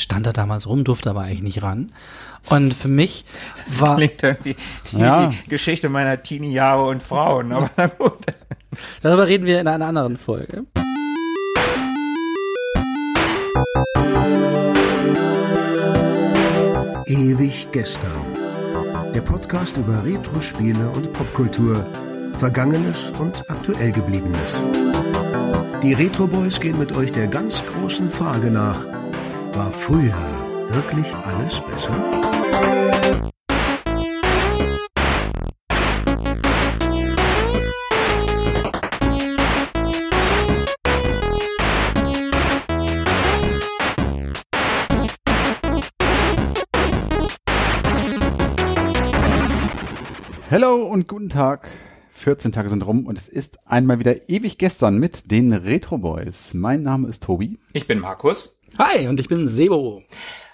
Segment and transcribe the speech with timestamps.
[0.00, 1.92] stand da damals rum, durfte aber eigentlich nicht ran.
[2.48, 3.24] Und für mich
[3.78, 3.96] war.
[3.96, 4.56] Klingt irgendwie
[4.90, 5.32] die Ja.
[5.48, 8.18] Geschichte meiner Teenie-Jahre und Frauen, aber na gut.
[9.02, 10.64] Darüber reden wir in einer anderen Folge.
[17.06, 18.10] Ewig gestern.
[19.14, 21.84] Der Podcast über Retro-Spiele und Popkultur.
[22.38, 24.52] Vergangenes und aktuell gebliebenes.
[25.82, 28.76] Die Retro Boys gehen mit euch der ganz großen Frage nach.
[29.52, 30.14] War früher
[30.68, 31.90] wirklich alles besser?
[50.48, 51.68] Hello und guten Tag.
[52.12, 56.52] 14 Tage sind rum und es ist einmal wieder ewig gestern mit den Retro Boys.
[56.52, 57.58] Mein Name ist Tobi.
[57.72, 58.59] Ich bin Markus.
[58.78, 60.02] Hi, und ich bin Sebo.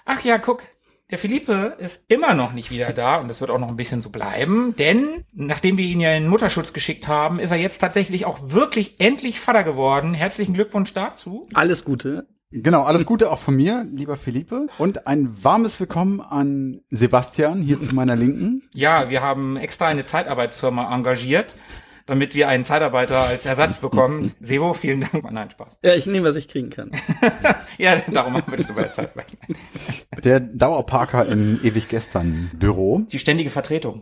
[0.05, 0.63] Ach ja, guck.
[1.09, 4.01] Der Philippe ist immer noch nicht wieder da und das wird auch noch ein bisschen
[4.01, 7.77] so bleiben, denn nachdem wir ihn ja in den Mutterschutz geschickt haben, ist er jetzt
[7.77, 10.13] tatsächlich auch wirklich endlich Vater geworden.
[10.13, 11.47] Herzlichen Glückwunsch dazu.
[11.53, 12.27] Alles Gute.
[12.51, 14.67] Genau, alles Gute auch von mir, lieber Philippe.
[14.77, 18.63] Und ein warmes Willkommen an Sebastian hier zu meiner Linken.
[18.73, 21.55] Ja, wir haben extra eine Zeitarbeitsfirma engagiert,
[22.07, 24.33] damit wir einen Zeitarbeiter als Ersatz bekommen.
[24.39, 25.31] Sebo, vielen Dank.
[25.31, 25.77] Nein, Spaß.
[25.83, 26.91] Ja, ich nehme, was ich kriegen kann.
[27.79, 29.11] Ja, darum wir das bei der Zeit.
[30.23, 33.05] Der Dauerparker im ewig gestern Büro.
[33.11, 34.01] Die ständige Vertretung.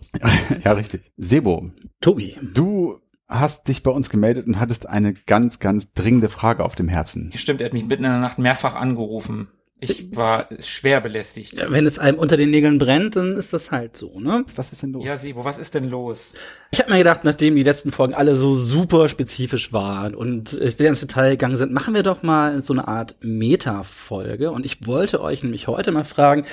[0.63, 1.11] Ja, richtig.
[1.17, 2.37] Sebo, Tobi.
[2.41, 6.87] du hast dich bei uns gemeldet und hattest eine ganz, ganz dringende Frage auf dem
[6.87, 7.33] Herzen.
[7.35, 9.49] Stimmt, er hat mich mitten in der Nacht mehrfach angerufen.
[9.89, 11.55] Ich war schwer belästigt.
[11.55, 14.45] Ja, Wenn es einem unter den Nägeln brennt, dann ist das halt so, ne?
[14.55, 15.05] Was ist denn los?
[15.05, 16.33] Ja, Sebo, was ist denn los?
[16.71, 20.87] Ich habe mir gedacht, nachdem die letzten Folgen alle so super spezifisch waren und wir
[20.87, 24.51] ins Detail gegangen sind, machen wir doch mal so eine Art Meta-Folge.
[24.51, 26.45] Und ich wollte euch nämlich heute mal fragen,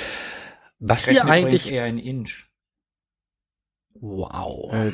[0.79, 1.71] was ihr eigentlich...
[1.71, 2.49] eher in Inch.
[3.95, 4.73] Wow.
[4.73, 4.91] Äh,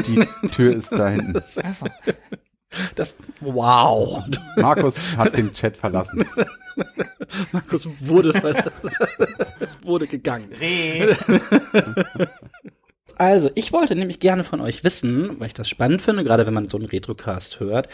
[0.00, 1.40] die, die Tür ist da hinten.
[1.62, 1.86] Also,
[2.94, 4.24] Das, wow.
[4.56, 6.24] Markus hat den Chat verlassen.
[7.52, 8.64] Markus wurde, ver-
[9.82, 10.52] wurde gegangen.
[13.16, 16.54] Also, ich wollte nämlich gerne von euch wissen, weil ich das spannend finde, gerade wenn
[16.54, 17.88] man so einen Retrocast hört,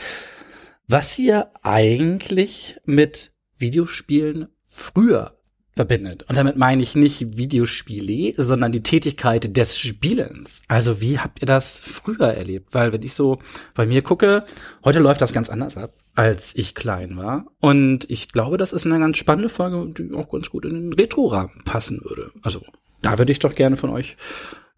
[0.87, 5.37] was ihr eigentlich mit Videospielen früher
[5.81, 6.25] verbindet.
[6.29, 10.63] Und damit meine ich nicht Videospiele, sondern die Tätigkeit des Spielens.
[10.69, 12.75] Also wie habt ihr das früher erlebt?
[12.75, 13.39] Weil wenn ich so
[13.75, 14.45] bei mir gucke,
[14.85, 17.47] heute läuft das ganz anders ab, als ich klein war.
[17.61, 20.93] Und ich glaube, das ist eine ganz spannende Folge, die auch ganz gut in den
[20.93, 22.31] Retro-Rahmen passen würde.
[22.43, 22.61] Also
[23.01, 24.19] da würde ich doch gerne von euch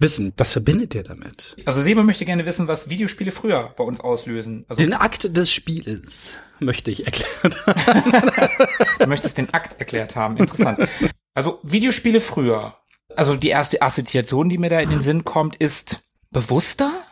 [0.02, 1.56] wissen, was verbindet ihr damit?
[1.64, 4.66] Also Sebo möchte gerne wissen, was Videospiele früher bei uns auslösen.
[4.68, 7.54] Also Den Akt des Spielens möchte ich erklären.
[8.98, 10.36] du möchtest den Akt erklärt haben.
[10.36, 10.86] Interessant.
[11.34, 12.76] Also Videospiele früher.
[13.16, 17.02] Also die erste Assoziation, die mir da in den Sinn kommt, ist bewusster.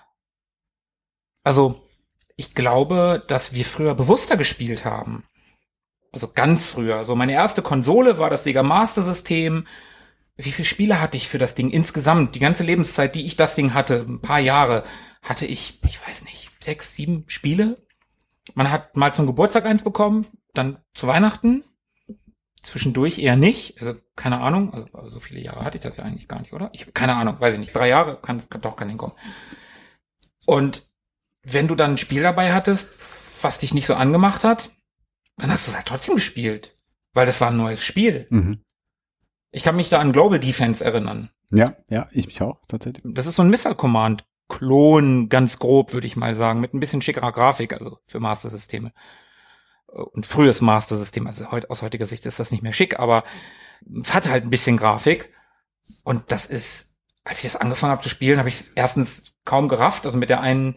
[1.42, 1.86] Also
[2.36, 5.24] ich glaube, dass wir früher bewusster gespielt haben.
[6.12, 7.04] Also ganz früher.
[7.04, 9.66] So meine erste Konsole war das Sega Master System.
[10.44, 12.34] Wie viele Spiele hatte ich für das Ding insgesamt?
[12.34, 14.84] Die ganze Lebenszeit, die ich das Ding hatte, ein paar Jahre,
[15.22, 17.84] hatte ich, ich weiß nicht, sechs, sieben Spiele.
[18.54, 21.64] Man hat mal zum Geburtstag eins bekommen, dann zu Weihnachten,
[22.62, 23.80] zwischendurch eher nicht.
[23.80, 26.52] Also keine Ahnung, also, also so viele Jahre hatte ich das ja eigentlich gar nicht,
[26.52, 26.70] oder?
[26.72, 27.74] Ich keine Ahnung, weiß ich nicht.
[27.74, 29.16] Drei Jahre kann, kann doch kann hinkommen.
[30.46, 30.90] Und
[31.42, 32.90] wenn du dann ein Spiel dabei hattest,
[33.42, 34.70] was dich nicht so angemacht hat,
[35.36, 36.76] dann hast du es halt trotzdem gespielt,
[37.14, 38.26] weil das war ein neues Spiel.
[38.30, 38.62] Mhm.
[39.52, 41.28] Ich kann mich da an Global Defense erinnern.
[41.50, 43.02] Ja, ja, ich mich auch, tatsächlich.
[43.14, 46.80] Das ist so ein Missile Command Klon, ganz grob, würde ich mal sagen, mit ein
[46.80, 48.92] bisschen schickerer Grafik, also für Master-Systeme.
[49.86, 53.24] Und frühes Master-System, also aus heutiger Sicht ist das nicht mehr schick, aber
[54.02, 55.32] es hat halt ein bisschen Grafik.
[56.04, 60.04] Und das ist, als ich das angefangen habe zu spielen, habe ich erstens kaum gerafft.
[60.04, 60.76] Also mit der einen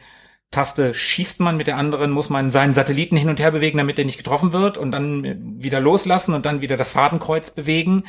[0.50, 4.00] Taste schießt man, mit der anderen muss man seinen Satelliten hin und her bewegen, damit
[4.00, 8.06] er nicht getroffen wird und dann wieder loslassen und dann wieder das Fadenkreuz bewegen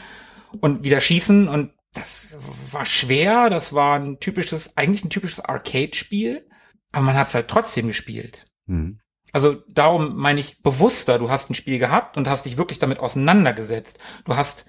[0.61, 2.37] und wieder schießen und das
[2.73, 6.47] war schwer, das war ein typisches, eigentlich ein typisches Arcade-Spiel,
[6.93, 8.45] aber man hat es halt trotzdem gespielt.
[8.67, 9.01] Mhm.
[9.33, 12.99] Also darum meine ich bewusster, du hast ein Spiel gehabt und hast dich wirklich damit
[12.99, 13.99] auseinandergesetzt.
[14.25, 14.67] Du hast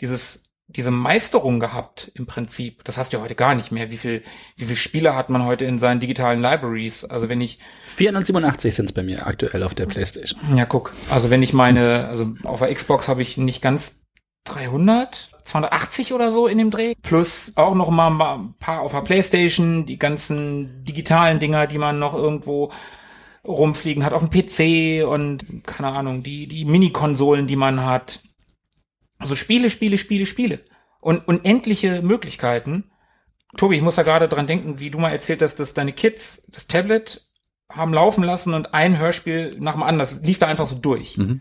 [0.00, 2.84] dieses diese Meisterung gehabt im Prinzip.
[2.84, 3.90] Das hast du ja heute gar nicht mehr.
[3.90, 4.22] Wie viel
[4.56, 7.04] wie viel Spiele hat man heute in seinen digitalen Libraries?
[7.04, 10.56] Also wenn ich 487 sind es bei mir aktuell auf der Playstation.
[10.56, 14.01] ja guck, also wenn ich meine, also auf der Xbox habe ich nicht ganz
[14.44, 16.94] 300, 280 oder so in dem Dreh.
[17.02, 21.98] Plus auch noch mal ein paar auf der Playstation, die ganzen digitalen Dinger, die man
[21.98, 22.72] noch irgendwo
[23.46, 28.22] rumfliegen hat auf dem PC und keine Ahnung, die, die Mini-Konsolen, die man hat.
[29.18, 30.60] Also Spiele, Spiele, Spiele, Spiele.
[31.00, 32.90] Und unendliche Möglichkeiten.
[33.56, 36.42] Tobi, ich muss da gerade dran denken, wie du mal erzählt hast, dass deine Kids
[36.48, 37.28] das Tablet
[37.68, 41.16] haben laufen lassen und ein Hörspiel nach dem anderen, das lief da einfach so durch.
[41.16, 41.40] Mhm.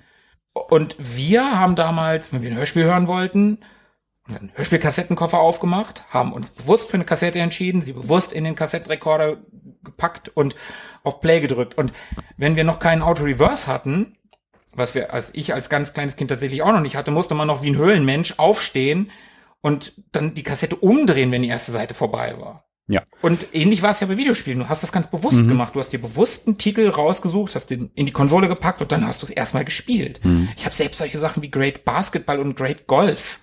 [0.54, 3.60] Und wir haben damals, wenn wir ein Hörspiel hören wollten,
[4.28, 9.38] unseren Hörspielkassettenkoffer aufgemacht, haben uns bewusst für eine Kassette entschieden, sie bewusst in den Kassettenrekorder
[9.84, 10.56] gepackt und
[11.04, 11.78] auf Play gedrückt.
[11.78, 11.94] Und
[12.38, 14.18] wenn wir noch keinen Auto-Reverse hatten,
[14.74, 17.48] was wir, als ich als ganz kleines Kind tatsächlich auch noch nicht hatte, musste man
[17.48, 19.12] noch wie ein Höhlenmensch aufstehen
[19.62, 22.71] und dann die Kassette umdrehen, wenn die erste Seite vorbei war.
[22.88, 23.04] Ja.
[23.22, 24.60] Und ähnlich war es ja bei Videospielen.
[24.60, 25.48] Du hast das ganz bewusst Mhm.
[25.48, 25.76] gemacht.
[25.76, 29.08] Du hast dir bewusst einen Titel rausgesucht, hast den in die Konsole gepackt und dann
[29.08, 30.20] hast du es erstmal gespielt.
[30.24, 30.50] Mhm.
[30.58, 33.40] Ich habe selbst solche Sachen wie Great Basketball und Great Golf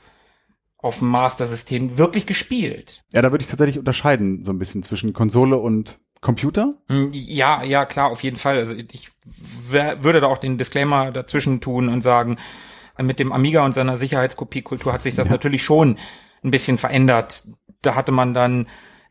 [0.77, 3.03] auf dem Master-System wirklich gespielt.
[3.13, 6.75] Ja, da würde ich tatsächlich unterscheiden, so ein bisschen zwischen Konsole und Computer.
[6.89, 8.57] Hm, Ja, ja, klar, auf jeden Fall.
[8.59, 12.37] Also ich würde da auch den Disclaimer dazwischen tun und sagen,
[13.01, 15.99] mit dem Amiga und seiner Sicherheitskopiekultur hat sich das natürlich schon
[16.45, 17.47] ein bisschen verändert.
[17.83, 18.67] Da hatte man dann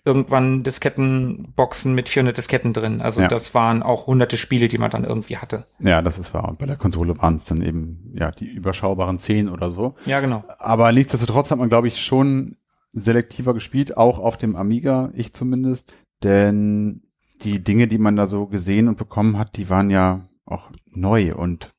[0.07, 3.01] irgendwann Diskettenboxen mit 400 Disketten drin.
[3.01, 3.27] Also Ja.
[3.27, 5.65] das waren auch hunderte Spiele, die man dann irgendwie hatte.
[5.80, 6.48] Ja, das ist wahr.
[6.50, 9.94] Und bei der Konsole waren es dann eben, ja, die überschaubaren zehn oder so.
[10.06, 10.44] Ja, genau.
[10.57, 12.56] Aber nichtsdestotrotz hat man, glaube ich, schon
[12.94, 15.94] selektiver gespielt, auch auf dem Amiga, ich zumindest.
[16.24, 17.03] Denn
[17.44, 21.36] die Dinge, die man da so gesehen und bekommen hat, die waren ja auch neu
[21.36, 21.69] und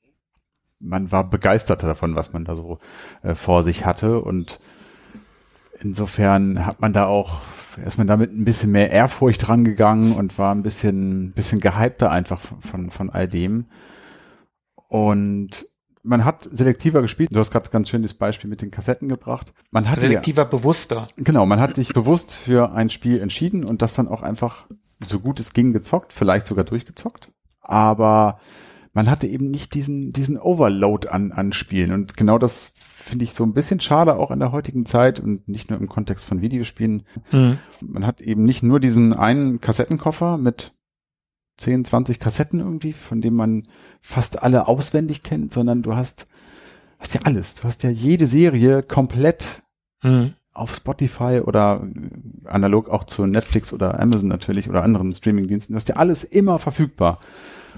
[0.79, 2.79] man war begeistert davon, was man da so
[3.25, 4.21] äh, vor sich hatte.
[4.21, 4.61] Und
[5.81, 7.41] insofern hat man da auch,
[7.85, 12.41] ist man damit ein bisschen mehr Ehrfurcht rangegangen und war ein bisschen, bisschen gehypter einfach
[12.61, 13.67] von, von all dem.
[14.89, 15.67] Und
[16.03, 17.31] man hat selektiver gespielt.
[17.33, 19.53] Du hast gerade ganz schön das Beispiel mit den Kassetten gebracht.
[19.71, 21.09] Man ja, Selektiver, bewusster.
[21.17, 24.67] genau, man hat sich bewusst für ein Spiel entschieden und das dann auch einfach
[25.07, 27.31] so gut es ging gezockt, vielleicht sogar durchgezockt.
[27.61, 28.41] Aber
[28.99, 31.93] man hatte eben nicht diesen, diesen Overload an, an Spielen.
[31.93, 35.47] Und genau das finde ich so ein bisschen schade auch in der heutigen Zeit und
[35.47, 37.05] nicht nur im Kontext von Videospielen.
[37.81, 40.73] Man hat eben nicht nur diesen einen Kassettenkoffer mit
[41.59, 43.69] 10, 20 Kassetten irgendwie, von dem man
[44.01, 46.27] fast alle auswendig kennt, sondern du hast,
[46.99, 47.55] hast ja alles.
[47.55, 49.63] Du hast ja jede Serie komplett
[50.01, 50.35] Hm.
[50.55, 51.87] auf Spotify oder
[52.47, 55.75] analog auch zu Netflix oder Amazon natürlich oder anderen Streamingdiensten.
[55.75, 57.21] Du hast ja alles immer verfügbar.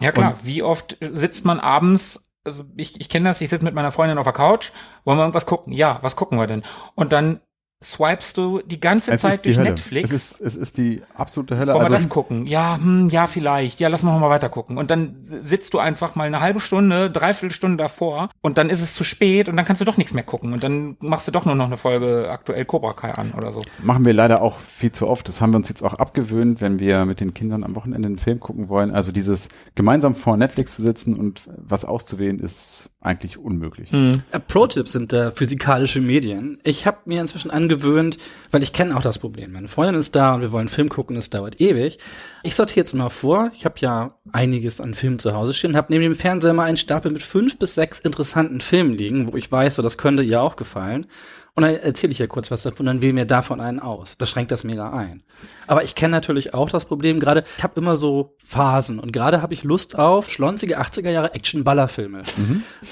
[0.00, 3.74] Ja klar, wie oft sitzt man abends, also ich, ich kenne das, ich sitze mit
[3.74, 4.70] meiner Freundin auf der Couch,
[5.04, 5.72] wollen wir irgendwas gucken?
[5.72, 6.62] Ja, was gucken wir denn?
[6.94, 7.40] Und dann
[7.82, 9.70] swipest du die ganze Es Zeit die durch Hölle.
[9.70, 10.10] Netflix.
[10.10, 11.68] Es ist, es ist die absolute Hölle.
[11.72, 12.46] Wollen wir Also, das gucken?
[12.46, 13.80] Ja, hm, ja, vielleicht.
[13.80, 14.76] Ja, lass mal mal weiter gucken.
[14.76, 18.82] Und dann sitzt du einfach mal eine halbe Stunde, dreiviertel Stunde davor und dann ist
[18.82, 21.32] es zu spät und dann kannst du doch nichts mehr gucken und dann machst du
[21.32, 23.62] doch nur noch eine Folge aktuell Cobra Kai an oder so.
[23.82, 25.26] machen wir leider auch viel zu oft.
[25.28, 28.18] Das haben wir uns jetzt auch abgewöhnt, wenn wir mit den Kindern am Wochenende einen
[28.18, 28.92] Film gucken wollen.
[28.92, 33.92] Also dieses gemeinsam vor Netflix zu sitzen und was auszuwählen, ist eigentlich unmöglich.
[33.92, 36.58] Äh, Pro-Tipps sind da physikalische Medien.
[36.64, 38.18] Ich habe mir inzwischen angewöhnt,
[38.50, 39.52] weil ich kenne auch das Problem.
[39.52, 41.98] Meine Freundin ist da und wir wollen Film gucken, es dauert ewig.
[42.42, 43.52] Ich sortiere jetzt mal vor.
[43.56, 46.76] Ich habe ja einiges an Filmen zu Hause stehen, habe neben dem Fernseher mal einen
[46.76, 50.42] Stapel mit fünf bis sechs interessanten Filmen liegen, wo ich weiß, so das könnte ihr
[50.42, 51.06] auch gefallen.
[51.54, 54.16] Und dann erzähle ich ja kurz was davon, dann wähle mir davon einen aus.
[54.18, 55.22] Das schränkt das mega ein.
[55.66, 59.42] Aber ich kenne natürlich auch das Problem, gerade, ich habe immer so Phasen und gerade
[59.42, 62.20] habe ich Lust auf schlonzige 80er Jahre Action-Ballerfilme.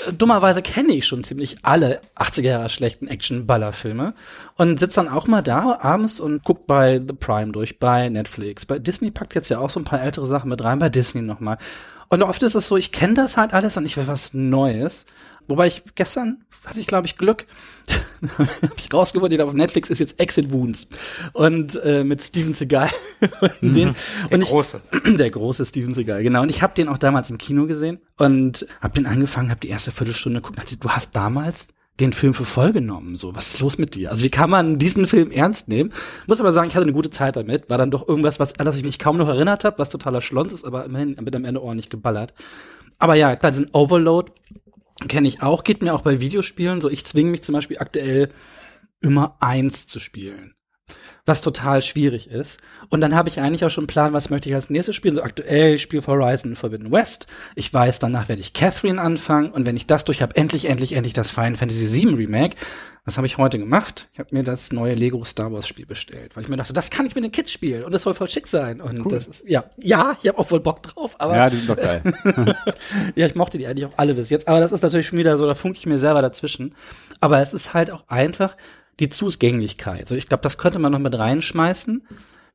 [0.08, 4.14] Äh, Dummerweise kenne ich schon ziemlich alle 80er Jahre schlechten Action-Ballerfilme
[4.56, 8.66] und sitze dann auch mal da abends und guck bei The Prime durch, bei Netflix.
[8.66, 11.23] Bei Disney packt jetzt ja auch so ein paar ältere Sachen mit rein, bei Disney
[11.23, 11.59] nochmal.
[12.09, 15.04] Und oft ist es so, ich kenne das halt alles und ich will was Neues.
[15.49, 17.47] Wobei ich gestern hatte ich, glaube ich, Glück.
[18.38, 20.88] hab ich rausgefunden, auf Netflix ist jetzt Exit Wounds.
[21.33, 22.90] Und äh, mit Steven Seagal.
[23.62, 23.95] und den,
[24.31, 24.81] Der und ich, große.
[25.19, 26.43] der große Steven Seagal, genau.
[26.43, 29.71] Und ich habe den auch damals im Kino gesehen und habe den angefangen, habe die
[29.71, 30.59] erste Viertelstunde geguckt.
[30.59, 31.69] Dachte, du hast damals
[32.00, 33.17] den Film für voll genommen.
[33.17, 34.11] So, was ist los mit dir?
[34.11, 35.93] Also wie kann man diesen Film ernst nehmen?
[36.26, 37.71] Muss aber sagen, ich hatte eine gute Zeit damit.
[37.71, 40.21] War dann doch irgendwas, was, an das ich mich kaum noch erinnert habe, was totaler
[40.21, 42.35] Schlons ist, aber immerhin wird am Ende ordentlich geballert.
[42.99, 44.33] Aber ja, klar, diesen Overload
[45.07, 46.90] kenne ich auch, geht mir auch bei Videospielen so.
[46.90, 48.31] Ich zwinge mich zum Beispiel aktuell
[49.00, 50.55] immer eins zu spielen.
[51.28, 52.58] Was total schwierig ist.
[52.88, 55.14] Und dann habe ich eigentlich auch schon einen Plan, was möchte ich als nächstes spielen.
[55.14, 57.26] So aktuell, ich spiele Horizon Forbidden West.
[57.54, 59.50] Ich weiß, danach werde ich Catherine anfangen.
[59.50, 62.56] Und wenn ich das durch habe, endlich, endlich, endlich das Final Fantasy VII Remake.
[63.04, 64.08] Was habe ich heute gemacht?
[64.14, 66.90] Ich habe mir das neue Lego Star Wars Spiel bestellt, weil ich mir dachte, das
[66.90, 68.82] kann ich mit den Kids spielen und das soll voll schick sein.
[68.82, 71.70] Und das ist, ja, ja, ich habe auch voll Bock drauf, aber Ja, die sind
[71.70, 72.02] doch geil.
[73.14, 74.47] ja, ich mochte die eigentlich auch alle bis jetzt.
[74.47, 76.75] Aber das ist natürlich schon wieder so, da funke ich mir selber dazwischen.
[77.20, 78.56] Aber es ist halt auch einfach
[79.00, 80.09] die Zugänglichkeit.
[80.09, 82.07] So, ich glaube, das könnte man noch mit reinschmeißen.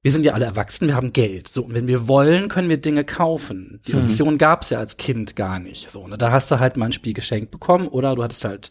[0.02, 1.48] Wir sind ja alle erwachsen, wir haben Geld.
[1.48, 3.80] So, und wenn wir wollen, können wir Dinge kaufen.
[3.88, 5.90] Die Option gab's ja als Kind gar nicht.
[5.90, 6.18] So, ne?
[6.18, 8.70] Da hast du halt mal ein Spiel geschenkt bekommen oder du hattest halt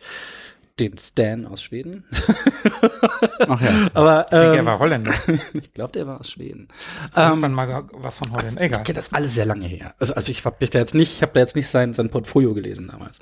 [0.79, 2.05] den Stan aus Schweden.
[3.49, 3.89] Ach ja.
[3.95, 5.13] Aber Ich denke, er ähm, war Holländer.
[5.55, 6.69] ich glaube, der war aus Schweden.
[7.17, 8.61] Irgendwann mal ge- was von Holländer.
[8.61, 8.85] Egal.
[8.85, 9.95] Das ist alles sehr lange her.
[9.99, 12.11] Also, also ich habe mich da jetzt nicht, ich habe da jetzt nicht sein sein
[12.11, 13.21] Portfolio gelesen damals.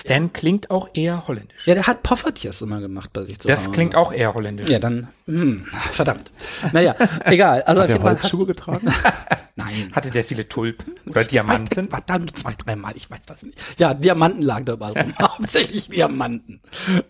[0.00, 1.66] Stan klingt auch eher holländisch.
[1.66, 3.70] Ja, der hat Poffertjes immer gemacht bei sich zu Das Hause.
[3.72, 4.68] klingt auch eher holländisch.
[4.68, 6.32] Ja, dann, hm, verdammt.
[6.72, 7.62] Naja, egal.
[7.62, 8.88] Also Hat Fall Holzschuhe getragen?
[9.56, 9.90] Nein.
[9.92, 11.88] Hatte der viele Tulpen oder Diamanten?
[11.90, 13.58] Verdammt, zwei, dreimal, ich weiß das nicht.
[13.80, 15.12] Ja, Diamanten lagen da überall rum.
[15.20, 16.60] Hauptsächlich Diamanten.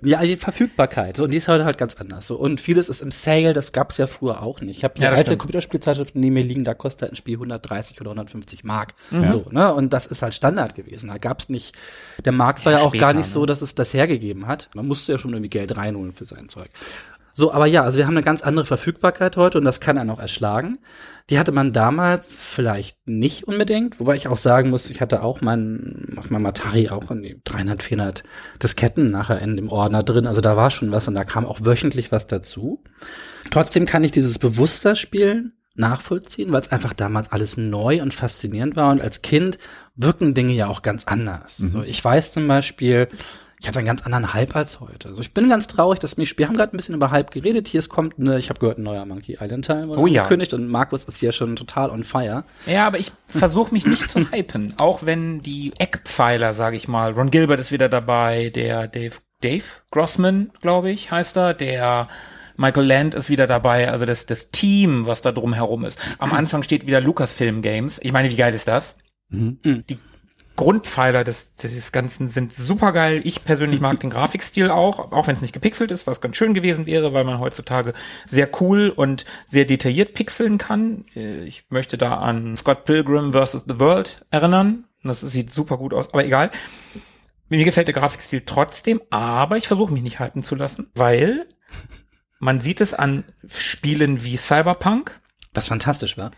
[0.01, 1.19] Ja, die Verfügbarkeit.
[1.19, 2.27] So, und die ist heute halt ganz anders.
[2.27, 4.79] So, und vieles ist im Sale, das gab's ja früher auch nicht.
[4.79, 5.41] Ich habe hier Ja, alte stimmt.
[5.41, 8.95] Computerspielzeitschriften neben mir liegen, da kostet halt ein Spiel 130 oder 150 Mark.
[9.11, 9.29] Mhm.
[9.29, 9.75] So, ne?
[9.75, 11.09] Und das ist halt Standard gewesen.
[11.11, 11.77] Da gab's nicht,
[12.25, 13.33] der Markt war Ja, ja auch später, gar nicht ne?
[13.33, 14.69] so, dass es das hergegeben hat.
[14.75, 16.71] Man musste ja schon irgendwie Geld reinholen für sein Zeug.
[17.39, 20.11] So, aber ja, also wir haben eine ganz andere Verfügbarkeit heute und das kann einen
[20.11, 20.79] auch erschlagen.
[21.31, 25.41] Die hatte man damals vielleicht nicht unbedingt, wobei ich auch sagen muss, ich hatte auch
[25.41, 28.23] mein, auf meinem Atari auch in die 300, 400
[28.61, 31.61] Disketten nachher in dem Ordner drin, also da war schon was und da kam auch
[31.63, 32.83] wöchentlich was dazu.
[33.53, 38.75] Trotzdem kann ich dieses bewusster Spielen nachvollziehen, weil es einfach damals alles neu und faszinierend
[38.75, 39.59] war und als Kind
[39.99, 41.57] wirken Dinge ja auch ganz anders.
[41.59, 43.09] So, ich weiß zum Beispiel,
[43.61, 45.09] ich hatte einen ganz anderen Hype als heute.
[45.09, 47.67] Also ich bin ganz traurig, dass mich, wir haben gerade ein bisschen über Hype geredet.
[47.67, 50.23] Hier es kommt eine, ich habe gehört, ein neuer Monkey Island Teil wurde Oh ja.
[50.23, 52.45] angekündigt und Markus ist hier schon total on fire.
[52.67, 57.13] Ja, aber ich versuche mich nicht zu hypen, auch wenn die Eckpfeiler, sage ich mal,
[57.13, 62.09] Ron Gilbert ist wieder dabei, der Dave, Dave Grossman, glaube ich, heißt er, der
[62.57, 65.99] Michael Land ist wieder dabei, also das, das Team, was da drum herum ist.
[66.19, 68.01] Am Anfang steht wieder Lucasfilm Games.
[68.03, 68.97] Ich meine, wie geil ist das?
[69.31, 69.99] Die
[70.57, 73.21] Grundpfeiler des, des Ganzen sind super geil.
[73.25, 76.53] Ich persönlich mag den Grafikstil auch, auch wenn es nicht gepixelt ist, was ganz schön
[76.55, 77.95] gewesen wäre, weil man heutzutage
[78.27, 81.05] sehr cool und sehr detailliert pixeln kann.
[81.15, 83.65] Äh, Ich möchte da an Scott Pilgrim vs.
[83.69, 84.85] The World erinnern.
[85.05, 86.51] Das sieht super gut aus, aber egal.
[87.49, 91.47] Mir gefällt der Grafikstil trotzdem, aber ich versuche mich nicht halten zu lassen, weil
[92.41, 95.19] man sieht es an Spielen wie Cyberpunk.
[95.55, 96.33] Was fantastisch war.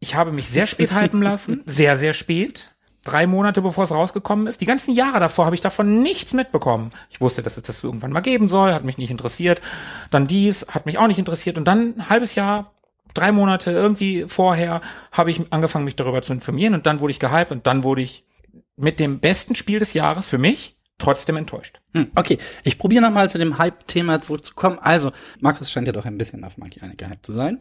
[0.00, 2.74] Ich habe mich sehr spät hypen lassen, sehr, sehr spät.
[3.04, 4.60] Drei Monate bevor es rausgekommen ist.
[4.60, 6.92] Die ganzen Jahre davor habe ich davon nichts mitbekommen.
[7.10, 9.62] Ich wusste, dass es das irgendwann mal geben soll, hat mich nicht interessiert.
[10.10, 11.56] Dann dies, hat mich auch nicht interessiert.
[11.56, 12.72] Und dann ein halbes Jahr,
[13.14, 16.74] drei Monate irgendwie vorher habe ich angefangen, mich darüber zu informieren.
[16.74, 18.24] Und dann wurde ich gehypt und dann wurde ich
[18.76, 21.80] mit dem besten Spiel des Jahres für mich trotzdem enttäuscht.
[21.94, 24.78] Hm, okay, ich probiere nochmal zu dem Hype-Thema zurückzukommen.
[24.80, 27.60] Also, Markus scheint ja doch ein bisschen auf Monkey Island gehypt zu sein.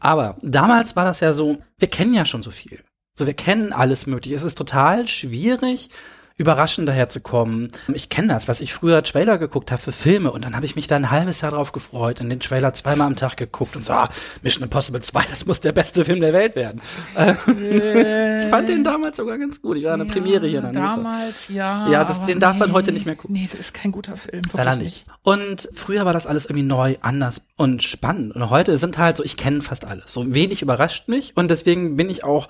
[0.00, 2.82] Aber damals war das ja so, wir kennen ja schon so viel.
[3.18, 4.36] So, wir kennen alles mögliche.
[4.36, 5.90] Es ist total schwierig,
[6.38, 7.68] überraschend daherzukommen.
[7.92, 10.76] Ich kenne das, was ich früher Trailer geguckt habe für Filme und dann habe ich
[10.76, 13.84] mich da ein halbes Jahr drauf gefreut und den Trailer zweimal am Tag geguckt und
[13.84, 14.08] so, ah,
[14.42, 16.80] Mission Impossible 2, das muss der beste Film der Welt werden.
[18.38, 19.76] Ich fand den damals sogar ganz gut.
[19.76, 20.86] Ich war an der Premiere hier in Hannover.
[20.86, 21.88] Damals, ja.
[21.90, 23.34] Ja, das- den darf man heute nicht mehr gucken.
[23.36, 24.42] Nee, das ist kein guter Film.
[24.54, 25.04] Leider nicht.
[25.22, 28.34] Und früher war das alles irgendwie neu, anders und spannend.
[28.34, 30.12] Und heute sind halt so, ich kenne fast alles.
[30.12, 32.48] So wenig überrascht mich und deswegen bin ich auch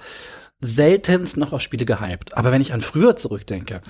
[0.61, 2.37] seltenst noch auf Spiele gehypt.
[2.37, 3.81] Aber wenn ich an früher zurückdenke,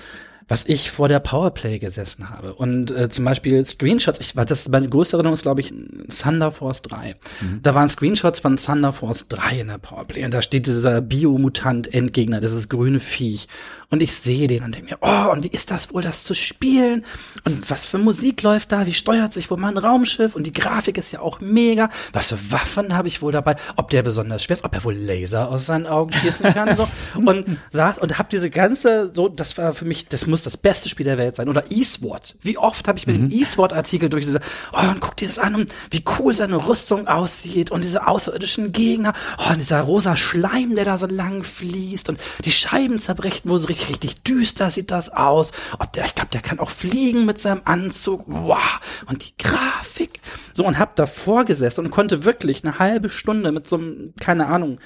[0.49, 4.67] was ich vor der Powerplay gesessen habe und äh, zum Beispiel Screenshots, ich weiß, das
[4.67, 5.73] meine größte Erinnerung ist, glaube ich,
[6.21, 7.15] Thunder Force 3.
[7.61, 12.41] Da waren Screenshots von Thunder Force 3 in der Powerplay und da steht dieser Biomutant-Endgegner,
[12.41, 13.47] dieses grüne Viech.
[13.91, 16.35] Und ich sehe den und denke mir, oh, und wie ist das wohl, das zu
[16.35, 17.03] spielen?
[17.43, 18.85] Und was für Musik läuft da?
[18.85, 20.35] Wie steuert sich wohl mein Raumschiff?
[20.35, 21.89] Und die Grafik ist ja auch mega.
[22.13, 23.55] Was für Waffen habe ich wohl dabei?
[23.77, 24.63] Ob der besonders schwer ist?
[24.63, 26.75] Ob er wohl Laser aus seinen Augen schießen kann?
[26.75, 26.87] So.
[27.15, 30.89] Und saß und hab diese ganze, so, das war für mich, das muss das beste
[30.89, 31.49] Spiel der Welt sein.
[31.49, 32.35] Oder eSword.
[32.41, 34.39] Wie oft habe ich mir den eSword-Artikel durch diese,
[34.73, 38.71] oh, und guck dir das an, und wie cool seine Rüstung aussieht und diese außerirdischen
[38.71, 39.13] Gegner.
[39.37, 43.57] Oh, und dieser rosa Schleim, der da so lang fließt und die Scheiben zerbrechen, wo
[43.57, 45.51] so richtig, richtig düster sieht das aus.
[45.77, 48.23] Ob der, ich glaube, der kann auch fliegen mit seinem Anzug.
[48.27, 48.79] Wow.
[49.07, 50.19] Und die Grafik.
[50.53, 54.47] So, und hab davor gesessen und konnte wirklich eine halbe Stunde mit so einem, keine
[54.47, 54.79] Ahnung,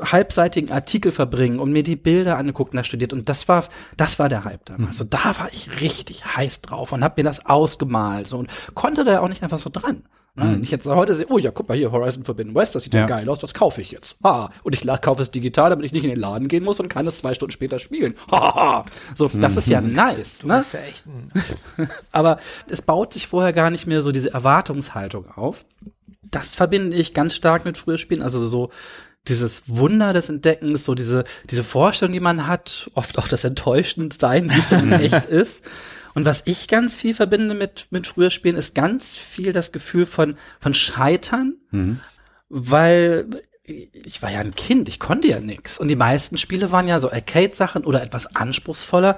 [0.00, 3.64] halbseitigen Artikel verbringen und mir die Bilder angeguckt und da studiert und das war
[3.96, 4.90] das war der Hype damals.
[4.90, 9.04] Also da war ich richtig heiß drauf und hab mir das ausgemalt so und konnte
[9.04, 10.02] da auch nicht einfach so dran.
[10.36, 10.52] Ne?
[10.52, 12.92] Wenn Ich jetzt heute sehe, oh ja, guck mal hier, Horizon Forbidden West, das sieht
[12.92, 14.16] ja geil aus, das kaufe ich jetzt.
[14.22, 14.50] Ha.
[14.62, 17.06] Und ich kaufe es digital, damit ich nicht in den Laden gehen muss und kann
[17.06, 18.16] es zwei Stunden später spielen.
[18.30, 18.84] Ha, ha.
[19.14, 20.42] So, das ist ja nice.
[20.42, 20.54] Ne?
[20.54, 21.32] Das ist ja echt ein
[22.12, 22.38] Aber
[22.68, 25.64] es baut sich vorher gar nicht mehr so diese Erwartungshaltung auf.
[26.22, 28.20] Das verbinde ich ganz stark mit früher Spielen.
[28.20, 28.70] Also so
[29.28, 34.50] dieses Wunder des Entdeckens, so diese, diese Vorstellung, die man hat, oft auch das Enttäuschendsein,
[34.50, 35.68] wie es dann echt ist.
[36.14, 40.06] Und was ich ganz viel verbinde mit, mit früher Spielen, ist ganz viel das Gefühl
[40.06, 41.56] von, von Scheitern,
[42.48, 43.26] weil
[43.66, 45.78] ich war ja ein Kind, ich konnte ja nix.
[45.78, 49.16] Und die meisten Spiele waren ja so Arcade-Sachen oder etwas anspruchsvoller.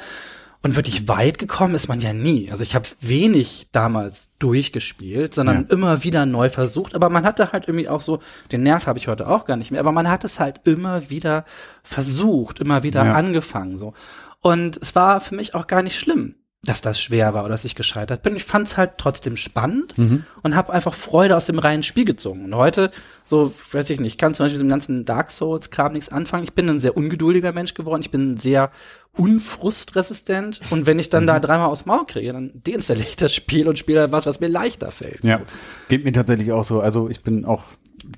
[0.68, 2.50] Und wirklich weit gekommen ist man ja nie.
[2.50, 5.75] Also ich habe wenig damals durchgespielt, sondern Ja.
[5.75, 6.94] immer wieder neu versucht.
[6.94, 8.18] Aber man hatte halt irgendwie auch so,
[8.52, 11.08] den Nerv habe ich heute auch gar nicht mehr, aber man hat es halt immer
[11.08, 11.46] wieder
[11.82, 13.14] versucht, immer wieder Ja.
[13.14, 13.78] angefangen.
[13.78, 13.94] so.
[14.40, 16.34] Und es war für mich auch gar nicht schlimm,
[16.68, 18.37] dass das schwer war oder dass ich gescheitert bin.
[18.37, 19.94] Ich fand es halt trotzdem spannend
[20.42, 22.44] und habe einfach Freude aus dem reinen Spiel gezogen.
[22.44, 22.90] Und heute,
[23.25, 26.44] so, weiß ich nicht, ich kann zum Beispiel mit diesem ganzen Dark Souls-Kram nichts anfangen.
[26.44, 28.00] Ich bin ein sehr ungeduldiger Mensch geworden.
[28.02, 28.70] Ich bin sehr
[29.16, 30.60] unfrustresistent.
[30.70, 33.78] Und wenn ich dann da dreimal aufs Maul kriege, dann deinstalliere ich das Spiel und
[33.78, 35.25] spiele was, was mir leichter fällt.
[35.25, 35.44] Ja, So.
[35.88, 36.80] geht mir tatsächlich auch so.
[36.80, 37.64] Also ich bin auch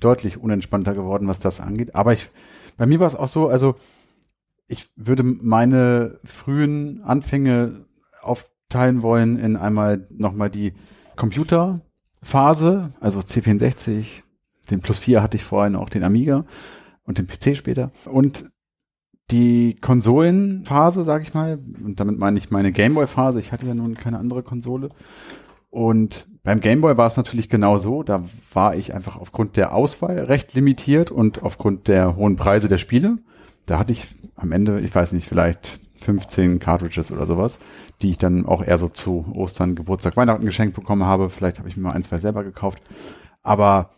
[0.00, 1.95] deutlich unentspannter geworden, was das angeht.
[1.95, 2.30] Aber ich,
[2.76, 3.76] bei mir war es auch so, also
[4.69, 7.85] ich würde meine frühen Anfänge
[8.23, 10.73] aufteilen wollen in einmal nochmal die
[11.17, 14.23] Computerphase, also C64,
[14.71, 16.45] den Plus 4 hatte ich vorhin auch den Amiga
[17.05, 18.50] und den PC später und
[19.31, 23.39] die Konsolenphase, sage ich mal, und damit meine ich meine Gameboy-Phase.
[23.39, 24.91] Ich hatte ja nun keine andere Konsole.
[25.71, 28.03] Und beim Gameboy war es natürlich genau so.
[28.03, 32.79] Da war ich einfach aufgrund der Auswahl recht limitiert und aufgrund der hohen Preise der
[32.79, 33.19] Spiele.
[33.67, 37.61] Da hatte ich am Ende, ich weiß nicht, vielleicht 15 Cartridges oder sowas,
[38.02, 41.28] die ich dann auch eher so zu Ostern, Geburtstag, Weihnachten geschenkt bekommen habe.
[41.28, 42.83] Vielleicht habe ich mir mal ein, zwei selber gekauft.
[43.42, 43.90] Aber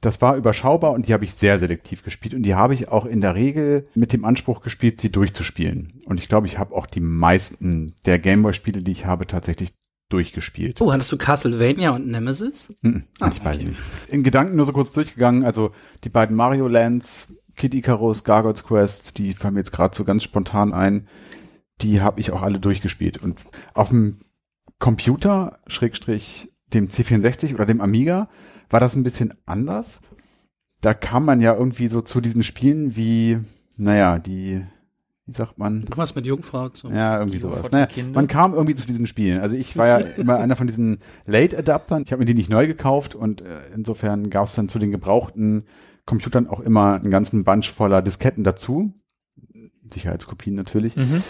[0.00, 3.06] das war überschaubar und die habe ich sehr selektiv gespielt und die habe ich auch
[3.06, 6.02] in der Regel mit dem Anspruch gespielt, sie durchzuspielen.
[6.04, 9.72] Und ich glaube, ich habe auch die meisten der Gameboy-Spiele, die ich habe, tatsächlich
[10.10, 10.80] durchgespielt.
[10.82, 12.72] Oh, hattest du Castlevania und Nemesis?
[12.82, 13.68] Mhm, Ah, ich beide okay.
[13.68, 13.80] nicht.
[14.08, 15.70] In Gedanken nur so kurz durchgegangen, also
[16.04, 20.22] die beiden Mario Lands, Kid Icarus, Gargoyles Quest, die fallen mir jetzt gerade so ganz
[20.22, 21.08] spontan ein,
[21.82, 23.18] die habe ich auch alle durchgespielt.
[23.18, 23.40] Und
[23.74, 24.18] auf dem
[24.78, 28.28] Computer, Schrägstrich dem C64 oder dem Amiga,
[28.70, 30.00] war das ein bisschen anders.
[30.80, 33.38] Da kam man ja irgendwie so zu diesen Spielen wie,
[33.76, 34.62] naja, die,
[35.26, 36.88] wie sagt man, Irgendwas mit Jungfrau zu.
[36.88, 37.70] ja, irgendwie sowas.
[37.70, 39.40] Naja, man kam irgendwie zu diesen Spielen.
[39.40, 42.02] Also ich war ja immer einer von diesen Late-Adaptern.
[42.04, 44.90] Ich habe mir die nicht neu gekauft und äh, insofern gab es dann zu den
[44.90, 45.64] gebrauchten
[46.04, 48.92] Computern auch immer einen ganzen Bunch voller Disketten dazu.
[49.90, 50.96] Sicherheitskopien natürlich.
[50.96, 51.22] Mhm.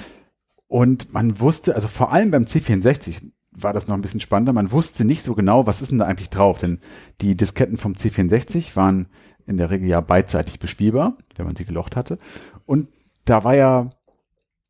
[0.74, 4.52] Und man wusste, also vor allem beim C64 war das noch ein bisschen spannender.
[4.52, 6.58] Man wusste nicht so genau, was ist denn da eigentlich drauf.
[6.58, 6.80] Denn
[7.20, 9.06] die Disketten vom C64 waren
[9.46, 12.18] in der Regel ja beidseitig bespielbar, wenn man sie gelocht hatte.
[12.66, 12.88] Und
[13.24, 13.88] da war ja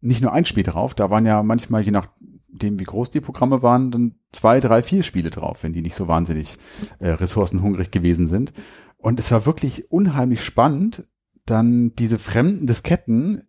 [0.02, 3.62] nicht nur ein Spiel drauf, da waren ja manchmal, je nachdem wie groß die Programme
[3.62, 6.58] waren, dann zwei, drei, vier Spiele drauf, wenn die nicht so wahnsinnig
[6.98, 8.52] äh, ressourcenhungrig gewesen sind.
[8.98, 11.08] Und es war wirklich unheimlich spannend,
[11.46, 13.44] dann diese fremden Disketten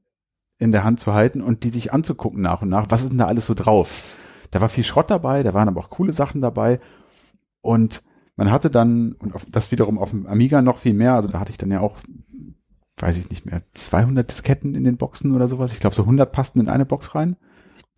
[0.57, 2.87] in der Hand zu halten und die sich anzugucken nach und nach.
[2.89, 4.17] Was ist denn da alles so drauf?
[4.51, 6.79] Da war viel Schrott dabei, da waren aber auch coole Sachen dabei.
[7.61, 8.03] Und
[8.35, 11.51] man hatte dann, und das wiederum auf dem Amiga noch viel mehr, also da hatte
[11.51, 11.97] ich dann ja auch,
[12.97, 15.73] weiß ich nicht mehr, 200 Disketten in den Boxen oder sowas.
[15.73, 17.35] Ich glaube, so 100 passten in eine Box rein.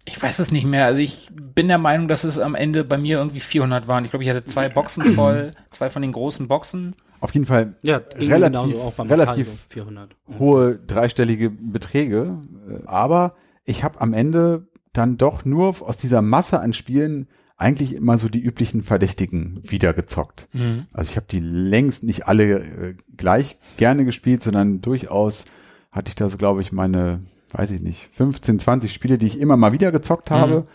[0.05, 0.85] Ich weiß es nicht mehr.
[0.85, 4.05] Also ich bin der Meinung, dass es am Ende bei mir irgendwie 400 waren.
[4.05, 6.95] Ich glaube, ich hatte zwei Boxen voll, zwei von den großen Boxen.
[7.19, 10.15] Auf jeden Fall Ja, relativ, genauso auch beim relativ Atari 400.
[10.39, 12.39] hohe dreistellige Beträge.
[12.69, 17.27] Äh, Aber ich habe am Ende dann doch nur aus dieser Masse an Spielen
[17.57, 20.47] eigentlich immer so die üblichen Verdächtigen wieder gezockt.
[20.93, 25.45] Also ich habe die längst nicht alle äh, gleich gerne gespielt, sondern durchaus
[25.91, 27.19] hatte ich da so, glaube ich, meine,
[27.53, 30.65] weiß ich nicht, 15, 20 Spiele, die ich immer mal wieder gezockt habe.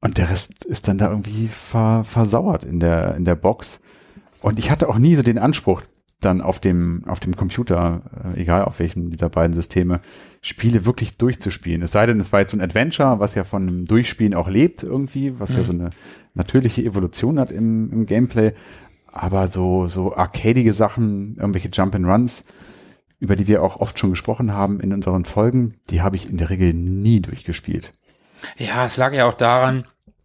[0.00, 3.80] Und der Rest ist dann da irgendwie ver, versauert in der, in der Box.
[4.40, 5.82] Und ich hatte auch nie so den Anspruch,
[6.20, 8.02] dann auf dem, auf dem Computer,
[8.34, 10.00] äh, egal auf welchem dieser beiden Systeme,
[10.40, 11.82] Spiele wirklich durchzuspielen.
[11.82, 14.48] Es sei denn, es war jetzt so ein Adventure, was ja von einem Durchspielen auch
[14.48, 15.90] lebt irgendwie, was ja so eine
[16.34, 18.52] natürliche Evolution hat im, im Gameplay.
[19.12, 22.42] Aber so, so arcadige Sachen, irgendwelche Jump and Runs,
[23.18, 26.36] über die wir auch oft schon gesprochen haben in unseren Folgen, die habe ich in
[26.36, 27.92] der Regel nie durchgespielt.
[28.58, 29.84] Ja, es lag ja auch daran,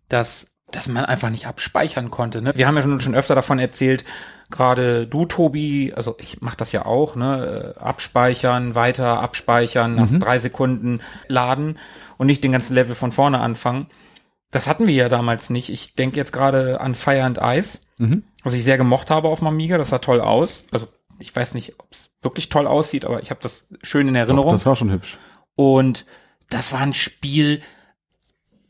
[0.10, 2.42] dass, dass man einfach nicht abspeichern konnte.
[2.42, 2.54] Ne?
[2.56, 4.06] Wir haben ja schon, schon öfter davon erzählt,
[4.50, 7.76] gerade du, Tobi, also ich mach das ja auch, ne?
[7.78, 11.78] äh, Abspeichern, weiter abspeichern, nach drei Sekunden laden
[12.18, 13.88] und nicht den ganzen Level von vorne anfangen.
[14.52, 15.70] Das hatten wir ja damals nicht.
[15.70, 17.80] Ich denke jetzt gerade an Fire and Ice,
[18.44, 19.78] was ich sehr gemocht habe auf dem Amiga.
[19.78, 20.66] Das sah toll aus.
[20.72, 20.88] Also
[21.20, 24.54] ich weiß nicht, ob es wirklich toll aussieht, aber ich habe das schön in Erinnerung.
[24.54, 25.18] Das war schon hübsch.
[25.56, 26.06] Und
[26.50, 27.62] das war ein Spiel,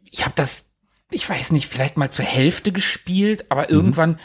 [0.06, 0.71] ich habe das,
[1.12, 4.19] ich weiß nicht, vielleicht mal zur Hälfte gespielt, aber irgendwann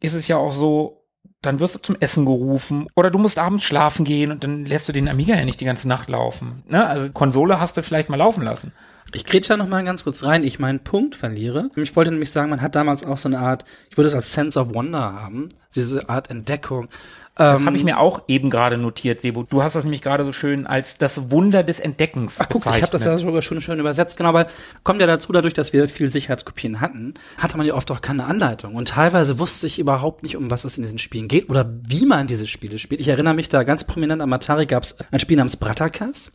[0.00, 1.06] ist es ja auch so,
[1.42, 4.88] dann wirst du zum Essen gerufen oder du musst abends schlafen gehen und dann lässt
[4.88, 6.62] du den Amiga ja nicht die ganze Nacht laufen.
[6.68, 6.86] Ne?
[6.86, 8.72] Also Konsole hast du vielleicht mal laufen lassen.
[9.12, 11.70] Ich grätsche da noch mal ganz kurz rein, ich meinen Punkt verliere.
[11.76, 14.32] Ich wollte nämlich sagen, man hat damals auch so eine Art, ich würde es als
[14.32, 16.88] Sense of Wonder haben, diese Art Entdeckung.
[17.36, 19.42] Das Ähm, habe ich mir auch eben gerade notiert, Sebo.
[19.42, 22.82] Du hast das nämlich gerade so schön als das Wunder des Entdeckens Ach guck, ich
[22.82, 24.46] habe das ja sogar schon schön übersetzt, genau, weil
[24.84, 28.24] kommt ja dazu, dadurch, dass wir viel Sicherheitskopien hatten, hatte man ja oft auch keine
[28.24, 28.74] Anleitung.
[28.74, 32.06] Und teilweise wusste ich überhaupt nicht, um was es in diesen Spielen geht oder wie
[32.06, 33.02] man diese Spiele spielt.
[33.02, 36.32] Ich erinnere mich da ganz prominent am Atari gab es ein Spiel namens Brattakas.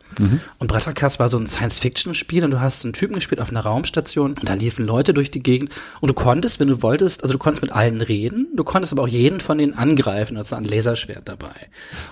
[0.59, 4.35] Und Brattakas war so ein Science-Fiction-Spiel und du hast einen Typen gespielt auf einer Raumstation
[4.39, 7.39] und da liefen Leute durch die Gegend und du konntest, wenn du wolltest, also du
[7.39, 11.27] konntest mit allen reden, du konntest aber auch jeden von denen angreifen, also ein Laserschwert
[11.27, 11.69] dabei.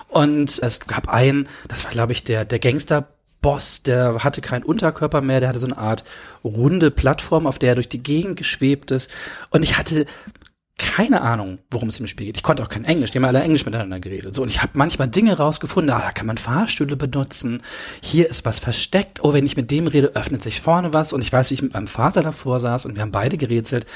[0.08, 3.08] Und es gab einen, das war glaube ich der, der Gangster
[3.42, 6.04] Boss, der hatte keinen Unterkörper mehr, der hatte so eine Art
[6.44, 9.10] runde Plattform, auf der er durch die Gegend geschwebt ist.
[9.50, 10.04] Und ich hatte
[10.76, 12.36] keine Ahnung, worum es im Spiel geht.
[12.36, 14.34] Ich konnte auch kein Englisch, die haben alle Englisch miteinander geredet.
[14.34, 17.62] So, und ich habe manchmal Dinge rausgefunden, ah, da kann man Fahrstühle benutzen,
[18.02, 21.12] hier ist was versteckt, oh, wenn ich mit dem rede, öffnet sich vorne was.
[21.12, 23.86] Und ich weiß, wie ich mit meinem Vater davor saß und wir haben beide gerätselt.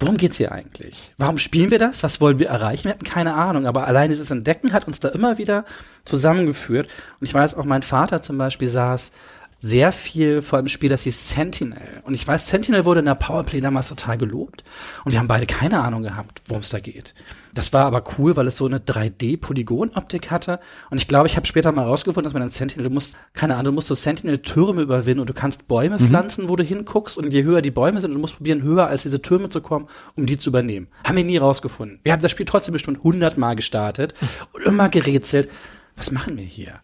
[0.00, 1.12] Worum geht's hier eigentlich?
[1.18, 2.04] Warum spielen wir das?
[2.04, 2.84] Was wollen wir erreichen?
[2.84, 5.64] Wir hatten keine Ahnung, aber allein dieses Entdecken hat uns da immer wieder
[6.04, 6.88] zusammengeführt.
[7.20, 9.10] Und ich weiß auch, mein Vater zum Beispiel saß
[9.60, 12.00] sehr viel vor einem Spiel, das hieß Sentinel.
[12.04, 14.62] Und ich weiß, Sentinel wurde in der Powerplay damals total gelobt.
[15.04, 17.14] Und wir haben beide keine Ahnung gehabt, worum es da geht.
[17.54, 20.60] Das war aber cool, weil es so eine 3D-Polygon-Optik hatte.
[20.90, 23.54] Und ich glaube, ich habe später mal rausgefunden, dass man in Sentinel, du musst, keine
[23.54, 27.18] Ahnung, du musst so Sentinel-Türme überwinden und du kannst Bäume pflanzen, wo du hinguckst.
[27.18, 29.88] Und je höher die Bäume sind, du musst probieren, höher als diese Türme zu kommen,
[30.14, 30.86] um die zu übernehmen.
[31.02, 31.98] Haben wir nie rausgefunden.
[32.04, 34.14] Wir haben das Spiel trotzdem bestimmt 100 Mal gestartet
[34.52, 35.50] und immer gerätselt.
[35.96, 36.80] Was machen wir hier?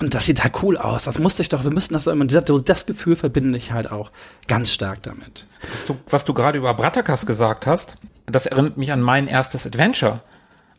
[0.00, 1.04] Und das sieht halt cool aus.
[1.04, 3.90] Das musste ich doch, wir müssten das doch immer, das, das Gefühl verbinde ich halt
[3.90, 4.10] auch
[4.46, 5.46] ganz stark damit.
[5.70, 9.66] Was du, was du gerade über Brattakas gesagt hast, das erinnert mich an mein erstes
[9.66, 10.20] Adventure.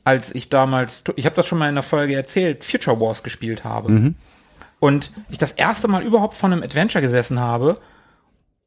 [0.03, 3.63] Als ich damals, ich habe das schon mal in der Folge erzählt, Future Wars gespielt
[3.63, 3.89] habe.
[4.79, 7.79] Und ich das erste Mal überhaupt von einem Adventure gesessen habe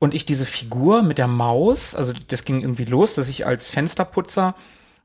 [0.01, 3.69] und ich diese Figur mit der Maus, also das ging irgendwie los, dass ich als
[3.69, 4.57] Fensterputzer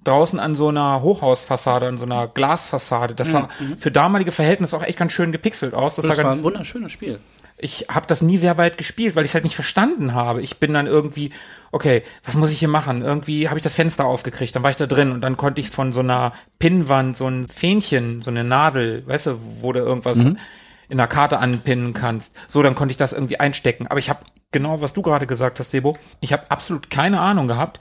[0.05, 4.83] draußen an so einer Hochhausfassade, an so einer Glasfassade, das sah für damalige Verhältnisse auch
[4.83, 5.95] echt ganz schön gepixelt aus.
[5.95, 7.19] Das, Das war ein wunderschönes Spiel.
[7.57, 10.41] ich habe das nie sehr weit gespielt, weil ich es halt nicht verstanden habe.
[10.41, 11.31] Ich bin dann irgendwie,
[11.71, 13.01] okay, was muss ich hier machen?
[13.01, 15.69] Irgendwie habe ich das Fenster aufgekriegt, dann war ich da drin und dann konnte ich
[15.69, 20.17] von so einer Pinnwand, so ein Fähnchen, so eine Nadel, weißt du, wo du irgendwas
[20.87, 22.35] in der Karte anpinnen kannst.
[22.47, 23.87] So, dann konnte ich das irgendwie einstecken.
[23.87, 24.19] Aber ich habe
[24.51, 27.79] genau, was du gerade gesagt hast, Sebo, ich habe absolut keine Ahnung gehabt,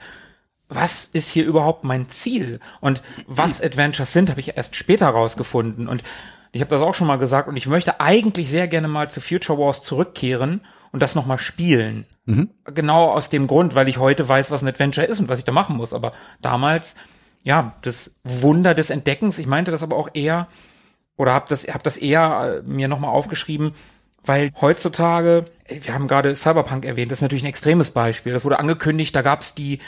[0.69, 2.59] was ist hier überhaupt mein Ziel?
[2.81, 5.87] Und was Adventures sind, habe ich erst später rausgefunden.
[5.87, 6.03] Und
[6.51, 7.47] ich habe das auch schon mal gesagt.
[7.47, 12.05] Und ich möchte eigentlich sehr gerne mal zu Future Wars zurückkehren und das nochmal spielen.
[12.73, 15.45] Genau aus dem Grund, weil ich heute weiß, was ein Adventure ist und was ich
[15.45, 15.93] da machen muss.
[15.93, 16.95] Aber damals,
[17.43, 19.37] ja, das Wunder des Entdeckens.
[19.37, 20.47] Ich meinte das aber auch eher,
[21.17, 23.73] oder habe das, hab das eher äh, mir nochmal aufgeschrieben,
[24.23, 28.33] weil heutzutage, wir haben gerade Cyberpunk erwähnt, das ist natürlich ein extremes Beispiel.
[28.33, 29.79] Das wurde angekündigt, da gab's die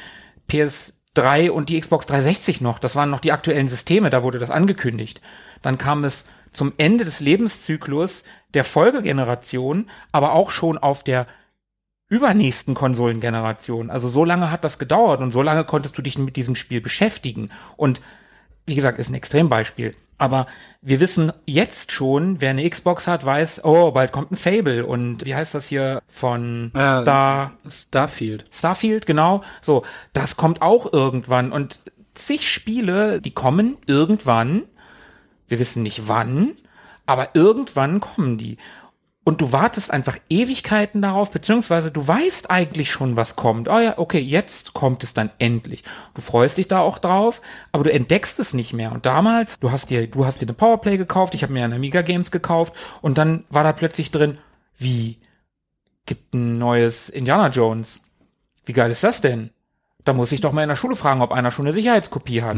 [0.50, 2.80] PS3 und die Xbox 360 noch.
[2.80, 5.22] Das waren noch die aktuellen Systeme, da wurde das angekündigt.
[5.62, 11.28] Dann kam es zum Ende des Lebenszyklus der Folgegeneration, aber auch schon auf der
[12.10, 13.90] übernächsten Konsolengeneration.
[13.90, 16.82] Also so lange hat das gedauert und so lange konntest du dich mit diesem Spiel
[16.82, 17.50] beschäftigen.
[17.76, 18.02] Und
[18.68, 19.96] wie gesagt, ist ein Extrembeispiel.
[20.20, 20.48] Aber
[20.82, 25.26] wir wissen jetzt schon, wer eine Xbox hat, weiß, oh, bald kommt ein Fable und
[25.26, 28.46] wie heißt das hier von Äh, Star Starfield.
[28.52, 29.44] Starfield, genau.
[29.62, 31.80] So, das kommt auch irgendwann und
[32.16, 34.64] zig Spiele, die kommen irgendwann.
[35.48, 36.54] Wir wissen nicht wann,
[37.06, 38.58] aber irgendwann kommen die.
[39.28, 43.68] Und du wartest einfach Ewigkeiten darauf, beziehungsweise du weißt eigentlich schon, was kommt.
[43.68, 45.84] Oh ja, okay, jetzt kommt es dann endlich.
[46.14, 47.42] Du freust dich da auch drauf,
[47.74, 48.94] aber du entdeckst es nicht mehr.
[48.94, 51.76] Und damals, du hast dir, du hast dir eine Powerplay gekauft, ich habe mir eine
[51.76, 54.38] Amiga Games gekauft und dann war da plötzlich drin,
[54.78, 55.18] wie
[56.06, 58.00] gibt ein neues Indiana Jones.
[58.64, 59.50] Wie geil ist das denn?
[60.06, 62.56] Da muss ich doch mal in der Schule fragen, ob einer schon eine Sicherheitskopie hat.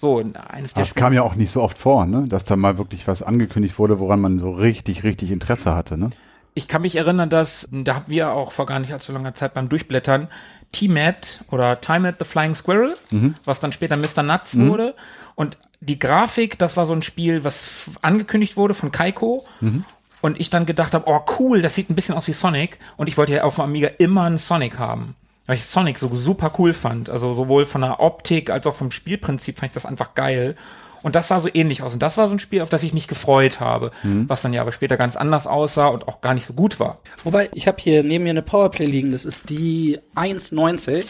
[0.00, 2.26] So, eines der Das kam ja auch nicht so oft vor, ne?
[2.28, 5.98] dass da mal wirklich was angekündigt wurde, woran man so richtig, richtig Interesse hatte.
[5.98, 6.10] Ne?
[6.54, 9.54] Ich kann mich erinnern, dass, da haben wir auch vor gar nicht allzu langer Zeit
[9.54, 10.28] beim Durchblättern
[10.70, 12.94] T-Mat oder Time at the Flying Squirrel,
[13.44, 14.22] was dann später Mr.
[14.22, 14.94] Nuts wurde.
[15.34, 19.44] Und die Grafik, das war so ein Spiel, was angekündigt wurde von Kaiko.
[20.20, 22.78] Und ich dann gedacht habe, oh cool, das sieht ein bisschen aus wie Sonic.
[22.96, 25.14] Und ich wollte ja auf dem Amiga immer einen Sonic haben.
[25.48, 27.08] Weil ich Sonic so super cool fand.
[27.08, 30.56] Also sowohl von der Optik als auch vom Spielprinzip fand ich das einfach geil.
[31.02, 31.94] Und das sah so ähnlich aus.
[31.94, 33.90] Und das war so ein Spiel, auf das ich mich gefreut habe.
[34.28, 36.96] Was dann ja aber später ganz anders aussah und auch gar nicht so gut war.
[37.24, 41.06] Wobei, ich habe hier neben mir eine Powerplay liegen, das ist die 1,90.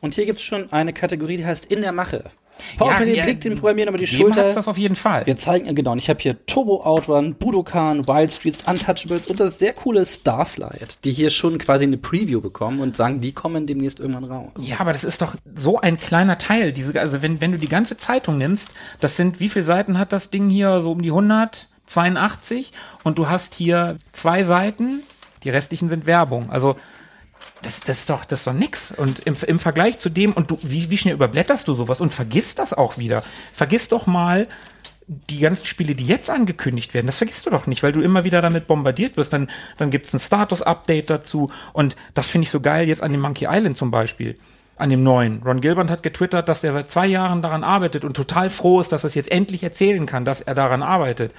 [0.00, 2.30] Und hier gibt's schon eine Kategorie, die heißt In der Mache.
[2.78, 4.42] Paul, Ja, ja, Blick, den programmieren aber die Schulter.
[4.54, 5.26] das auf jeden Fall.
[5.26, 9.58] Wir zeigen, genau, und ich habe hier Turbo Outrun, Budokan, Wild Streets, Untouchables und das
[9.58, 14.00] sehr coole Starflight, die hier schon quasi eine Preview bekommen und sagen, die kommen demnächst
[14.00, 14.52] irgendwann raus.
[14.58, 16.72] Ja, aber das ist doch so ein kleiner Teil.
[16.72, 20.12] Diese, also wenn, wenn du die ganze Zeitung nimmst, das sind, wie viele Seiten hat
[20.12, 20.80] das Ding hier?
[20.82, 22.72] So um die 182
[23.02, 25.02] und du hast hier zwei Seiten,
[25.42, 26.50] die restlichen sind Werbung.
[26.50, 26.76] Also
[27.64, 28.92] das, das ist doch, das ist doch nix.
[28.92, 32.12] Und im, im Vergleich zu dem, und du, wie, wie schnell überblätterst du sowas und
[32.12, 33.22] vergisst das auch wieder.
[33.52, 34.48] Vergiss doch mal
[35.06, 38.24] die ganzen Spiele, die jetzt angekündigt werden, das vergisst du doch nicht, weil du immer
[38.24, 39.32] wieder damit bombardiert wirst.
[39.32, 41.50] Dann, dann gibt's ein Status-Update dazu.
[41.72, 44.36] Und das finde ich so geil jetzt an dem Monkey Island zum Beispiel.
[44.76, 45.42] An dem neuen.
[45.42, 48.92] Ron Gilbert hat getwittert, dass er seit zwei Jahren daran arbeitet und total froh ist,
[48.92, 51.32] dass er es jetzt endlich erzählen kann, dass er daran arbeitet.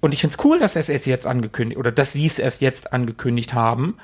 [0.00, 2.92] Und ich find's cool, dass er es jetzt angekündigt, oder dass sie es erst jetzt
[2.92, 3.98] angekündigt haben,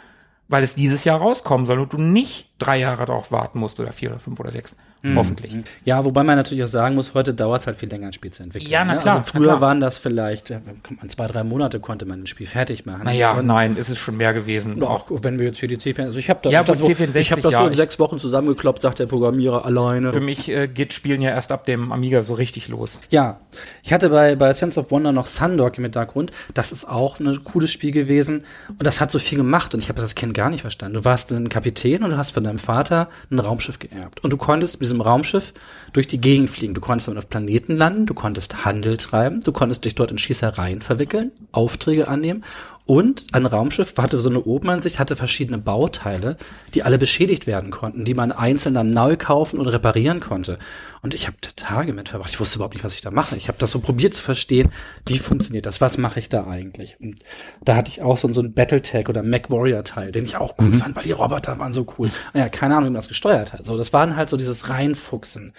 [0.49, 3.93] weil es dieses Jahr rauskommen soll und du nicht drei Jahre darauf warten musst oder
[3.93, 4.77] vier oder fünf oder sechs.
[5.03, 5.17] Mhm.
[5.17, 5.55] Hoffentlich.
[5.85, 8.33] Ja, wobei man natürlich auch sagen muss, heute dauert es halt viel länger, ein Spiel
[8.33, 8.69] zu entwickeln.
[8.69, 9.01] Ja, na ne?
[9.01, 9.61] klar, Also na früher klar.
[9.61, 10.53] waren das vielleicht,
[11.07, 13.05] zwei, drei Monate konnte man ein Spiel fertig machen.
[13.05, 14.83] Naja, nein, es ist schon mehr gewesen.
[14.83, 16.87] Auch wenn wir jetzt hier die C4, also ich habe das, Ja, ich das, so,
[16.87, 20.13] C64, ich hab das ja, so in sechs Wochen zusammengekloppt, sagt der Programmierer alleine.
[20.13, 23.01] Für mich äh, geht Spielen ja erst ab dem Amiga so richtig los.
[23.11, 23.39] Ja,
[23.85, 26.33] ich hatte bei, bei Sense of Wonder noch Sundog im Hintergrund.
[26.55, 28.45] Das ist auch ein cooles Spiel gewesen.
[28.69, 29.75] Und das hat so viel gemacht.
[29.75, 30.95] Und ich habe das Kind gar nicht verstanden.
[30.95, 34.23] Du warst ein Kapitän und du hast von deinem Vater ein Raumschiff geerbt.
[34.25, 35.55] Und du konntest mit diesem Raumschiff
[35.93, 36.75] durch die Gegend fliegen.
[36.75, 40.19] Du konntest damit auf Planeten landen, du konntest Handel treiben, du konntest dich dort in
[40.19, 42.45] Schießereien verwickeln, Aufträge annehmen.
[42.89, 46.39] Und ein Raumschiff hatte so eine Obenansicht, hatte verschiedene Bauteile,
[46.73, 50.59] die alle beschädigt werden konnten, die man einzeln dann neu kaufen und reparieren konnte.
[51.03, 52.31] Und ich habe Tage mit verbracht.
[52.31, 53.37] Ich wusste überhaupt nicht, was ich da mache.
[53.37, 54.71] Ich habe das so probiert zu verstehen,
[55.05, 56.97] wie funktioniert das, was mache ich da eigentlich.
[56.99, 57.21] Und
[57.63, 60.55] da hatte ich auch so, so ein Battletech oder Mac Warrior Teil, den ich auch
[60.59, 62.11] cool fand, weil die Roboter waren so cool.
[62.33, 63.67] Ja, keine Ahnung, wie man das gesteuert hat.
[63.67, 65.53] So, das waren halt so dieses Reinfuchsen.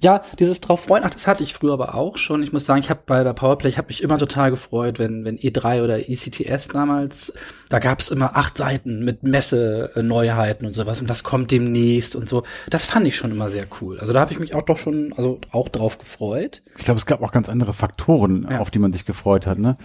[0.00, 2.44] Ja, dieses drauf freuen, ach, das hatte ich früher aber auch schon.
[2.44, 5.24] Ich muss sagen, ich habe bei der Powerplay, ich habe mich immer total gefreut, wenn
[5.24, 7.32] wenn E3 oder ECTS damals,
[7.68, 12.28] da gab es immer acht Seiten mit Messe-Neuheiten und sowas und was kommt demnächst und
[12.28, 12.42] so.
[12.70, 13.98] Das fand ich schon immer sehr cool.
[13.98, 16.62] Also da habe ich mich auch doch schon, also auch drauf gefreut.
[16.78, 18.60] Ich glaube, es gab auch ganz andere Faktoren, Ja.
[18.60, 19.58] auf die man sich gefreut hat.
[19.58, 19.76] Ne?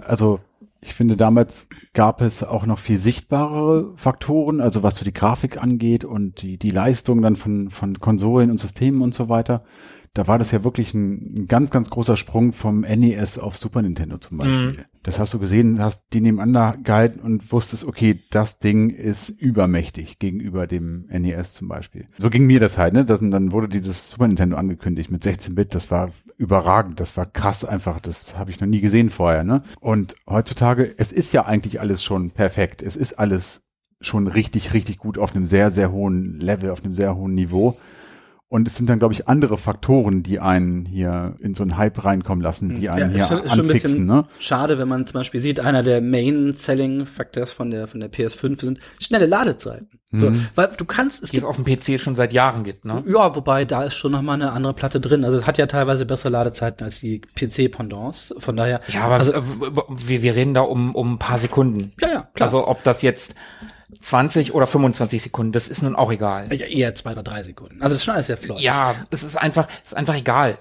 [0.00, 0.40] Also
[0.80, 5.60] ich finde, damals gab es auch noch viel sichtbarere Faktoren, also was so die Grafik
[5.60, 9.64] angeht und die, die Leistung dann von, von Konsolen und Systemen und so weiter.
[10.14, 13.82] Da war das ja wirklich ein, ein ganz, ganz großer Sprung vom NES auf Super
[13.82, 14.86] Nintendo zum Beispiel.
[15.06, 20.18] Das hast du gesehen, hast die nebeneinander gehalten und wusstest, okay, das Ding ist übermächtig
[20.18, 22.08] gegenüber dem NES zum Beispiel.
[22.18, 23.04] So ging mir das halt, ne?
[23.04, 27.64] Das, dann wurde dieses Super Nintendo angekündigt mit 16-Bit, das war überragend, das war krass
[27.64, 29.62] einfach, das habe ich noch nie gesehen vorher, ne?
[29.78, 33.62] Und heutzutage, es ist ja eigentlich alles schon perfekt, es ist alles
[34.00, 37.78] schon richtig, richtig gut auf einem sehr, sehr hohen Level, auf einem sehr hohen Niveau.
[38.48, 42.04] Und es sind dann, glaube ich, andere Faktoren, die einen hier in so einen Hype
[42.04, 44.24] reinkommen lassen, die einen ist hier schon, ist schon ein anfixen, bisschen ne?
[44.38, 48.78] schade, wenn man zum Beispiel sieht, einer der Main-Selling-Factors von der, von der PS5 sind
[49.00, 49.98] schnelle Ladezeiten.
[50.12, 52.84] So, weil du kannst, es Die es gibt auf dem PC schon seit Jahren gibt,
[52.84, 53.02] ne?
[53.06, 55.24] Ja, wobei da ist schon noch mal eine andere Platte drin.
[55.24, 58.34] Also es hat ja teilweise bessere Ladezeiten als die PC-Pendants.
[58.38, 58.80] Von daher.
[58.88, 61.92] Ja, aber also, wir, wir reden da um, um ein paar Sekunden.
[62.00, 62.46] Ja, ja, klar.
[62.46, 63.34] Also ob das jetzt
[64.00, 66.52] 20 oder 25 Sekunden, das ist nun auch egal.
[66.52, 67.80] ja, eher zwei oder drei Sekunden.
[67.82, 68.60] Also es ist schon alles sehr flott.
[68.60, 70.58] Ja, es ist einfach, es ist einfach egal.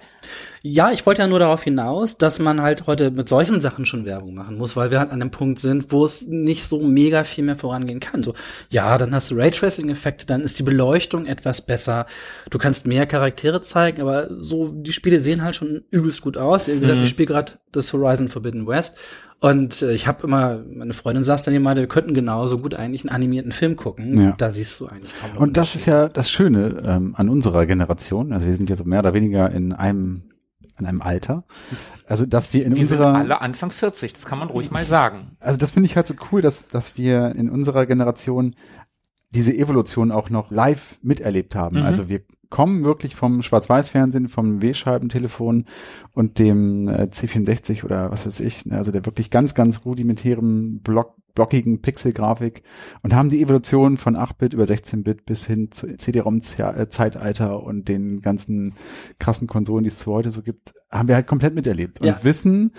[0.68, 4.06] Ja, ich wollte ja nur darauf hinaus, dass man halt heute mit solchen Sachen schon
[4.06, 7.24] Werbung machen muss, weil wir halt an dem Punkt sind, wo es nicht so mega
[7.24, 8.24] viel mehr vorangehen kann.
[8.24, 8.34] So,
[8.72, 12.08] ja, dann hast du Raytracing-Effekte, dann ist die Beleuchtung etwas besser.
[12.50, 16.68] Du kannst mehr Charaktere zeigen, aber so, die Spiele sehen halt schon übelst gut aus.
[16.68, 18.96] Wie gesagt, ich spiele gerade das Horizon Forbidden West
[19.42, 23.04] und äh, ich habe immer, meine Freundin saß dann immer, wir könnten genauso gut eigentlich
[23.04, 24.20] einen animierten Film gucken.
[24.20, 24.34] Ja.
[24.38, 28.34] Da siehst du eigentlich kaum Und das ist ja das Schöne ähm, an unserer Generation.
[28.34, 30.24] Also wir sind ja so mehr oder weniger in einem,
[30.80, 31.44] in einem Alter.
[32.08, 34.86] Also, dass wir in Wir sind unserer, alle Anfang 40, das kann man ruhig mal
[34.86, 35.38] sagen.
[35.40, 38.56] also das finde ich halt so cool, dass, dass wir in unserer Generation
[39.32, 41.78] diese Evolution auch noch live miterlebt haben.
[41.78, 45.66] Also wir kommen wirklich vom Schwarz-Weiß-Fernsehen, vom W-Scheibentelefon
[46.14, 50.82] und dem äh, C64 oder was weiß ich, ne, also der wirklich ganz, ganz rudimentären
[50.82, 52.64] Block, blockigen Pixelgrafik
[53.04, 58.74] und haben die Evolution von 8-Bit über 16-Bit bis hin zu CD-ROM-Zeitalter und den ganzen
[59.20, 62.20] krassen Konsolen, die es zu heute so gibt, haben wir halt komplett miterlebt und Ja.
[62.24, 62.72] wissen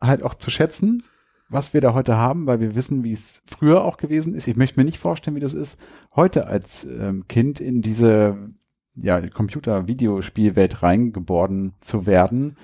[0.00, 1.02] halt auch zu schätzen,
[1.48, 4.48] was wir da heute haben, weil wir wissen, wie es früher auch gewesen ist.
[4.48, 5.78] Ich möchte mir nicht vorstellen, wie das ist,
[6.16, 8.50] heute als ähm, Kind in diese
[8.96, 12.56] ja, Computer-Videospielwelt reingeboren zu werden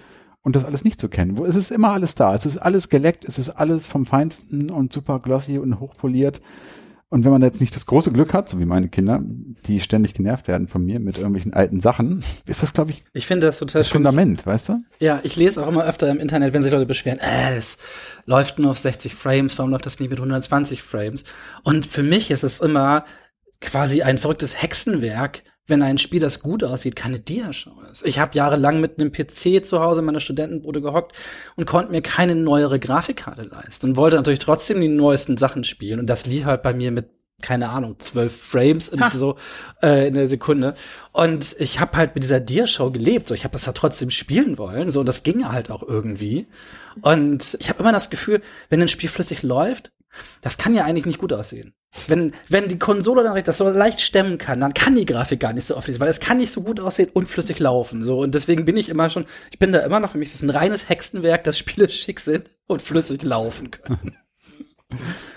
[0.43, 1.37] und das alles nicht zu kennen.
[1.37, 2.35] Wo es ist immer alles da.
[2.35, 6.41] Es ist alles geleckt, es ist alles vom Feinsten und super glossy und hochpoliert.
[7.13, 9.21] Und wenn man jetzt nicht das große Glück hat, so wie meine Kinder,
[9.67, 13.27] die ständig genervt werden von mir mit irgendwelchen alten Sachen, ist das, glaube ich, Ich
[13.27, 14.85] finde das total das Fundament, weißt du?
[15.01, 17.79] Ja, ich lese auch immer öfter im Internet, wenn sich Leute beschweren, äh, es
[18.27, 21.25] läuft nur auf 60 Frames, warum läuft das nicht mit 120 Frames?
[21.65, 23.05] Und für mich ist es immer
[23.61, 28.07] quasi ein verrücktes Hexenwerk, wenn ein Spiel, das gut aussieht, keine Diashow ist.
[28.07, 31.17] Ich habe jahrelang mit einem PC zu Hause in meiner Studentenbude gehockt
[31.57, 36.01] und konnte mir keine neuere Grafikkarte leisten und wollte natürlich trotzdem die neuesten Sachen spielen.
[36.01, 37.09] Und das lief halt bei mir mit
[37.41, 39.11] keine Ahnung, zwölf Frames Ha.
[39.11, 39.37] so
[39.83, 40.75] äh, in der Sekunde.
[41.13, 43.29] Und ich habe halt mit dieser Dia-Show gelebt.
[43.29, 44.91] So, ich habe das ja trotzdem spielen wollen.
[44.91, 46.47] So, und das ging halt auch irgendwie.
[47.01, 49.91] Und ich habe immer das Gefühl, wenn ein Spiel flüssig läuft,
[50.41, 51.75] das kann ja eigentlich nicht gut aussehen.
[52.07, 55.53] Wenn, wenn die Konsole dann das so leicht stemmen kann, dann kann die Grafik gar
[55.53, 58.05] nicht so oft weil es kann nicht so gut aussehen und flüssig laufen.
[58.05, 60.37] So, und deswegen bin ich immer schon, ich bin da immer noch, für mich ist
[60.37, 64.17] es ein reines Hexenwerk, dass Spiele schick sind und flüssig laufen können.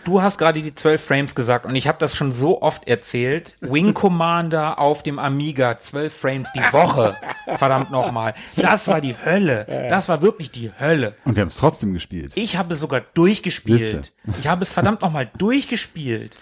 [0.03, 3.55] Du hast gerade die 12 Frames gesagt und ich habe das schon so oft erzählt.
[3.61, 7.15] Wing Commander auf dem Amiga, 12 Frames die Woche.
[7.57, 8.33] Verdammt nochmal.
[8.55, 9.65] Das war die Hölle.
[9.89, 11.15] Das war wirklich die Hölle.
[11.23, 12.33] Und wir haben es trotzdem gespielt.
[12.35, 14.11] Ich habe es sogar durchgespielt.
[14.39, 16.35] Ich habe es verdammt nochmal durchgespielt.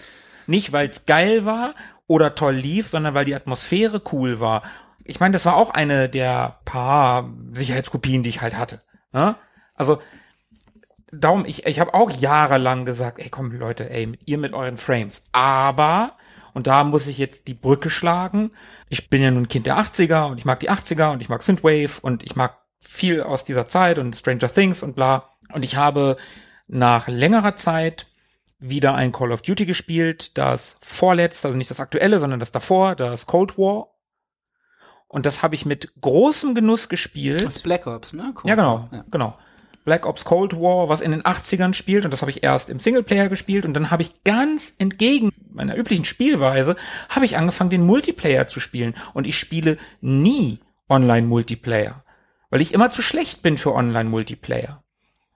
[0.47, 1.75] Nicht, weil es geil war
[2.07, 4.63] oder toll lief, sondern weil die Atmosphäre cool war.
[5.03, 8.81] Ich meine, das war auch eine der paar Sicherheitskopien, die ich halt hatte.
[9.13, 9.35] Ne?
[9.75, 10.01] Also
[11.11, 14.77] darum, ich, ich habe auch jahrelang gesagt, ey komm Leute, ey, mit ihr mit euren
[14.77, 15.21] Frames.
[15.31, 16.13] Aber,
[16.53, 18.51] und da muss ich jetzt die Brücke schlagen,
[18.89, 21.43] ich bin ja nun Kind der 80er und ich mag die 80er und ich mag
[21.43, 25.29] Synthwave und ich mag viel aus dieser Zeit und Stranger Things und bla.
[25.53, 26.17] Und ich habe
[26.67, 28.05] nach längerer Zeit
[28.59, 32.95] wieder ein Call of Duty gespielt, das vorletzte, also nicht das aktuelle, sondern das davor,
[32.95, 33.87] das Cold War.
[35.07, 37.43] Und das habe ich mit großem Genuss gespielt.
[37.43, 38.33] Das Black Ops, ne?
[38.35, 38.49] Cool.
[38.49, 39.03] Ja, genau, Ja.
[39.11, 39.37] genau.
[39.83, 42.79] Black Ops Cold War, was in den 80ern spielt, und das habe ich erst im
[42.79, 46.75] Singleplayer gespielt, und dann habe ich ganz entgegen meiner üblichen Spielweise,
[47.09, 48.95] habe ich angefangen, den Multiplayer zu spielen.
[49.13, 52.03] Und ich spiele nie Online-Multiplayer,
[52.49, 54.83] weil ich immer zu schlecht bin für Online-Multiplayer.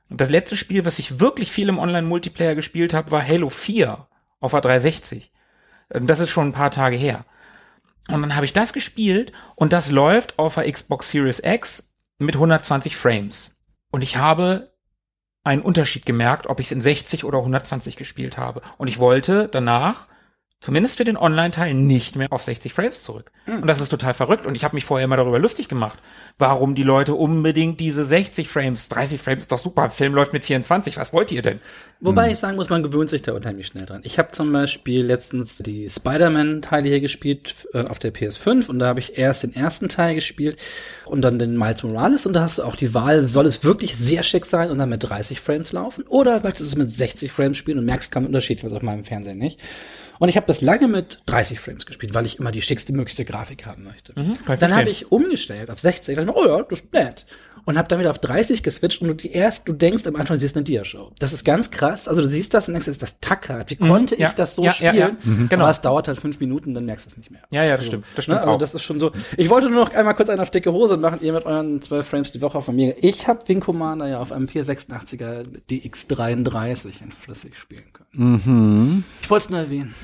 [0.10, 4.08] Und das letzte Spiel, was ich wirklich viel im Online-Multiplayer gespielt habe, war Halo 4
[4.40, 5.32] auf der 360.
[5.94, 7.26] Ähm, Das ist schon ein paar Tage her.
[8.10, 12.36] Und dann habe ich das gespielt und das läuft auf der Xbox Series X mit
[12.36, 13.55] 120 Frames.
[13.96, 14.70] Und ich habe
[15.46, 18.62] einen Unterschied gemerkt, ob ich es in 60 oder 120 gespielt habe.
[18.78, 20.08] Und ich wollte danach,
[20.62, 23.32] zumindest für den Online-Teil, nicht mehr auf 60 Frames zurück.
[23.46, 24.46] Und das ist total verrückt.
[24.46, 26.00] Und ich habe mich vorher immer darüber lustig gemacht,
[26.38, 30.44] warum die Leute unbedingt diese 60 Frames, 30 Frames ist doch super, Film läuft mit
[30.44, 31.60] 24, was wollt ihr denn?
[32.02, 34.02] Wobei ich sagen muss, man gewöhnt sich da unheimlich schnell dran.
[34.04, 38.88] Ich habe zum Beispiel letztens die Spider-Man-Teile hier gespielt äh, auf der PS5 und da
[38.88, 40.58] habe ich erst den ersten Teil gespielt
[41.06, 43.96] und dann den Miles Morales und da hast du auch die Wahl, soll es wirklich
[43.96, 47.32] sehr schick sein und dann mit 30 Frames laufen oder möchtest du es mit 60
[47.32, 49.62] Frames spielen und merkst keinen Unterschied, was auf meinem Fernseher nicht.
[50.20, 53.26] Und ich habe das lange mit 30 Frames gespielt, weil ich immer die schickste möglichste
[53.26, 54.14] Grafik haben möchte.
[54.54, 56.14] ich dann habe ich umgestellt auf 60.
[56.14, 57.26] Ich dachte mir, oh ja, das ist nett.
[57.66, 60.36] Und habe dann wieder auf 30 geswitcht und du die erst, du denkst am Anfang,
[60.36, 61.12] du siehst eine Dia-Show.
[61.18, 62.08] Das ist ganz krass.
[62.08, 63.72] Also du siehst das und denkst, ist das tackert.
[63.72, 64.22] Wie konnte Mhm.
[64.22, 64.96] ja, ich das so ja, spielen?
[64.96, 65.10] ja.
[65.24, 65.50] Mhm.
[65.50, 65.64] Genau.
[65.64, 67.42] Aber es dauert halt fünf Minuten, dann merkst du es nicht mehr.
[67.50, 68.06] Ja, ja, das stimmt.
[68.16, 68.42] Das stimmt Ne?
[68.44, 68.58] Also auch.
[68.60, 69.12] das ist schon so.
[69.36, 72.08] Ich wollte nur noch einmal kurz einen auf dicke Hose machen, ihr mit euren 12
[72.08, 72.94] Frames die Woche auf Amiga.
[73.02, 79.04] Ich habe Wing Commander ja auf einem 486er DX33 in flüssig spielen können.
[79.22, 79.96] Ich wollte es nur erwähnen.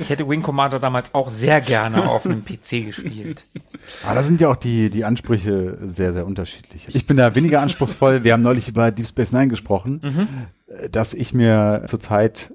[0.00, 3.44] Ich hätte Wing Commander damals auch sehr gerne auf einem PC gespielt.
[4.04, 6.88] Aber da sind ja auch die, die Ansprüche sehr, sehr unterschiedlich.
[6.94, 8.24] Ich bin da weniger anspruchsvoll.
[8.24, 10.00] Wir haben neulich über Deep Space Nine gesprochen,
[10.66, 12.54] äh, dass ich mir zurzeit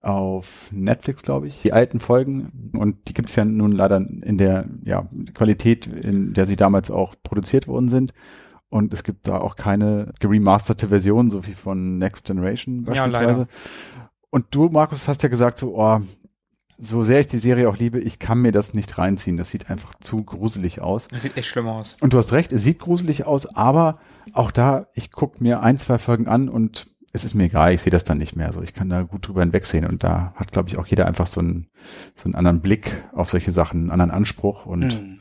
[0.00, 4.66] auf Netflix, glaube ich, die alten Folgen und die gibt's ja nun leider in der
[4.84, 8.12] ja, Qualität, in der sie damals auch produziert worden sind.
[8.70, 13.26] Und es gibt da auch keine geremasterte Version, so wie von Next Generation Ja, beispielsweise.
[13.26, 13.46] leider.
[14.30, 16.00] Und du, Markus, hast ja gesagt, so, oh,
[16.78, 19.36] so sehr ich die Serie auch liebe, ich kann mir das nicht reinziehen.
[19.36, 21.08] Das sieht einfach zu gruselig aus.
[21.08, 21.96] Das sieht echt schlimm aus.
[22.00, 23.98] Und du hast recht, es sieht gruselig aus, aber
[24.32, 27.80] auch da, ich guck mir ein, zwei Folgen an und es ist mir egal, ich
[27.80, 28.52] sehe das dann nicht mehr.
[28.52, 29.86] So, ich kann da gut drüber hinwegsehen.
[29.86, 31.66] Und da hat, glaube ich, auch jeder einfach so einen,
[32.14, 34.66] so einen anderen Blick auf solche Sachen, einen anderen Anspruch.
[34.66, 35.20] Und Hm.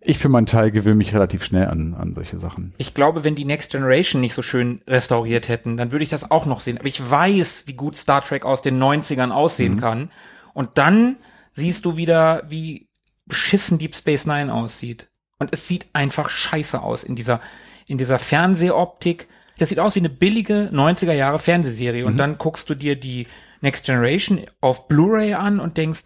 [0.00, 2.72] ich für meinen Teil gewöhne mich relativ schnell an, an solche Sachen.
[2.78, 6.30] Ich glaube, wenn die Next Generation nicht so schön restauriert hätten, dann würde ich das
[6.30, 6.78] auch noch sehen.
[6.78, 10.10] Aber ich weiß, wie gut Star Trek aus den 90ern aussehen kann.
[10.56, 11.16] Und dann
[11.52, 12.88] siehst du wieder, wie
[13.26, 15.10] beschissen Deep Space Nine aussieht.
[15.38, 17.42] Und es sieht einfach scheiße aus in dieser,
[17.86, 19.28] in dieser Fernsehoptik.
[19.58, 22.06] Das sieht aus wie eine billige 90er Jahre Fernsehserie.
[22.06, 23.26] Und dann guckst du dir die
[23.60, 26.04] Next Generation auf Blu-ray an und denkst,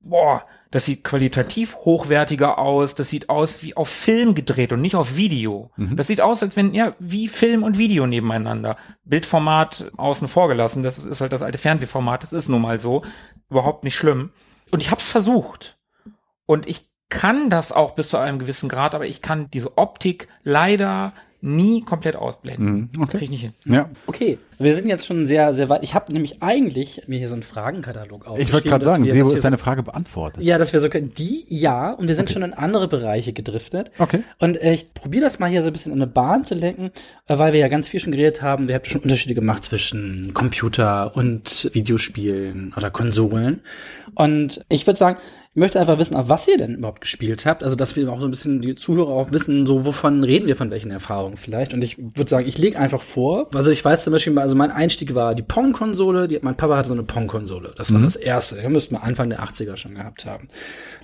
[0.00, 0.42] boah,
[0.72, 5.16] das sieht qualitativ hochwertiger aus, das sieht aus wie auf Film gedreht und nicht auf
[5.16, 5.70] Video.
[5.76, 5.96] Mhm.
[5.96, 8.76] Das sieht aus, als wenn, ja, wie Film und Video nebeneinander.
[9.04, 13.02] Bildformat außen vor gelassen, das ist halt das alte Fernsehformat, das ist nun mal so.
[13.50, 14.30] Überhaupt nicht schlimm.
[14.70, 15.78] Und ich hab's versucht.
[16.46, 20.28] Und ich kann das auch bis zu einem gewissen Grad, aber ich kann diese Optik
[20.42, 21.12] leider
[21.42, 22.90] nie komplett ausblenden.
[22.94, 23.18] Mhm, okay.
[23.18, 23.52] Krieg ich nicht hin.
[23.66, 23.90] Ja.
[24.06, 25.82] Okay, wir sind jetzt schon sehr, sehr weit.
[25.82, 28.46] Ich habe nämlich eigentlich mir hier so einen Fragenkatalog aufgeschrieben.
[28.46, 30.42] Ich wollte gerade sagen, wir- Sebo ist so- deine Frage beantwortet.
[30.42, 31.12] Ja, dass wir so können.
[31.14, 33.90] Die ja, und wir sind schon in andere Bereiche gedriftet.
[33.98, 34.22] Okay.
[34.38, 36.90] Und äh, ich probiere das mal hier so ein bisschen in eine Bahn zu lenken,
[37.28, 38.68] äh, weil wir ja ganz viel schon geredet haben.
[38.68, 43.60] Wir haben schon Unterschiede gemacht zwischen Computer und Videospielen oder Konsolen.
[44.14, 45.18] Und ich würde sagen,
[45.54, 47.62] ich möchte einfach wissen, auf was ihr denn überhaupt gespielt habt.
[47.62, 50.56] Also, dass wir auch so ein bisschen die Zuhörer auch wissen, so wovon reden wir
[50.56, 51.74] von welchen Erfahrungen vielleicht.
[51.74, 53.48] Und ich würde sagen, ich lege einfach vor.
[53.54, 56.28] Also ich weiß zum Beispiel, also mein Einstieg war die Pong-Konsole.
[56.28, 57.72] Die, mein Papa hatte so eine Pong-Konsole.
[57.78, 58.56] Das war das erste.
[58.56, 60.46] Den müssten wir Anfang der 80er schon gehabt haben.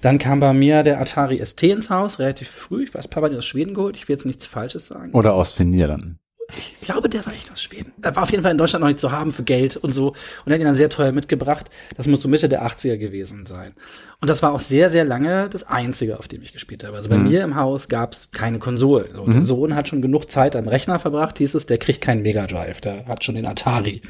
[0.02, 2.84] Dann kam bei mir der Atari ST ins Haus, relativ früh.
[2.84, 3.96] Ich weiß, Papa hat ihn aus Schweden geholt.
[3.96, 5.12] Ich will jetzt nichts Falsches sagen.
[5.14, 6.18] Oder aus den Niederlanden.
[6.50, 7.92] Ich glaube, der war echt aus Schweden.
[8.00, 10.08] Er war auf jeden Fall in Deutschland noch nicht zu haben für Geld und so.
[10.08, 11.66] Und er hat ihn dann sehr teuer mitgebracht.
[11.96, 13.74] Das muss so Mitte der 80er gewesen sein.
[14.22, 16.96] Und das war auch sehr, sehr lange das Einzige, auf dem ich gespielt habe.
[16.96, 19.14] Also bei mir im Haus gab es keine Konsolen.
[19.14, 22.22] So, Der Sohn hat schon genug Zeit am Rechner verbracht, hieß es, der kriegt keinen
[22.22, 24.00] Mega Drive, der hat schon den Atari.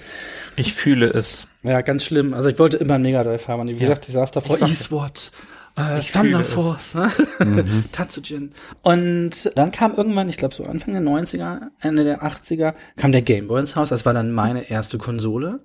[0.55, 1.49] Ich fühle es.
[1.64, 2.34] Ja, ganz schlimm.
[2.34, 3.62] Also ich wollte immer einen Mega Drive haben.
[3.62, 5.32] Und wie gesagt, ich saß davor, E-Swat,
[5.79, 6.45] äh, Thunder.
[6.45, 7.11] Force, ne?
[7.93, 8.53] Tatsujin.
[8.83, 13.22] Und dann kam irgendwann, ich glaube so Anfang der 90er, Ende der 80er, kam der
[13.22, 13.89] Game Boy ins Haus.
[13.89, 15.61] Das war dann meine erste Konsole.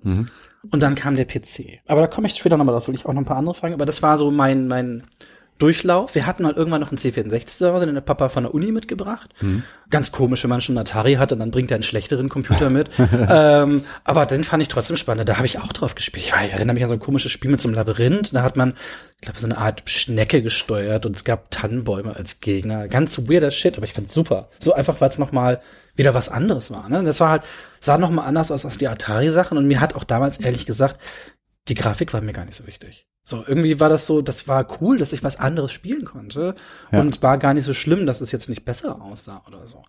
[0.70, 1.80] Und dann kam der PC.
[1.86, 3.74] Aber da komme ich später nochmal drauf, will ich auch noch ein paar andere Fragen.
[3.74, 5.02] Aber das war so mein, mein
[5.58, 6.14] Durchlauf.
[6.14, 8.72] Wir hatten mal irgendwann noch einen C64 zu Hause, den der Papa von der Uni
[8.72, 9.30] mitgebracht.
[9.88, 12.70] Ganz komisch, wenn man schon einen Atari hat und dann bringt er einen schlechteren Computer
[12.70, 12.90] mit.
[13.30, 15.28] ähm, aber den fand ich trotzdem spannend.
[15.28, 16.26] Da habe ich auch drauf gespielt.
[16.26, 18.34] Ich, war, ich erinnere mich an so ein komisches Spiel mit so einem Labyrinth.
[18.34, 18.74] Da hat man,
[19.16, 22.88] ich glaube, so eine Art Schnecke gesteuert und es gab Tannenbäume als Gegner.
[22.88, 24.48] Ganz weirder Shit, aber ich fand's super.
[24.58, 25.60] So einfach, weil es nochmal
[25.94, 26.88] wieder was anderes war.
[26.88, 27.04] Ne?
[27.04, 27.42] Das war halt,
[27.80, 31.00] sah nochmal anders aus als die Atari-Sachen und mir hat auch damals ehrlich gesagt,
[31.68, 33.06] die Grafik war mir gar nicht so wichtig.
[33.26, 36.54] So, irgendwie war das so, das war cool, dass ich was anderes spielen konnte
[36.92, 37.00] Ja.
[37.00, 39.82] und war gar nicht so schlimm, dass es jetzt nicht besser aussah oder so.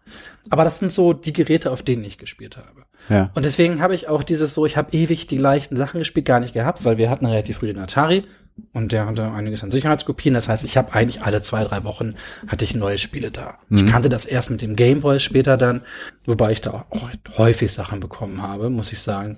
[0.50, 2.84] Aber das sind so die Geräte, auf denen ich gespielt habe.
[3.10, 3.32] Ja.
[3.36, 6.40] Und deswegen habe ich auch dieses so, ich habe ewig die leichten Sachen gespielt, gar
[6.40, 8.24] nicht gehabt, weil wir hatten relativ früh den Atari
[8.72, 10.34] und der hatte einiges an Sicherheitskopien.
[10.34, 12.16] Das heißt, ich habe eigentlich alle zwei, drei Wochen
[12.48, 13.58] hatte ich neue Spiele da.
[13.70, 15.82] Ich kannte das erst mit dem Gameboy später dann,
[16.26, 19.38] wobei ich da auch häufig Sachen bekommen habe, muss ich sagen.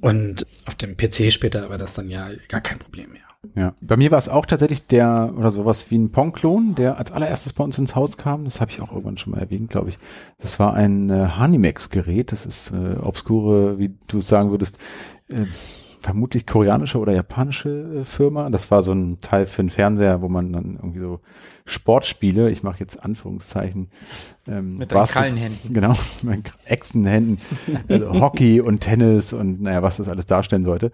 [0.00, 3.22] Und auf dem PC später war das dann ja gar kein Problem mehr.
[3.56, 3.74] Ja.
[3.80, 7.52] Bei mir war es auch tatsächlich der, oder sowas wie ein Pong-Klon, der als allererstes
[7.52, 8.44] bei uns ins Haus kam.
[8.44, 9.98] Das habe ich auch irgendwann schon mal erwähnt, glaube ich.
[10.38, 12.30] Das war ein äh, Hanimex-Gerät.
[12.30, 14.78] Das ist äh, obskure, wie du sagen würdest,
[15.28, 15.44] äh,
[16.02, 18.50] vermutlich koreanische oder japanische äh, Firma.
[18.50, 21.20] Das war so ein Teil für einen Fernseher, wo man dann irgendwie so
[21.64, 23.90] Sportspiele, ich mache jetzt Anführungszeichen,
[24.48, 25.58] ähm, Mit deinen Basket- Krallenhänden.
[25.72, 27.38] Genau, mit meinen Echsenhänden,
[27.88, 30.90] also Hockey und Tennis und naja, was das alles darstellen sollte,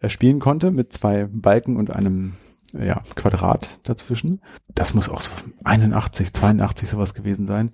[0.00, 2.34] äh, spielen konnte mit zwei Balken und einem
[2.74, 4.42] äh, ja, Quadrat dazwischen.
[4.74, 5.30] Das muss auch so
[5.64, 7.70] 81, 82 sowas gewesen sein.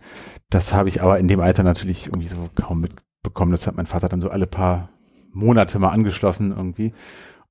[0.48, 3.50] Das habe ich aber in dem Alter natürlich irgendwie so kaum mitbekommen.
[3.50, 4.90] Das hat mein Vater dann so alle paar
[5.32, 6.92] Monate mal angeschlossen irgendwie.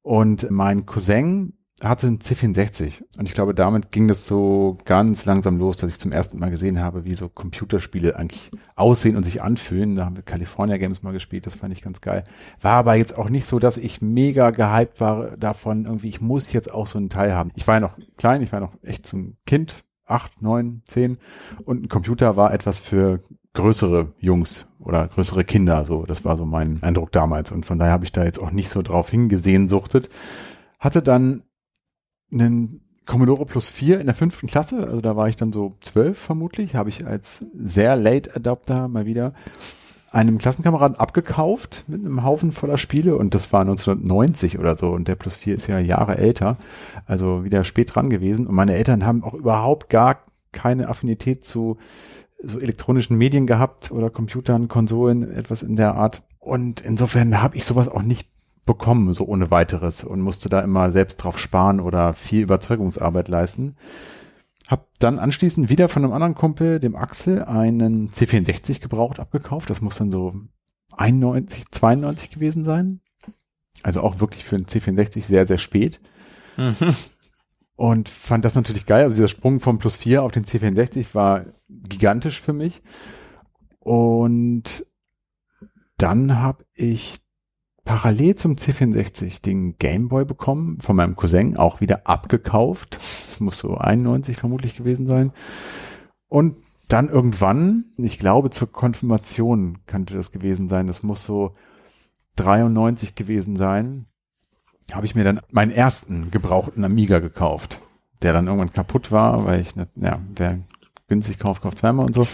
[0.02, 1.54] Und mein Cousin
[1.84, 6.00] hatte einen C64 und ich glaube, damit ging das so ganz langsam los, dass ich
[6.00, 9.96] zum ersten Mal gesehen habe, wie so Computerspiele eigentlich aussehen und sich anfühlen.
[9.96, 12.24] Da haben wir California Games mal gespielt, das fand ich ganz geil.
[12.62, 16.52] War aber jetzt auch nicht so, dass ich mega gehypt war davon, irgendwie, ich muss
[16.52, 17.52] jetzt auch so einen Teil haben.
[17.54, 19.76] Ich war ja noch klein, ich war noch echt zum Kind,
[20.06, 21.20] acht, neun, zehn
[21.64, 23.20] und ein Computer war etwas für
[23.58, 26.06] größere Jungs oder größere Kinder, so.
[26.06, 28.70] Das war so mein Eindruck damals und von daher habe ich da jetzt auch nicht
[28.70, 30.10] so drauf hingesehen, suchtet.
[30.80, 31.44] Hatte dann
[32.32, 36.20] einen Commodore Plus 4 in der fünften Klasse, also da war ich dann so zwölf
[36.20, 39.34] vermutlich, habe ich als sehr late Adapter mal wieder
[40.12, 45.08] einem Klassenkameraden abgekauft mit einem Haufen voller Spiele und das war 1990 oder so und
[45.08, 46.58] der Plus 4 ist ja Jahre älter,
[47.06, 51.78] also wieder spät dran gewesen und meine Eltern haben auch überhaupt gar keine Affinität zu
[52.42, 57.66] so elektronischen Medien gehabt oder Computern, Konsolen, etwas in der Art und insofern habe ich
[57.66, 58.30] sowas auch nicht
[58.66, 63.76] bekommen, so ohne weiteres und musste da immer selbst drauf sparen oder viel Überzeugungsarbeit leisten.
[64.68, 69.70] Hab dann anschließend wieder von einem anderen Kumpel, dem Axel, einen C64 gebraucht abgekauft.
[69.70, 70.36] Das muss dann so
[70.96, 73.00] 91, 92 gewesen sein.
[73.84, 76.00] Also auch wirklich für einen C64 sehr, sehr spät.
[76.58, 76.76] Mhm.
[77.78, 79.06] Und fand das natürlich geil.
[79.06, 82.82] Also dieser Sprung vom Plus 4 auf den C64 war gigantisch für mich.
[83.80, 84.86] Und
[85.98, 87.20] dann habe ich
[87.86, 92.96] parallel zum C64 den Gameboy bekommen, von meinem Cousin, auch wieder abgekauft.
[92.96, 95.32] Das muss so 91 vermutlich gewesen sein.
[96.28, 96.58] Und
[96.88, 101.54] dann irgendwann, ich glaube zur Konfirmation könnte das gewesen sein, das muss so
[102.38, 104.08] 93 gewesen sein,
[104.92, 107.82] habe ich mir dann meinen ersten gebrauchten Amiga gekauft,
[108.22, 110.60] der dann irgendwann kaputt war, weil ich, nicht, ja, wer
[111.08, 112.28] günstig kauft, kauft zweimal und so.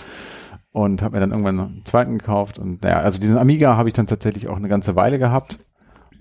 [0.72, 2.58] Und habe mir dann irgendwann einen zweiten gekauft.
[2.58, 5.60] Und ja, also diesen Amiga habe ich dann tatsächlich auch eine ganze Weile gehabt.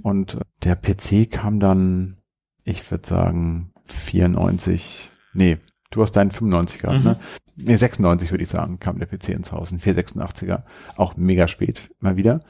[0.03, 2.19] Und der PC kam dann,
[2.65, 5.59] ich würde sagen, 94, nee,
[5.91, 7.05] du hast deinen 95 gehabt, mhm.
[7.05, 7.17] ne?
[7.55, 10.63] Nee, 96 würde ich sagen, kam der PC ins Haus, ein 486er.
[10.97, 12.41] Auch mega spät, mal wieder.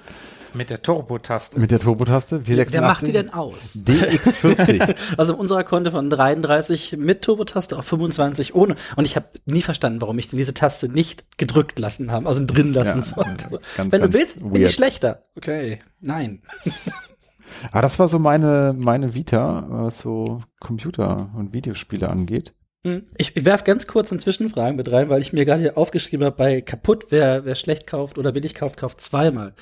[0.55, 1.59] Mit der Turbo-Taste.
[1.59, 2.47] Mit der Turbo-Taste.
[2.47, 3.83] Wer macht die denn aus?
[3.87, 4.95] DX40.
[5.17, 8.77] also unserer konnte von 33 mit Turbo-Taste auf 25 ohne.
[8.97, 12.45] Und ich habe nie verstanden, warum ich denn diese Taste nicht gedrückt lassen haben, also
[12.45, 13.61] drin lassen ja, sollte.
[13.77, 14.53] Ganz, Wenn du willst, weird.
[14.53, 15.25] bin ich schlechter.
[15.37, 16.43] Okay, nein.
[17.71, 22.55] Ah, das war so meine, meine Vita, was so Computer und Videospiele angeht.
[22.85, 23.05] Hm.
[23.17, 26.37] Ich, werf ganz kurz eine Zwischenfrage mit rein, weil ich mir gerade hier aufgeschrieben habe,
[26.37, 29.55] bei kaputt, wer, wer schlecht kauft oder billig kauft, kauft zweimal.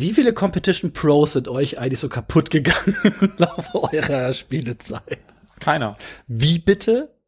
[0.00, 5.18] Wie viele Competition Pros sind euch eigentlich so kaputt gegangen im Laufe eurer Spielezeit?
[5.58, 5.96] Keiner.
[6.28, 7.18] Wie bitte?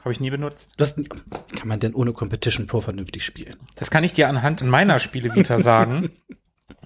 [0.00, 0.68] Habe ich nie benutzt.
[0.76, 3.56] Das, kann man denn ohne Competition Pro vernünftig spielen?
[3.76, 6.10] Das kann ich dir anhand meiner Spielevita sagen.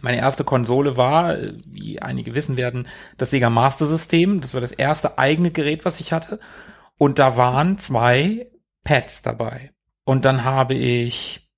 [0.01, 1.37] Meine erste Konsole war,
[1.67, 2.87] wie einige wissen werden,
[3.19, 4.41] das Sega Master System.
[4.41, 6.39] Das war das erste eigene Gerät, was ich hatte.
[6.99, 8.49] Und da waren zwei
[8.85, 9.73] Pads dabei.
[10.05, 11.51] Und dann habe ich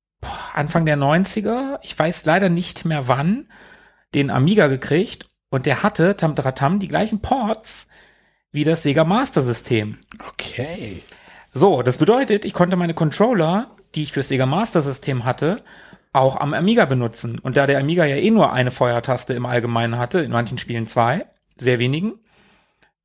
[0.55, 3.47] Anfang der 90er, ich weiß leider nicht mehr wann,
[4.15, 7.87] den Amiga gekriegt und der hatte Tamtratam die gleichen Ports
[8.53, 9.99] wie das Sega Master System.
[10.29, 11.03] Okay.
[11.53, 15.62] So, das bedeutet, ich konnte meine Controller, die ich fürs Sega Master System hatte,
[16.12, 17.39] auch am Amiga benutzen.
[17.41, 20.87] Und da der Amiga ja eh nur eine Feuertaste im Allgemeinen hatte, in manchen Spielen
[20.87, 22.15] zwei, sehr wenigen,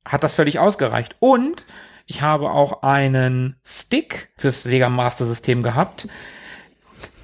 [0.04, 1.16] hat das völlig ausgereicht.
[1.18, 1.66] Und
[2.06, 6.08] ich habe auch einen Stick fürs Sega Master System gehabt,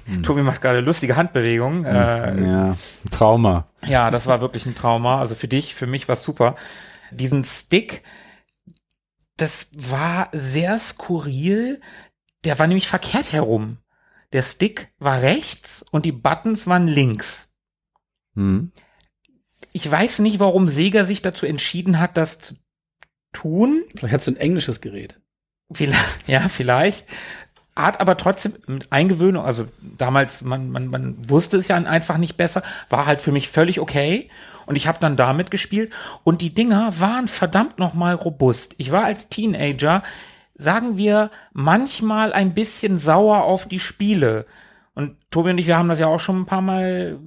[0.07, 0.23] hm.
[0.23, 1.85] Tobi macht gerade lustige Handbewegungen.
[1.85, 2.77] Äh, ja,
[3.11, 3.67] Trauma.
[3.85, 5.19] Ja, das war wirklich ein Trauma.
[5.19, 6.55] Also für dich, für mich war super.
[7.11, 8.03] Diesen Stick,
[9.35, 11.81] das war sehr skurril.
[12.45, 13.79] Der war nämlich verkehrt herum.
[14.31, 17.49] Der Stick war rechts und die Buttons waren links.
[18.35, 18.71] Hm.
[19.73, 22.55] Ich weiß nicht, warum Sega sich dazu entschieden hat, das zu
[23.33, 23.83] tun.
[23.95, 25.19] Vielleicht hat du ein englisches Gerät.
[25.71, 27.05] Vielleicht, ja, vielleicht
[27.77, 32.37] hat aber trotzdem mit Eingewöhnung, also damals, man, man, man wusste es ja einfach nicht
[32.37, 34.29] besser, war halt für mich völlig okay.
[34.65, 38.75] Und ich habe dann damit gespielt und die Dinger waren verdammt nochmal robust.
[38.77, 40.03] Ich war als Teenager,
[40.55, 44.45] sagen wir, manchmal ein bisschen sauer auf die Spiele.
[44.93, 47.19] Und Tobi und ich, wir haben das ja auch schon ein paar Mal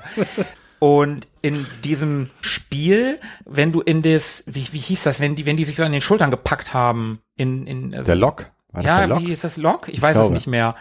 [0.79, 5.57] Und in diesem Spiel, wenn du in das, wie, wie hieß das, wenn die, wenn
[5.57, 8.47] die sich so an den Schultern gepackt haben, in, in also, der Lock.
[8.73, 9.19] War das ja, der Lock?
[9.21, 9.87] wie ist das Lock?
[9.87, 10.27] Ich, ich weiß glaube.
[10.27, 10.75] es nicht mehr.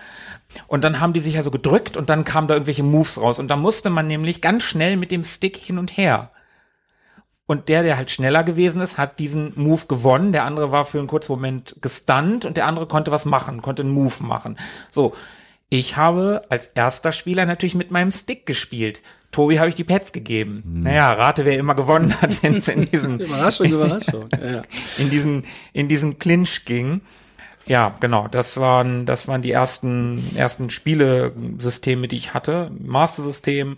[0.66, 3.38] Und dann haben die sich ja so gedrückt und dann kamen da irgendwelche Moves raus.
[3.38, 6.30] Und da musste man nämlich ganz schnell mit dem Stick hin und her.
[7.46, 10.32] Und der, der halt schneller gewesen ist, hat diesen Move gewonnen.
[10.32, 13.82] Der andere war für einen kurzen Moment gestunt und der andere konnte was machen, konnte
[13.82, 14.58] einen Move machen.
[14.90, 15.14] So.
[15.68, 19.00] Ich habe als erster Spieler natürlich mit meinem Stick gespielt.
[19.32, 20.62] Tobi habe ich die Pads gegeben.
[20.64, 20.82] Hm.
[20.84, 24.28] Naja, rate, wer immer gewonnen hat, wenn es in diesen Überraschung, Überraschung.
[24.40, 24.62] Ja.
[24.98, 27.00] in diesen in diesen Clinch ging.
[27.66, 28.28] Ja, genau.
[28.28, 32.70] Das waren das waren die ersten ersten Spielesysteme, die ich hatte.
[32.78, 33.76] Master System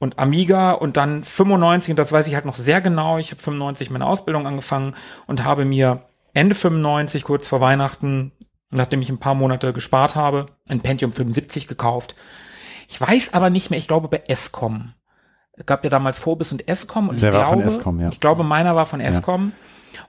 [0.00, 3.40] und Amiga und dann 95, und das weiß ich halt noch sehr genau, ich habe
[3.40, 4.96] 95 meine Ausbildung angefangen
[5.26, 8.32] und habe mir Ende 95, kurz vor Weihnachten,
[8.70, 12.14] nachdem ich ein paar Monate gespart habe, ein Pentium 75 gekauft.
[12.88, 14.94] Ich weiß aber nicht mehr, ich glaube bei Escom.
[15.52, 18.08] Es gab ja damals Phobis und Escom und Der ich war von glaube, Escom, ja.
[18.08, 19.52] ich glaube meiner war von Escom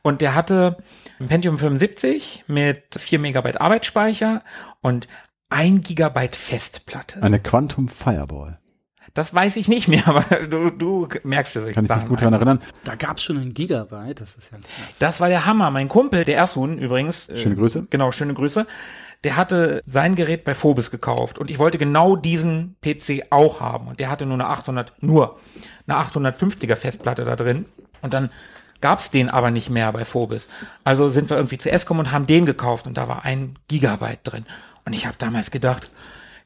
[0.03, 0.77] und der hatte
[1.19, 4.41] ein Pentium 75 mit 4 Megabyte Arbeitsspeicher
[4.79, 5.09] und
[5.49, 7.21] 1 Gigabyte Festplatte.
[7.21, 8.60] Eine Quantum Fireball.
[9.13, 11.73] Das weiß ich nicht mehr, aber du, du merkst es.
[11.73, 12.61] Kann ich mich gut daran erinnern.
[12.83, 14.99] Da gab's schon einen Gigabyte, das ist ja krass.
[14.99, 15.69] Das war der Hammer.
[15.71, 17.29] Mein Kumpel, der Ersun übrigens.
[17.29, 17.87] äh, Schöne Grüße.
[17.89, 18.65] Genau, schöne Grüße.
[19.23, 23.87] Der hatte sein Gerät bei Phobis gekauft und ich wollte genau diesen PC auch haben
[23.87, 25.39] und der hatte nur eine 800, nur
[25.87, 27.65] eine 850er Festplatte da drin
[28.01, 28.31] und dann
[28.79, 30.49] gab's den aber nicht mehr bei Phobis.
[30.83, 34.21] Also sind wir irgendwie zu Escom und haben den gekauft und da war ein Gigabyte
[34.23, 34.45] drin
[34.85, 35.91] und ich habe damals gedacht,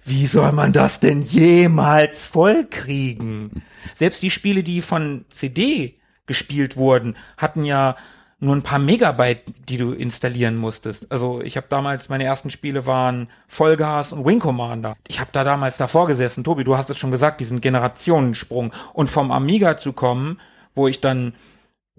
[0.05, 3.63] wie soll man das denn jemals vollkriegen?
[3.93, 7.95] Selbst die Spiele, die von CD gespielt wurden, hatten ja
[8.39, 11.11] nur ein paar Megabyte, die du installieren musstest.
[11.11, 14.95] Also ich habe damals, meine ersten Spiele waren Vollgas und Wing Commander.
[15.07, 16.43] Ich habe da damals davor gesessen.
[16.43, 18.73] Tobi, du hast es schon gesagt, diesen Generationensprung.
[18.93, 20.39] Und vom Amiga zu kommen,
[20.75, 21.33] wo ich dann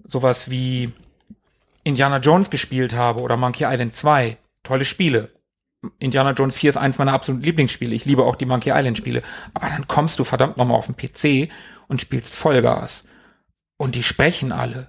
[0.07, 0.91] sowas wie
[1.83, 4.37] Indiana Jones gespielt habe oder Monkey Island 2.
[4.63, 5.31] Tolle Spiele.
[5.99, 7.95] Indiana Jones 4 ist eins meiner absoluten Lieblingsspiele.
[7.95, 9.23] Ich liebe auch die Monkey Island Spiele.
[9.53, 11.51] Aber dann kommst du verdammt nochmal auf den PC
[11.87, 13.05] und spielst Vollgas.
[13.77, 14.87] Und die sprechen alle.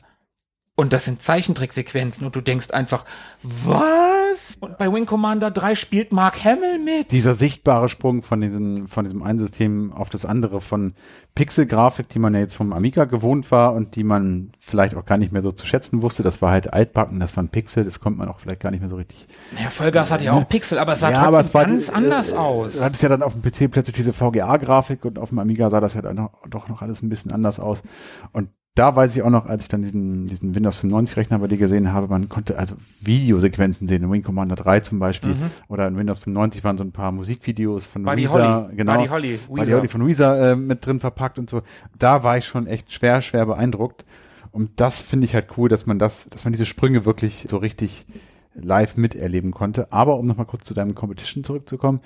[0.78, 3.04] Und das sind Zeichentricksequenzen und du denkst einfach,
[3.42, 4.56] was?
[4.60, 7.10] Und bei Wing Commander 3 spielt Mark Hamill mit.
[7.10, 10.94] Dieser sichtbare Sprung von diesem, von diesem einen System auf das andere von
[11.34, 15.18] Pixelgrafik, die man ja jetzt vom Amiga gewohnt war und die man vielleicht auch gar
[15.18, 16.22] nicht mehr so zu schätzen wusste.
[16.22, 18.88] Das war halt altbacken, das waren Pixel, das kommt man auch vielleicht gar nicht mehr
[18.88, 19.26] so richtig.
[19.56, 21.88] Naja, Vollgas hat ja auch Pixel, aber es sah Ja, trotzdem aber es war ganz
[21.88, 22.74] äh, anders äh, aus.
[22.74, 25.80] Du hattest ja dann auf dem PC plötzlich diese VGA-Grafik und auf dem Amiga sah
[25.80, 27.82] das ja dann doch noch alles ein bisschen anders aus.
[28.30, 31.48] Und da weiß ich auch noch, als ich dann diesen, diesen Windows 95 Rechner bei
[31.48, 35.34] dir gesehen habe, man konnte also Videosequenzen sehen, in Wing Commander 3 zum Beispiel,
[35.68, 38.06] oder in Windows 95 waren so ein paar Musikvideos von Mhm.
[38.06, 38.76] Buddy Weezer, Holly.
[38.76, 39.76] genau, Buddy Holly, Buddy Weezer.
[39.78, 41.62] Holly von Weezer äh, mit drin verpackt und so.
[41.98, 44.04] Da war ich schon echt schwer, schwer beeindruckt.
[44.52, 47.56] Und das finde ich halt cool, dass man das, dass man diese Sprünge wirklich so
[47.58, 48.06] richtig
[48.54, 49.92] live miterleben konnte.
[49.92, 52.00] Aber um nochmal kurz zu deinem Competition zurückzukommen,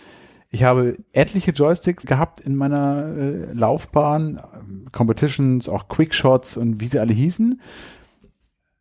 [0.53, 4.39] ich habe etliche Joysticks gehabt in meiner äh, Laufbahn,
[4.93, 7.61] Competitions, auch Quickshots und wie sie alle hießen.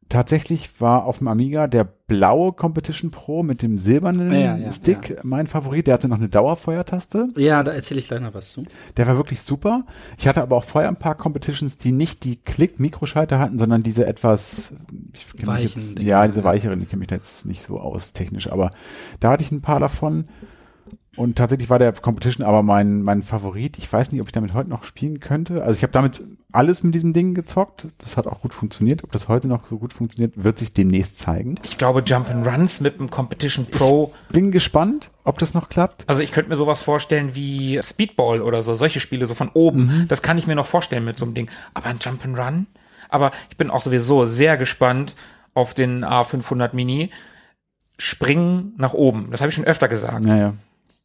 [0.10, 5.24] Tatsächlich war auf dem Amiga der blaue Competition Pro mit dem silbernen Ja, ja, Stick
[5.24, 5.88] mein Favorit.
[5.88, 7.30] Der hatte noch eine Dauerfeuertaste.
[7.38, 8.66] Ja, da erzähle ich gleich noch was zu.
[8.98, 9.80] Der war wirklich super.
[10.18, 14.06] Ich hatte aber auch vorher ein paar Competitions, die nicht die Klick-Mikroschalter hatten, sondern diese
[14.06, 14.74] etwas
[15.16, 16.44] ich Weichen Jetzt, ja, diese ja.
[16.44, 18.72] weicheren, ich kenne mich da jetzt nicht so aus technisch, aber
[19.22, 20.26] da hatte ich ein paar davon.
[21.18, 23.78] Und tatsächlich war der Competition aber mein, mein Favorit.
[23.78, 25.62] Ich weiß nicht, ob ich damit heute noch spielen könnte.
[25.62, 27.88] Also ich habe damit alles mit diesem Ding gezockt.
[27.98, 29.04] Das hat auch gut funktioniert.
[29.04, 31.56] Ob das heute noch so gut funktioniert, wird sich demnächst zeigen.
[31.64, 34.14] Ich glaube Jump'n'Runs mit dem Competition Pro.
[34.30, 36.06] Bin gespannt, ob das noch klappt.
[36.08, 39.88] Also ich könnte mir sowas vorstellen wie Speedball oder so, solche Spiele so von oben.
[39.88, 40.08] Mhm.
[40.08, 41.50] Das kann ich mir noch vorstellen mit so einem Ding.
[41.74, 42.68] Aber ein Jump'n'Run?
[43.10, 45.16] Aber ich bin auch sowieso sehr gespannt
[45.54, 47.12] auf den A500 Mini.
[47.98, 49.28] Springen nach oben.
[49.30, 50.24] Das habe ich schon öfter gesagt.
[50.24, 50.54] Naja.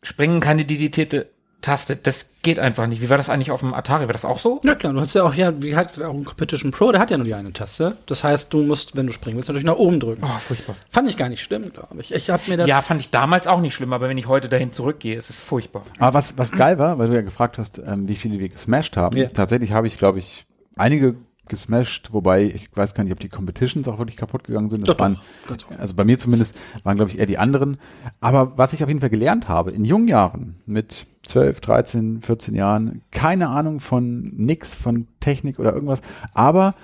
[0.03, 1.29] Springen keine dedizierte
[1.63, 1.97] Taste.
[1.97, 3.03] Das geht einfach nicht.
[3.03, 4.07] Wie war das eigentlich auf dem Atari?
[4.07, 4.61] War das auch so?
[4.65, 7.11] Ja klar, du hast ja auch, ja, wie heißt auch ein Competition Pro, der hat
[7.11, 7.97] ja nur die eine Taste.
[8.07, 10.23] Das heißt, du musst, wenn du springen willst, natürlich nach oben drücken.
[10.25, 10.77] Oh, furchtbar.
[10.91, 12.15] Fand ich gar nicht schlimm, glaube ich.
[12.15, 14.49] Ich habe mir das Ja, fand ich damals auch nicht schlimm, aber wenn ich heute
[14.49, 15.83] dahin zurückgehe, ist es furchtbar.
[15.99, 18.97] Aber was, was geil war, weil du ja gefragt hast, ähm, wie viele wir gesmashed
[18.97, 19.17] haben.
[19.17, 19.27] Ja.
[19.27, 21.17] Tatsächlich habe ich, glaube ich, einige
[21.49, 24.87] gesmashed, wobei ich weiß gar nicht, ob die Competitions auch wirklich kaputt gegangen sind.
[24.87, 25.19] Das Doch, waren,
[25.49, 27.79] doch, also bei mir zumindest, waren, glaube ich, eher die anderen.
[28.21, 32.55] Aber was ich auf jeden Fall gelernt habe, in jungen Jahren, mit 12, 13, 14
[32.55, 36.01] Jahren, keine Ahnung von nix, von Technik oder irgendwas,
[36.35, 36.75] aber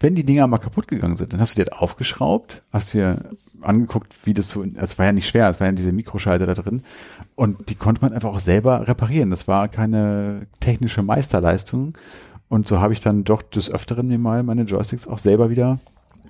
[0.00, 3.30] wenn die Dinger mal kaputt gegangen sind, dann hast du die halt aufgeschraubt, hast dir
[3.62, 6.54] angeguckt, wie das so, es war ja nicht schwer, es waren ja diese Mikroschalter da
[6.54, 6.82] drin
[7.36, 9.30] und die konnte man einfach auch selber reparieren.
[9.30, 11.96] Das war keine technische Meisterleistung
[12.48, 15.78] und so habe ich dann doch des Öfteren mir mal meine Joysticks auch selber wieder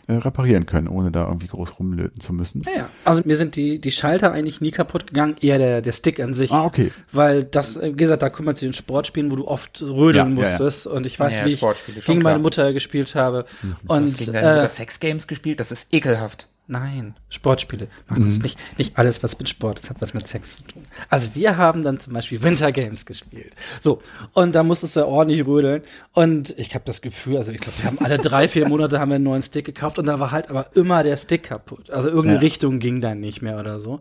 [0.07, 2.63] äh, reparieren können, ohne da irgendwie groß rumlöten zu müssen.
[2.67, 2.89] Ja, ja.
[3.05, 6.35] Also mir sind die, die Schalter eigentlich nie kaputt gegangen, eher der, der Stick an
[6.35, 6.53] sich.
[6.53, 6.93] Ah, okay.
[7.11, 10.23] Weil das, äh, wie gesagt, da kümmert sich den Sportspielen, wo du oft rödeln Ja,
[10.25, 10.51] ja, ja.
[10.51, 10.87] musstest.
[10.87, 12.39] Und ich weiß, Ja, wie ich gegen meine.
[12.39, 13.47] Mutter gespielt habe.
[13.87, 16.49] Und Und gegen deine Mutter äh, Sexgames gespielt, das ist ekelhaft.
[16.67, 17.89] Nein, Sportspiele.
[18.09, 18.27] Mach Mhm.
[18.43, 20.85] nicht, nicht alles, was mit Sport, das hat was mit Sex zu tun.
[21.11, 23.53] Also wir haben dann zum Beispiel Winter Games gespielt.
[23.81, 24.01] So,
[24.33, 25.83] und da musstest du ordentlich rödeln.
[26.13, 29.11] Und ich habe das Gefühl, also ich glaube, wir haben alle drei, vier Monate haben
[29.11, 31.91] wir einen neuen Stick gekauft und da war halt aber immer der Stick kaputt.
[31.91, 32.41] Also irgendeine Ja.
[32.41, 34.01] Richtung ging dann nicht mehr oder so.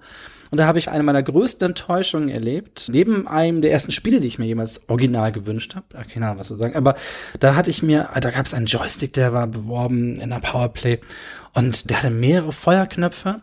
[0.52, 2.88] Und da habe ich eine meiner größten Enttäuschungen erlebt.
[2.92, 5.88] Neben einem der ersten Spiele, die ich mir jemals original gewünscht habe.
[6.14, 6.76] Keine Ahnung, was zu sagen.
[6.76, 6.96] Aber
[7.40, 11.00] da hatte ich mir, da gab es einen Joystick, der war beworben in der Powerplay.
[11.54, 13.42] Und der hatte mehrere Feuerknöpfe.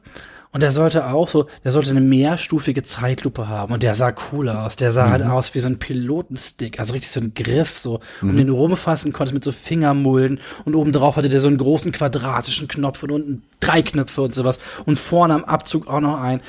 [0.53, 3.73] Und der sollte auch so, der sollte eine mehrstufige Zeitlupe haben.
[3.73, 4.75] Und der sah cool aus.
[4.75, 6.81] Der sah halt aus wie so ein Pilotenstick.
[6.81, 10.41] Also richtig so ein Griff, so, um den du rumfassen konntest mit so Fingermulden.
[10.65, 14.59] Und obendrauf hatte der so einen großen quadratischen Knopf und unten drei Knöpfe und sowas.
[14.87, 16.41] Und vorne am Abzug auch noch ein.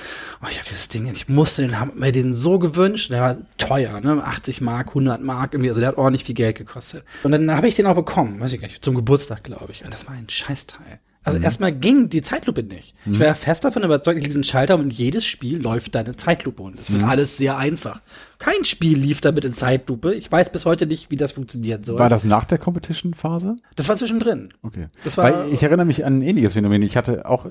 [0.42, 3.12] Oh, ich habe dieses Ding, ich musste den, hab mir den so gewünscht.
[3.12, 4.24] Der war teuer, ne?
[4.24, 5.70] 80 Mark, 100 Mark irgendwie.
[5.70, 7.04] Also der hat ordentlich viel Geld gekostet.
[7.22, 9.86] Und dann habe ich den auch bekommen, weiß ich gar nicht, zum Geburtstag, glaube ich.
[9.86, 11.00] Und das war ein Scheißteil.
[11.24, 12.96] Also erstmal ging die Zeitlupe nicht.
[13.06, 16.64] Ich war ja fest davon überzeugt, ich diesen Schalter und jedes Spiel läuft deine Zeitlupe
[16.64, 18.02] und das wird alles sehr einfach.
[18.40, 20.16] Kein Spiel lief damit in Zeitlupe.
[20.16, 22.00] Ich weiß bis heute nicht, wie das funktionieren soll.
[22.00, 23.56] War das nach der Competition-Phase?
[23.76, 24.50] das war zwischendrin.
[24.64, 24.88] Okay.
[25.04, 26.82] Das war- Weil ich erinnere mich an ein ähnliches Phänomen.
[26.82, 27.50] Ich hatte auch äh,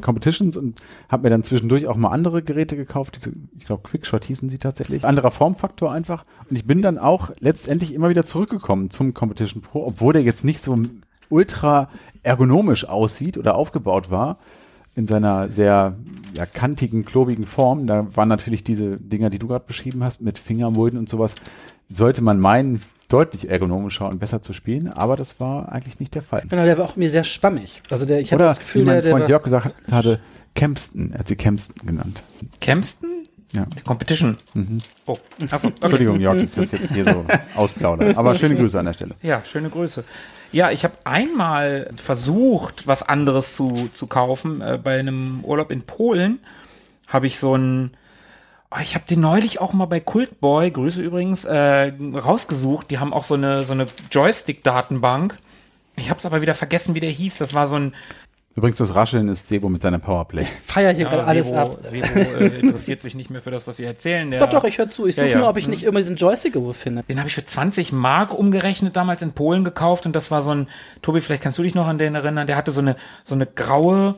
[0.00, 3.14] Competitions und habe mir dann zwischendurch auch mal andere Geräte gekauft.
[3.16, 5.04] Diese, ich glaube, Quickshot hießen sie tatsächlich.
[5.04, 6.24] Anderer Formfaktor einfach.
[6.50, 10.44] Und ich bin dann auch letztendlich immer wieder zurückgekommen zum Competition Pro, obwohl der jetzt
[10.44, 10.76] nicht so
[11.30, 11.90] ultra
[12.22, 14.38] ergonomisch aussieht oder aufgebaut war
[14.96, 15.96] in seiner sehr
[16.34, 17.86] ja, kantigen, klobigen Form.
[17.86, 21.34] Da waren natürlich diese Dinger, die du gerade beschrieben hast, mit Fingermulden und sowas,
[21.88, 26.22] sollte man meinen, deutlich ergonomischer und besser zu spielen, aber das war eigentlich nicht der
[26.22, 26.42] Fall.
[26.48, 27.82] Genau, der war auch mir sehr schwammig.
[27.90, 30.20] Also der, ich hatte das Gefühl, wie mein der, der Freund Jörg gesagt hatte,
[30.54, 32.22] Kempston, er hat sie Kempston genannt.
[32.60, 33.24] Kempston?
[33.52, 33.66] Ja.
[33.84, 34.36] Competition.
[35.06, 35.16] Oh,
[35.48, 35.76] achso, okay.
[35.82, 38.16] Entschuldigung, Jörg, dass ich das jetzt hier so ausplaudere.
[38.16, 39.14] Aber schöne Grüße an der Stelle.
[39.22, 40.02] Ja, schöne Grüße.
[40.54, 44.60] Ja, ich habe einmal versucht, was anderes zu, zu kaufen.
[44.60, 46.38] Äh, bei einem Urlaub in Polen
[47.08, 47.96] habe ich so ein,
[48.70, 52.88] oh, ich habe den neulich auch mal bei Cultboy, Grüße übrigens, äh, rausgesucht.
[52.92, 55.36] Die haben auch so eine, so eine Joystick-Datenbank.
[55.96, 57.36] Ich habe es aber wieder vergessen, wie der hieß.
[57.38, 57.92] Das war so ein
[58.56, 60.44] Übrigens, das Rascheln ist Sebo mit seiner Powerplay.
[60.64, 61.78] feier hier gerade alles Sebo, ab.
[61.82, 64.30] Sebo äh, interessiert sich nicht mehr für das, was wir erzählen.
[64.30, 65.06] Der, Doch, doch, ich höre zu.
[65.06, 65.38] Ich Ja, suche ja.
[65.38, 67.02] nur, ob ich nicht immer diesen Joystick irgendwo finde.
[67.02, 70.50] Den habe ich für 20 Mark umgerechnet damals in Polen gekauft und das war so
[70.54, 70.68] ein,
[71.02, 72.94] Tobi, vielleicht kannst du dich noch an den erinnern, der hatte so eine,
[73.24, 74.14] so eine graue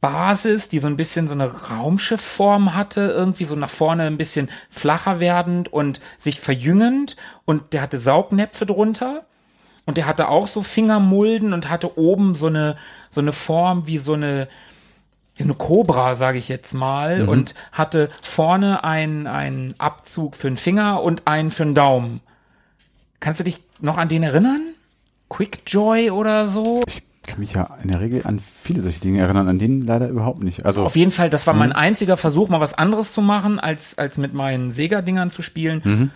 [0.00, 4.48] Basis, die so ein bisschen so eine Raumschiffform hatte, irgendwie so nach vorne ein bisschen
[4.70, 9.26] flacher werdend und sich verjüngend und der hatte Saugnäpfe drunter
[9.90, 12.76] und der hatte auch so Fingermulden und hatte oben so eine,
[13.10, 14.46] so eine Form wie so eine,
[15.36, 21.02] eine Cobra, sage ich jetzt mal, und hatte vorne einen, einen Abzug für einen Finger
[21.02, 22.20] und einen für einen Daumen.
[23.18, 24.60] Kannst du dich noch an den erinnern?
[25.28, 26.84] Quickjoy oder so?
[26.86, 30.08] Ich kann mich ja in der Regel an viele solche Dinge erinnern, an denen leider
[30.08, 30.66] überhaupt nicht.
[30.66, 33.98] Also Auf jeden Fall, das war mein einziger Versuch, mal was anderes zu machen, als,
[33.98, 36.12] als mit meinen Sega-Dingern zu spielen.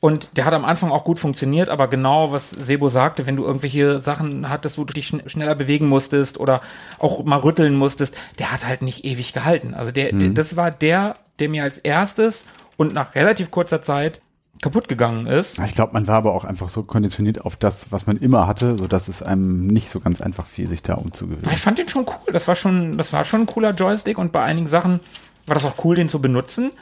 [0.00, 3.44] Und der hat am Anfang auch gut funktioniert, aber genau, was Sebo sagte, wenn du
[3.44, 6.60] irgendwelche Sachen hattest, wo du dich schn schneller bewegen musstest oder
[7.00, 9.74] auch mal rütteln musstest, der hat halt nicht ewig gehalten.
[9.74, 12.46] Also der, der das war der, der mir als erstes
[12.76, 14.20] und nach relativ kurzer Zeit
[14.62, 15.58] kaputt gegangen ist.
[15.58, 18.76] ich glaube, man war aber auch einfach so konditioniert auf das, was man immer hatte,
[18.76, 21.52] so dass es einem nicht so ganz einfach fiel, sich da umzugewöhnen.
[21.52, 22.32] Ich fand den schon cool.
[22.32, 25.00] Das war schon, das war schon ein cooler Joystick und bei einigen Sachen
[25.46, 26.72] war das auch cool, den zu benutzen.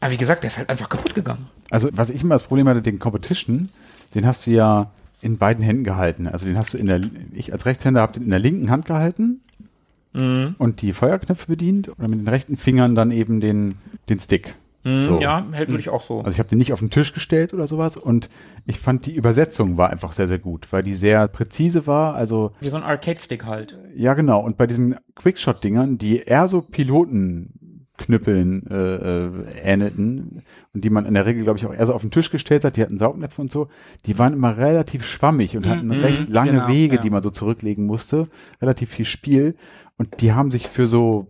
[0.00, 1.46] Aber wie gesagt, der ist halt einfach kaputt gegangen.
[1.70, 3.70] Also, was ich immer das Problem hatte, den Competition,
[4.14, 4.90] den hast du ja
[5.22, 6.28] in beiden Händen gehalten.
[6.28, 7.00] Also, den hast du in der,
[7.32, 9.40] ich als Rechtshänder habe den in der linken Hand gehalten
[10.12, 13.74] und die Feuerknöpfe bedient oder mit den rechten Fingern dann eben den,
[14.08, 14.54] den Stick.
[14.82, 15.20] So.
[15.20, 16.18] Ja, hält würde ich auch so.
[16.18, 18.30] Also ich habe den nicht auf den Tisch gestellt oder sowas und
[18.66, 22.14] ich fand die Übersetzung war einfach sehr, sehr gut, weil die sehr präzise war.
[22.14, 23.76] Also Wie so ein Arcade-Stick halt.
[23.96, 26.62] ja genau, und bei diesen Quickshot-Dingern, die eher so
[27.96, 29.30] Pilotenknüppeln äh, äh,
[29.62, 30.42] ähnelten
[30.74, 32.64] und die man in der Regel, glaube ich, auch eher so auf den Tisch gestellt
[32.64, 33.68] hat, die hatten Saugnäpfe und so,
[34.06, 37.02] die waren immer relativ schwammig und hatten Mhm, recht lange genau, Wege, ja.
[37.02, 38.26] die man so zurücklegen musste,
[38.60, 39.56] relativ viel Spiel
[39.96, 41.26] und die haben sich für so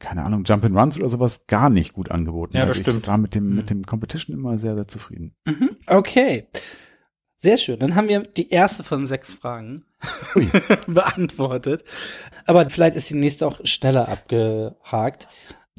[0.00, 2.56] keine Ahnung, Jump and Runs oder sowas gar nicht gut angeboten.
[2.56, 3.02] Ja, das also stimmt.
[3.02, 5.34] Ich war mit dem, mit dem Competition immer sehr, sehr zufrieden.
[5.88, 6.46] Okay.
[7.34, 7.78] Sehr schön.
[7.80, 9.84] Dann haben wir die erste von sechs Fragen
[10.86, 11.84] beantwortet.
[12.46, 15.28] Aber vielleicht ist die nächste auch schneller abgehakt.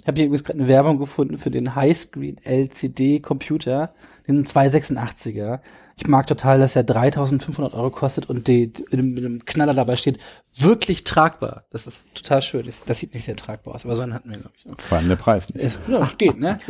[0.01, 3.93] Ich habe hier übrigens gerade eine Werbung gefunden für den Highscreen LCD Computer,
[4.27, 5.59] den 286er.
[5.97, 10.19] Ich mag total, dass er 3500 Euro kostet und die, mit einem Knaller dabei steht,
[10.55, 11.65] wirklich tragbar.
[11.71, 12.65] Das ist total schön.
[12.65, 14.81] Das, sieht nicht sehr tragbar aus, aber so einen hatten wir, glaube ich.
[14.81, 15.63] Vor allem der Preis nicht.
[15.63, 16.59] Ist, ja, steht, ne?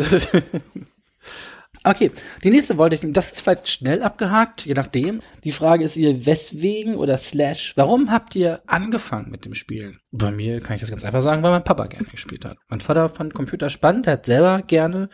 [1.83, 2.11] okay,
[2.43, 5.21] die nächste wollte ich, das ist vielleicht schnell abgehakt, je nachdem.
[5.43, 9.99] Die Frage ist ihr, weswegen oder slash, warum habt ihr angefangen mit dem Spielen?
[10.11, 12.57] Bei mir kann ich das ganz einfach sagen, weil mein Papa gerne gespielt hat.
[12.69, 15.09] Mein Vater fand Computer spannend, er hat selber gerne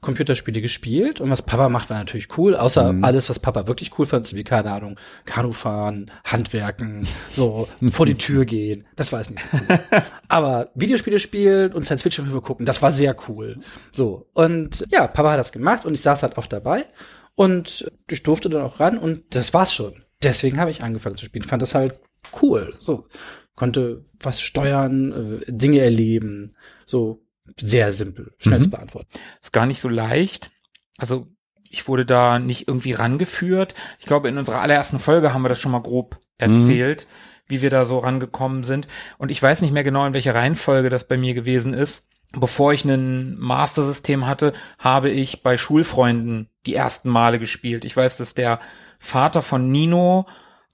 [0.00, 4.06] Computerspiele gespielt und was Papa macht, war natürlich cool, außer alles, was Papa wirklich cool
[4.06, 9.30] fand, so wie, keine Ahnung, Kanufahren, Handwerken, so vor die Tür gehen, das war es
[9.30, 9.78] nicht so cool.
[10.28, 13.58] Aber Videospiele spielen und Science-Fiction-Filme gucken, das war sehr cool.
[13.92, 16.86] So, und ja, Papa hat das gemacht und ich saß halt oft dabei
[17.34, 20.02] und ich durfte dann auch ran und das war's schon.
[20.22, 22.00] Deswegen habe ich angefangen zu spielen, fand das halt
[22.40, 23.06] cool, so.
[23.54, 26.54] Konnte was steuern, äh, Dinge erleben,
[26.86, 27.20] so
[27.58, 28.64] sehr simpel, schnell Mhm.
[28.64, 29.08] zu beantworten.
[29.42, 30.50] Ist gar nicht so leicht.
[30.98, 31.28] Also
[31.70, 33.74] ich wurde da nicht irgendwie rangeführt.
[33.98, 37.06] Ich glaube, in unserer allerersten Folge haben wir das schon mal grob erzählt,
[37.46, 38.88] wie wir da so rangekommen sind.
[39.18, 42.06] Und ich weiß nicht mehr genau, in welcher Reihenfolge das bei mir gewesen ist.
[42.32, 47.84] Bevor ich ein Master-System hatte, habe ich bei Schulfreunden die ersten Male gespielt.
[47.84, 48.60] Ich weiß, dass der
[49.00, 50.26] Vater von Nino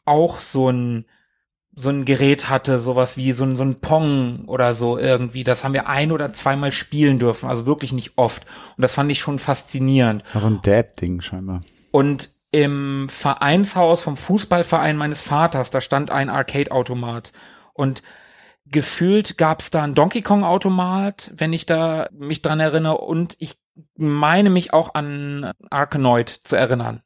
[0.05, 1.07] auch so ein
[1.79, 5.45] so ein Gerät hatte, sowas wie so ein, so ein Pong oder so irgendwie.
[5.45, 8.47] Das haben wir ein oder zweimal spielen dürfen, also wirklich nicht oft.
[8.77, 10.25] Und das fand ich schon faszinierend.
[10.33, 11.61] So ein Dad-Ding scheinbar.
[11.93, 17.35] Und im Vereinshaus vom Fußballverein meines Vaters, da stand ein Arcade-Automat.
[17.75, 18.03] Und
[18.65, 22.99] gefühlt gab's da einen Donkey Kong-Automat, wenn ich da mich dran erinnere.
[22.99, 23.59] Und ich
[23.99, 27.03] meine mich auch an Arkanoid zu erinnern.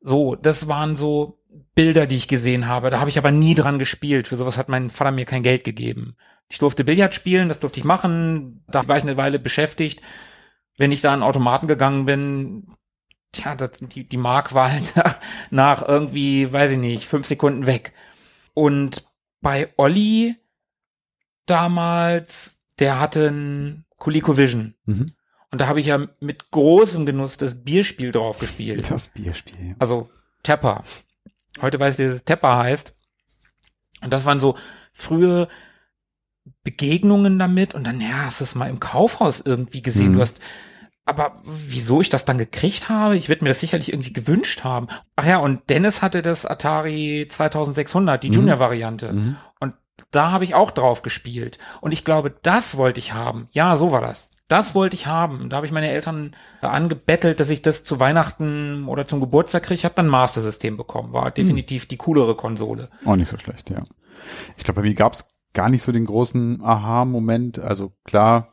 [0.00, 1.40] So, das waren so
[1.74, 2.90] Bilder, die ich gesehen habe.
[2.90, 4.28] Da habe ich aber nie dran gespielt.
[4.28, 6.16] Für sowas hat mein Vater mir kein Geld gegeben.
[6.48, 8.64] Ich durfte Billard spielen, das durfte ich machen.
[8.68, 10.00] Da war ich eine Weile beschäftigt.
[10.78, 12.68] Wenn ich da an Automaten gegangen bin,
[13.32, 15.16] tja, das, die, die Mark war halt nach,
[15.50, 17.92] nach irgendwie, weiß ich nicht, fünf Sekunden weg.
[18.54, 19.04] Und
[19.40, 20.36] bei Olli
[21.46, 24.74] damals, der hatte ein ColecoVision.
[24.84, 25.06] Mhm.
[25.50, 28.90] Und da habe ich ja mit großem Genuss das Bierspiel drauf gespielt.
[28.90, 29.68] Das Bierspiel.
[29.68, 29.74] ja.
[29.78, 30.10] Also
[30.42, 30.82] Tepper.
[31.60, 32.94] Heute weiß ich, wie das Tepper heißt.
[34.02, 34.56] Und das waren so
[34.92, 35.48] frühe
[36.62, 40.10] Begegnungen damit und dann, ja, hast du es mal im Kaufhaus irgendwie gesehen.
[40.10, 40.14] Mhm.
[40.16, 40.40] Du hast,
[41.04, 44.88] aber wieso ich das dann gekriegt habe, ich werde mir das sicherlich irgendwie gewünscht haben.
[45.16, 48.34] Ach ja, und Dennis hatte das Atari 2600, die Mhm.
[48.34, 49.12] Junior-Variante.
[49.12, 49.36] Mhm.
[49.60, 49.74] Und
[50.10, 51.58] da habe ich auch drauf gespielt.
[51.80, 53.48] Und ich glaube, das wollte ich haben.
[53.52, 54.30] Ja, so war das.
[54.48, 55.48] Das wollte ich haben.
[55.48, 59.64] Da habe ich meine Eltern äh, angebettelt, dass ich das zu Weihnachten oder zum Geburtstag
[59.64, 59.74] kriege.
[59.74, 61.12] Ich habe dann ein Master-System bekommen.
[61.12, 62.88] War definitiv die coolere Konsole.
[63.04, 63.82] Auch nicht so schlecht, ja.
[64.56, 67.58] Ich glaube, bei mir gab's gar nicht so den großen Aha-Moment.
[67.58, 68.52] Also klar,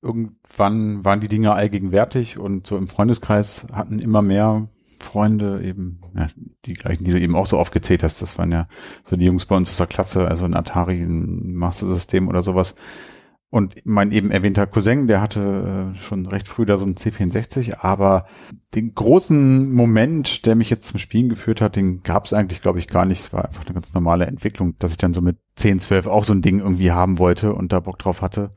[0.00, 4.68] irgendwann waren die Dinge allgegenwärtig und so im Freundeskreis hatten immer mehr
[5.00, 6.28] Freunde eben, ja,
[6.64, 8.22] die gleichen, die du eben auch so aufgezählt hast.
[8.22, 8.66] Das waren ja
[9.04, 12.74] so die Jungs bei uns aus der Klasse, also ein Atari, ein Master-System oder sowas.
[13.50, 17.78] Und mein eben erwähnter Cousin, der hatte äh, schon recht früh da so ein C64,
[17.80, 18.26] aber
[18.74, 22.78] den großen Moment, der mich jetzt zum Spielen geführt hat, den gab es eigentlich, glaube
[22.78, 23.20] ich, gar nicht.
[23.20, 26.24] Es war einfach eine ganz normale Entwicklung, dass ich dann so mit 10, 12 auch
[26.24, 28.50] so ein Ding irgendwie haben wollte und da Bock drauf hatte.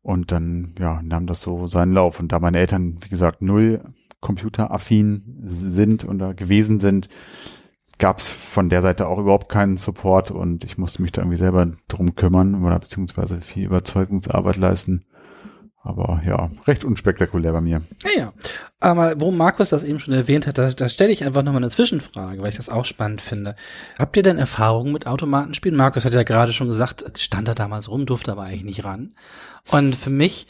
[0.00, 2.18] Und dann, ja, nahm das so seinen Lauf.
[2.18, 3.82] Und da meine Eltern, wie gesagt, null
[4.20, 7.10] computeraffin sind oder gewesen sind,
[7.98, 11.38] gab es von der Seite auch überhaupt keinen Support und ich musste mich da irgendwie
[11.38, 15.04] selber drum kümmern oder beziehungsweise viel Überzeugungsarbeit leisten.
[15.82, 17.82] Aber ja, recht unspektakulär bei mir.
[18.04, 18.32] Ja, ja.
[18.80, 21.70] Aber wo Markus das eben schon erwähnt hat, da, da stelle ich einfach nochmal eine
[21.70, 23.54] Zwischenfrage, weil ich das auch spannend finde.
[23.98, 25.78] Habt ihr denn Erfahrungen mit Automatenspielen?
[25.78, 29.14] Markus hat ja gerade schon gesagt, stand da damals rum, durfte aber eigentlich nicht ran.
[29.70, 30.46] Und für mich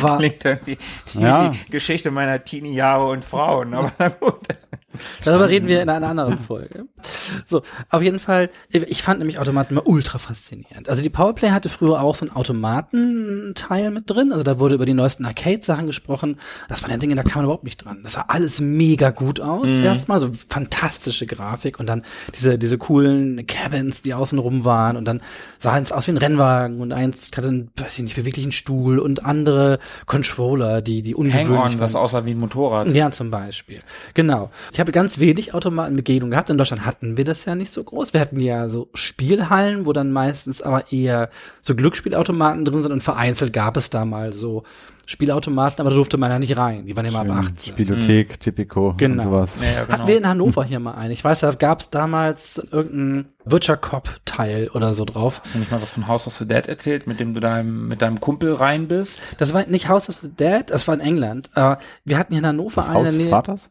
[0.00, 0.78] war, Klingt irgendwie
[1.14, 1.54] die Ja.
[1.70, 3.74] Geschichte meiner Teenie-Jahre und Frauen.
[3.74, 4.34] Aber na gut.
[5.24, 6.86] darüber reden wir in einer anderen Folge.
[7.46, 10.88] So, auf jeden Fall, ich fand nämlich Automaten immer ultra faszinierend.
[10.88, 14.32] Also die Powerplay hatte früher auch so einen Automatenteil mit drin.
[14.32, 16.38] Also da wurde über die neuesten Arcade-Sachen gesprochen.
[16.68, 18.00] Das waren ja Dinge, da kam man überhaupt nicht dran.
[18.02, 19.68] Das sah alles mega gut aus.
[19.74, 22.02] Erstmal so fantastische Grafik und dann
[22.34, 25.20] diese, diese coolen Cabins, die außenrum waren und dann
[25.58, 28.98] sah eins aus wie ein Rennwagen und eins hatte einen, weiß ich nicht, beweglichen Stuhl
[28.98, 32.88] und andere Controller, die, die ungewöhnlich Hang-on, was aussah wie ein Motorrad.
[32.88, 33.80] Ja, zum Beispiel.
[34.14, 34.50] Genau.
[34.72, 36.50] Ich habe ganz wenig Automatenbegegnung gehabt.
[36.50, 38.12] In Deutschland hatten wir das ja nicht so groß.
[38.12, 41.30] Wir hatten ja so Spielhallen, wo dann meistens aber eher
[41.62, 44.64] so Glücksspielautomaten drin sind und vereinzelt gab es da mal so
[45.10, 46.84] Spielautomaten, aber da durfte man ja nicht rein.
[46.84, 47.72] Die waren immer ab 18.
[47.72, 49.14] Spielothek, Tipico Genau.
[49.14, 49.50] und sowas.
[49.58, 49.94] Ja, ja, genau.
[49.98, 51.12] Hatten wir in Hannover hier mal einen.
[51.12, 55.40] Ich weiß, da gab es damals irgendein Wirtschaft-Teil oder so drauf.
[55.42, 57.88] Hast du nicht mal was von House of the Dead erzählt, mit dem du deinem,
[57.88, 59.34] mit deinem Kumpel rein bist?
[59.38, 61.50] Das war nicht House of the Dead, das war in England.
[61.54, 63.28] Äh, wir hatten hier in Hannover Das eine Haus des.
[63.30, 63.70] Vaters?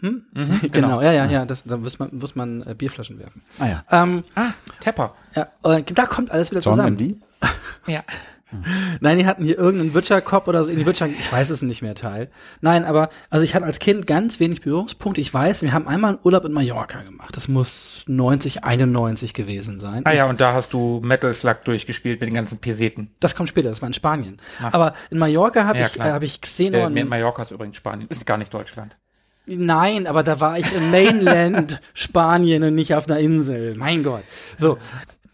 [0.00, 0.22] Hm?
[0.32, 1.44] Mhm, Genau, ja, ja, ja.
[1.44, 3.42] Das, da muss man, muss man äh, Bierflaschen werfen.
[3.58, 3.82] Ah ja.
[3.90, 5.12] Ähm, Ah, Tepper.
[5.34, 6.94] Ja, und da kommt alles wieder John zusammen.
[6.94, 7.16] MD?
[7.88, 8.02] Ja.
[9.00, 11.82] Nein, die hatten hier irgendeinen Witcher-Cop oder so, in die Witcher, ich weiß es nicht
[11.82, 12.30] mehr, Teil.
[12.60, 15.20] Nein, aber, also ich hatte als Kind ganz wenig Berührungspunkte.
[15.20, 17.36] Ich weiß, wir haben einmal einen Urlaub in Mallorca gemacht.
[17.36, 20.02] Das muss 90, 91 gewesen sein.
[20.06, 23.10] Ah ja, und da hast du Metal Slug durchgespielt mit den ganzen Peseten.
[23.20, 24.38] Das kommt später, das war in Spanien.
[24.62, 24.72] Ach.
[24.72, 27.08] Aber in Mallorca habe Ja, ich, äh, habe ich Äh, Xenon.
[27.08, 28.96] Mallorca ist übrigens Spanien, ist gar nicht Deutschland.
[29.50, 33.74] Nein, aber da war ich im Mainland Spanien und nicht auf einer Insel.
[33.76, 34.22] Mein Gott.
[34.58, 34.76] So.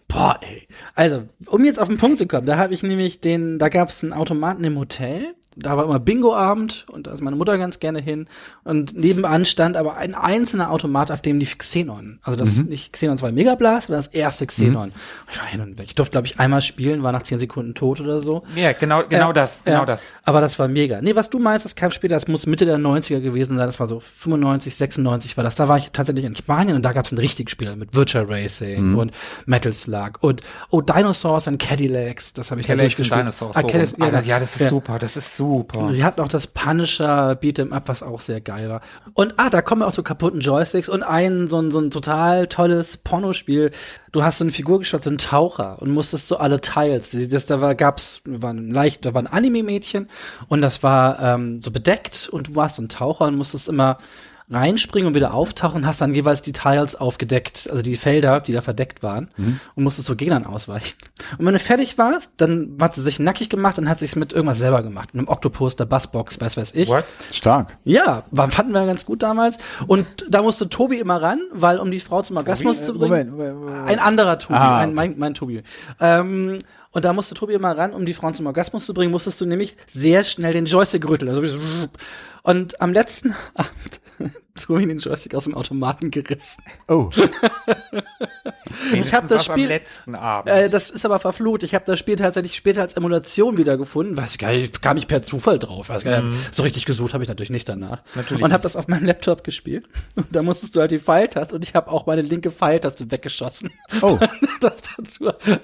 [0.08, 0.66] Boah, ey.
[0.94, 3.88] Also, um jetzt auf den Punkt zu kommen, da habe ich nämlich den, da gab
[3.88, 5.34] es einen Automaten im Hotel.
[5.56, 8.26] Da war immer Bingo-Abend und da ist meine Mutter ganz gerne hin.
[8.64, 12.18] Und nebenan stand aber ein einzelner Automat, auf dem lief Xenon.
[12.22, 14.92] Also das nicht Xenon 2 Megablast, sondern das erste Xenon.
[15.30, 15.86] Ich war hin und weg.
[15.86, 18.42] Ich durfte, glaube ich, einmal spielen, war nach 10 Sekunden tot oder so.
[18.56, 19.86] Ja, genau, genau Ja, das, genau ja.
[19.86, 20.02] das.
[20.24, 21.00] Aber das war mega.
[21.00, 23.78] Nee, was du meinst, das kam später, das muss Mitte der 90er gewesen sein, das
[23.78, 25.54] war so 95, 96 war das.
[25.54, 28.24] Da war ich tatsächlich in Spanien und da gab es ein richtiges Spiel mit Virtual
[28.26, 28.98] Racing Mhm.
[28.98, 29.12] und
[29.46, 33.20] Metal Slug und oh, Dinosaurs and Cadillacs, das habe ich Cadillacs und durchgespielt.
[33.20, 33.56] Dinosaurs.
[33.56, 34.02] Ah, so Cadillacs, rum.
[34.02, 34.68] Ah, das- ja, das ist ja.
[34.68, 35.43] super, das ist super.
[35.86, 38.80] Und sie hatten auch das Punisher Beat'em Up, was auch sehr geil war.
[39.14, 42.46] Und ah, da kommen auch so kaputten Joysticks und ein so ein, so ein total
[42.46, 43.70] tolles Pornospiel.
[44.12, 47.10] Du hast so eine Figur geschaut, so einen Taucher und musstest so alle Teils.
[47.10, 50.08] Das, da war, gab's, war ein leicht, da war ein Anime-Mädchen
[50.48, 53.98] und das war ähm, so bedeckt und du warst so ein Taucher und musstest immer
[54.50, 58.52] reinspringen und wieder auftauchen und hast dann jeweils die Tiles aufgedeckt, also die Felder, die
[58.52, 59.30] da verdeckt waren
[59.74, 60.96] und musstest so Gegnern ausweichen.
[61.38, 64.32] Und wenn du fertig warst, dann hat sie sich nackig gemacht und hat sich's mit
[64.32, 65.14] irgendwas selber gemacht.
[65.14, 66.88] Mit einem Oktopus, der Bassbox, weiß weiß ich.
[66.88, 67.04] What?
[67.32, 67.76] Stark.
[67.84, 69.58] Ja, war, fanden wir ganz gut damals.
[69.86, 73.30] Und da musste Tobi immer ran, weil um die Frau zum Orgasmus zu bringen.
[73.30, 73.88] Moment, Moment, Moment.
[73.88, 75.62] Ein anderer Tobi, Ah, ein, mein, mein Tobi.
[76.00, 76.58] Ähm,
[76.90, 79.46] und da musste Tobi immer ran, um die Frauen zum Orgasmus zu bringen, musstest du
[79.46, 81.28] nämlich sehr schnell den Joystick rütteln.
[81.28, 81.58] Also wie so,
[82.44, 84.00] und am letzten Abend
[84.54, 86.62] hat Tobi den Joystick aus dem Automaten gerissen.
[86.86, 87.10] Oh,
[88.92, 90.50] Ich habe das Wenigstens am Spiel, letzten Abend.
[90.50, 91.62] äh, das ist aber verflucht.
[91.62, 94.16] Ich habe das Spiel tatsächlich später als Emulation wiedergefunden.
[94.16, 95.88] Weiß gar nicht, kam ich per Zufall drauf.
[95.88, 97.98] Weiß gar nicht, so richtig gesucht habe ich natürlich nicht danach.
[97.98, 98.10] Mhm.
[98.20, 99.88] Natürlich und habe das auf meinem Laptop gespielt.
[100.16, 103.70] Und da musstest du halt die Pfeiltaste und ich habe auch meine linke Pfeiltaste weggeschossen.
[104.02, 104.18] oh,
[104.60, 104.74] das.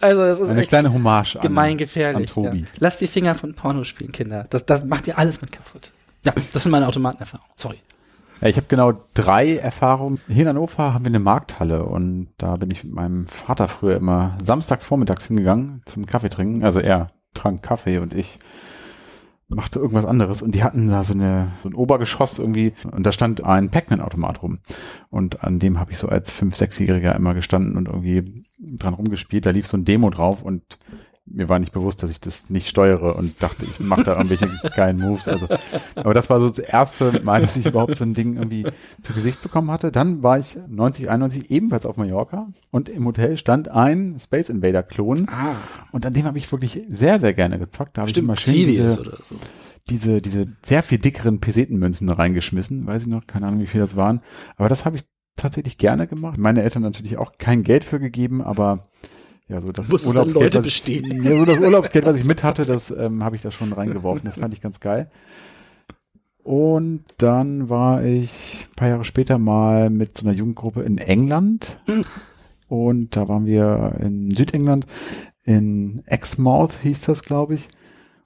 [0.01, 2.28] Also das ist eine kleine Hommage an, gemeingefährlich.
[2.31, 2.59] an Tobi.
[2.61, 2.66] Ja.
[2.78, 4.47] Lasst die Finger von Porno spielen, Kinder.
[4.51, 5.93] Das, das macht ihr alles mit kaputt.
[6.25, 7.51] Ja, das sind meine Automatenerfahrungen.
[7.55, 7.79] Sorry.
[8.41, 10.21] Ja, ich habe genau drei Erfahrungen.
[10.29, 13.97] Hier in Hannover haben wir eine Markthalle und da bin ich mit meinem Vater früher
[13.97, 16.64] immer Samstagvormittags hingegangen zum Kaffee trinken.
[16.64, 18.39] Also er trank Kaffee und ich
[19.49, 23.12] machte irgendwas anderes und die hatten da so, eine, so ein Obergeschoss irgendwie und da
[23.12, 24.59] stand ein Pac-Man-Automat rum
[25.11, 29.45] und an dem habe ich so als 5-, 6-Jähriger immer gestanden und irgendwie dran rumgespielt.
[29.45, 30.79] Da lief so ein Demo drauf und
[31.27, 34.49] mir war nicht bewusst, dass ich das nicht steuere und dachte, ich mache da irgendwelche
[34.77, 35.29] geilen Moves.
[35.29, 35.49] Also,
[35.95, 38.64] aber das war so das erste Mal, dass ich überhaupt so ein Ding irgendwie
[39.03, 39.93] zu Gesicht bekommen hatte.
[39.93, 44.83] Dann war ich 90, 91 ebenfalls auf Mallorca und im Hotel stand ein Space Invader
[44.83, 45.57] Klon Ah,
[45.93, 47.97] und an dem habe ich wirklich sehr, sehr gerne gezockt.
[47.97, 49.35] Da habe ich immer schön Civius diese, so.
[49.89, 52.87] diese, diese sehr viel dickeren Pesetenmünzen reingeschmissen.
[52.87, 54.21] Weiß ich noch, keine Ahnung, wie viel das waren.
[54.57, 55.05] Aber das habe ich
[55.37, 56.39] tatsächlich gerne gemacht.
[56.39, 58.83] Meine Eltern natürlich auch kein Geld für gegeben, aber
[59.51, 60.86] ja, so das Urlaubsgeld, was ich,
[61.22, 64.22] ja, so das Urlaubsgeld, was ich mit hatte, das ähm, habe ich da schon reingeworfen.
[64.24, 65.11] Das fand ich ganz geil.
[66.42, 71.78] Und dann war ich ein paar Jahre später mal mit so einer Jugendgruppe in England.
[72.68, 74.86] Und da waren wir in Südengland,
[75.44, 77.68] in Exmouth hieß das, glaube ich.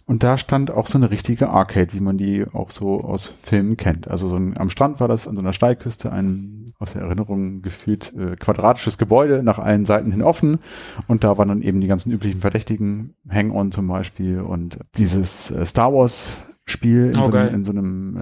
[0.06, 3.76] Und da stand auch so eine richtige Arcade, wie man die auch so aus Filmen
[3.78, 4.06] kennt.
[4.08, 7.62] Also so ein, am Strand war das an so einer Steilküste ein aus der Erinnerung
[7.62, 10.58] gefühlt äh, quadratisches Gebäude, nach allen Seiten hin offen.
[11.06, 15.64] Und da waren dann eben die ganzen üblichen Verdächtigen, Hang-On zum Beispiel und dieses äh,
[15.64, 16.36] Star Wars
[16.66, 18.16] Spiel in, Oh, so einem, in so einem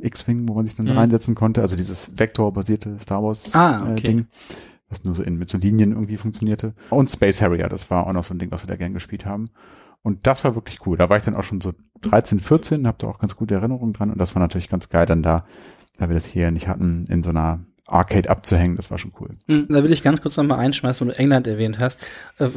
[0.00, 0.92] äh, X-Wing, wo man sich dann Mhm.
[0.98, 1.62] reinsetzen konnte.
[1.62, 4.00] Also dieses vektorbasierte Star Wars Ah, äh, okay.
[4.08, 4.26] Ding,
[4.88, 6.74] was nur so in, mit so Linien irgendwie funktionierte.
[6.90, 9.24] Und Space Harrier, das war auch noch so ein Ding, was wir da gern gespielt
[9.24, 9.50] haben.
[10.02, 10.96] Und das war wirklich cool.
[10.96, 11.72] Da war ich dann auch schon so
[12.02, 14.10] 13, 14, habe da auch ganz gute Erinnerungen dran.
[14.10, 15.44] Und das war natürlich ganz geil, dann da,
[15.98, 18.76] weil wir das hier nicht hatten, in so einer Arcade abzuhängen.
[18.76, 19.30] Das war schon cool.
[19.48, 22.00] Hm, Da will ich ganz kurz nochmal einschmeißen, wo du England erwähnt hast.
[22.38, 22.48] Äh,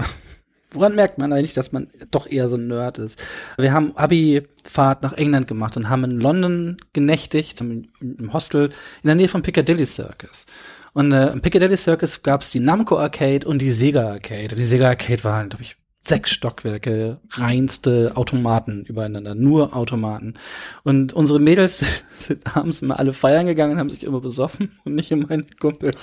[0.73, 3.21] Woran merkt man eigentlich, dass man doch eher so ein Nerd ist?
[3.57, 7.89] Wir haben Abi-Fahrt nach England gemacht und haben in London genächtigt, im,
[8.33, 8.69] Hostel
[9.03, 10.47] in der Nähe vom Piccadilly Circus.
[10.93, 14.49] Und äh, im Piccadilly Circus gab es die Namco Arcade und die Sega Arcade.
[14.51, 15.75] Und die Sega Arcade waren, glaube ich,
[16.05, 20.35] sechs Stockwerke, reinste Automaten übereinander, nur Automaten.
[20.83, 25.11] Und unsere Mädels sind abends immer alle feiern gegangen, haben sich immer besoffen und nicht
[25.13, 25.97] um meine Kumpels.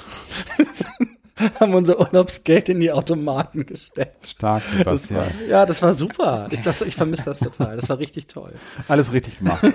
[1.58, 4.26] haben unser Urlaubsgeld in die Automaten gesteckt.
[4.26, 6.48] Stark, Das war, ja, das war super.
[6.50, 7.76] Ich, das, ich vermisse das total.
[7.76, 8.52] Das war richtig toll.
[8.88, 9.62] Alles richtig gemacht.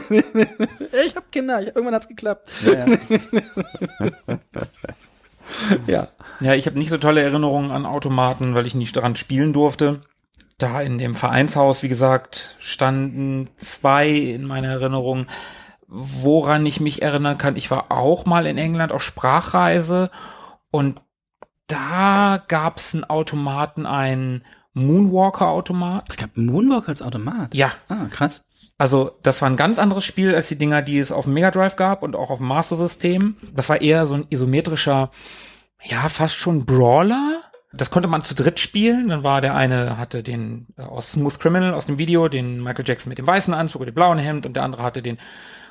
[1.05, 1.61] Ich habe Kinder.
[1.61, 2.49] Ich, irgendwann hat's geklappt.
[2.65, 4.07] ja, ja.
[5.88, 6.07] Ja.
[6.39, 10.01] Ja, ich habe nicht so tolle Erinnerungen an Automaten, weil ich nicht daran spielen durfte.
[10.57, 15.27] Da in dem Vereinshaus, wie gesagt, standen zwei in meiner Erinnerung.
[15.87, 20.09] Woran ich mich erinnern kann, ich war auch mal in England auf Sprachreise
[20.71, 21.01] und
[21.67, 24.43] da gab's einen Automaten, einen
[24.73, 26.05] Moonwalker-Automat.
[26.09, 27.53] Es gab Moonwalker als Automat.
[27.53, 28.41] Ja, Ah, krass.
[28.77, 31.51] also das war ein ganz anderes Spiel als die Dinger, die es auf dem Mega
[31.51, 33.37] Drive gab und auch auf dem Master System.
[33.53, 35.11] Das war eher so ein isometrischer,
[35.83, 37.41] ja, fast schon Brawler.
[37.76, 39.09] Das konnte man zu dritt spielen.
[39.09, 42.86] Dann war der eine hatte den äh, aus Smooth Criminal aus dem Video, den Michael
[42.88, 45.17] Jackson mit dem weißen Anzug und dem blauen Hemd und der andere hatte den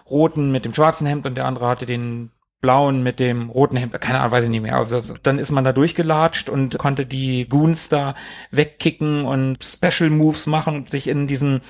[0.08, 2.30] roten mit dem schwarzen Hemd und der andere hatte den
[2.60, 4.76] blauen mit dem roten Hemd, keine Ahnung, weiß ich nicht mehr.
[4.76, 8.14] Also dann ist man da durchgelatscht und konnte die Goons da
[8.52, 11.60] wegkicken und Special Moves machen und sich in diesen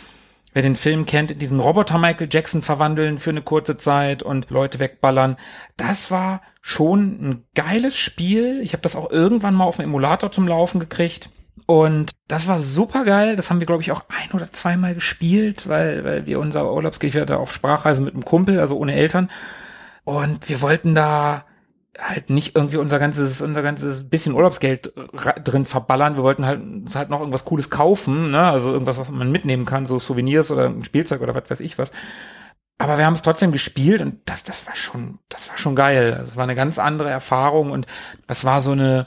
[0.55, 4.49] wer den Film kennt, in diesen Roboter Michael Jackson verwandeln für eine kurze Zeit und
[4.49, 5.37] Leute wegballern.
[5.77, 8.61] Das war schon ein geiles Spiel.
[8.63, 11.29] Ich habe das auch irgendwann mal auf dem Emulator zum Laufen gekriegt.
[11.67, 13.37] Und das war super geil.
[13.37, 17.15] Das haben wir, glaube ich, auch ein oder zweimal gespielt, weil, weil wir unser Urlaubsgeld
[17.15, 19.31] hatte auf Sprachreise mit einem Kumpel, also ohne Eltern.
[20.05, 21.45] Und wir wollten da
[21.99, 24.93] halt nicht irgendwie unser ganzes, unser ganzes bisschen Urlaubsgeld
[25.45, 26.17] drin verballern.
[26.17, 26.61] Wir wollten halt,
[26.95, 28.41] halt noch irgendwas Cooles kaufen, ne?
[28.51, 31.79] Also irgendwas, was man mitnehmen kann, so Souvenirs oder ein Spielzeug oder was weiß ich
[31.79, 31.93] was.
[32.79, 36.23] Aber wir haben es trotzdem gespielt und das, das war schon, das war schon geil.
[36.25, 37.87] Das war eine ganz andere Erfahrung und
[38.27, 39.07] das war so eine,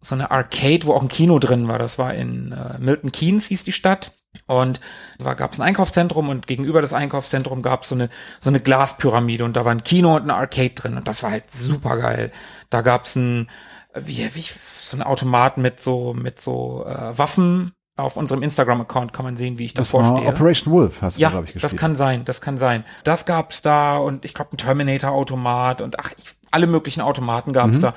[0.00, 1.78] so eine Arcade, wo auch ein Kino drin war.
[1.78, 4.12] Das war in äh, Milton Keynes hieß die Stadt.
[4.48, 4.80] Und
[5.18, 8.08] da gab es ein Einkaufszentrum und gegenüber das Einkaufszentrum gab es so eine
[8.40, 11.30] so eine Glaspyramide und da war ein Kino und ein Arcade drin und das war
[11.30, 12.32] halt super geil.
[12.70, 13.48] Da gab es ein
[13.94, 14.44] wie, wie
[14.80, 17.72] so ein Automat mit so mit so äh, Waffen.
[17.96, 20.00] Auf unserem Instagram-Account kann man sehen, wie ich Das stehe.
[20.02, 21.72] Operation Wolf, hast du, Ja, glaube ich, gespielt.
[21.72, 22.84] das kann sein, das kann sein.
[23.02, 27.78] Das gab's da und ich glaube ein Terminator-Automat und ach, ich, alle möglichen Automaten gab's
[27.78, 27.82] Mhm.
[27.82, 27.94] da.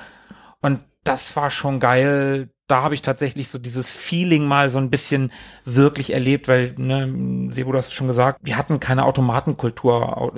[0.60, 2.48] Und das war schon geil.
[2.68, 5.32] Da habe ich tatsächlich so dieses Feeling mal so ein bisschen
[5.64, 10.16] wirklich erlebt, weil, ne, Sebo, du hast schon gesagt, wir hatten keine Automatenkultur.
[10.16, 10.32] Au-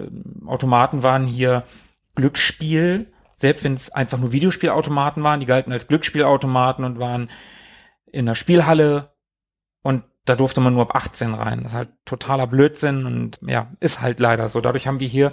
[0.46, 1.64] Automaten waren hier
[2.14, 7.30] Glücksspiel, selbst wenn es einfach nur Videospielautomaten waren, die galten als Glücksspielautomaten und waren
[8.10, 9.12] in der Spielhalle
[9.82, 11.58] und da durfte man nur ab 18 rein.
[11.62, 14.60] Das ist halt totaler Blödsinn und ja, ist halt leider so.
[14.60, 15.32] Dadurch haben wir hier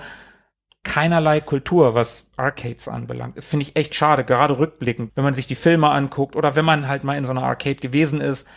[0.83, 3.37] keinerlei Kultur, was Arcades anbelangt.
[3.37, 6.65] Das finde ich echt schade, gerade rückblickend, wenn man sich die Filme anguckt oder wenn
[6.65, 8.47] man halt mal in so einer Arcade gewesen ist.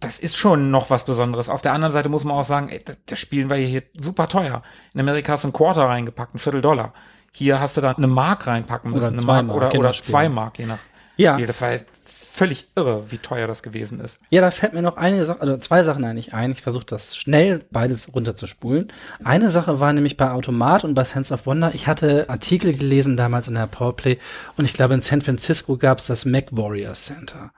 [0.00, 1.48] Das ist schon noch was Besonderes.
[1.48, 4.26] Auf der anderen Seite muss man auch sagen, ey, das, das spielen wir hier super
[4.28, 4.62] teuer.
[4.94, 6.92] In Amerika hast du ein Quarter reingepackt, ein Viertel Dollar.
[7.32, 9.88] Hier hast du da eine Mark reinpacken müssen, Oder eine zwei Mark, oder, je oder
[9.88, 10.10] nach Spiel.
[10.10, 10.78] zwei Mark, je nach
[11.16, 11.34] Ja.
[11.34, 11.46] Spiel.
[11.46, 11.86] Das war halt
[12.32, 14.18] völlig irre, wie teuer das gewesen ist.
[14.30, 16.52] Ja, da fällt mir noch eine Sache, also zwei Sachen eigentlich ein.
[16.52, 18.90] Ich versuche das schnell beides runterzuspulen.
[19.22, 21.74] Eine Sache war nämlich bei Automat und bei Sense of Wonder.
[21.74, 24.16] Ich hatte Artikel gelesen damals in der Powerplay
[24.56, 27.52] und ich glaube in San Francisco gab es das Mac Warrior Center.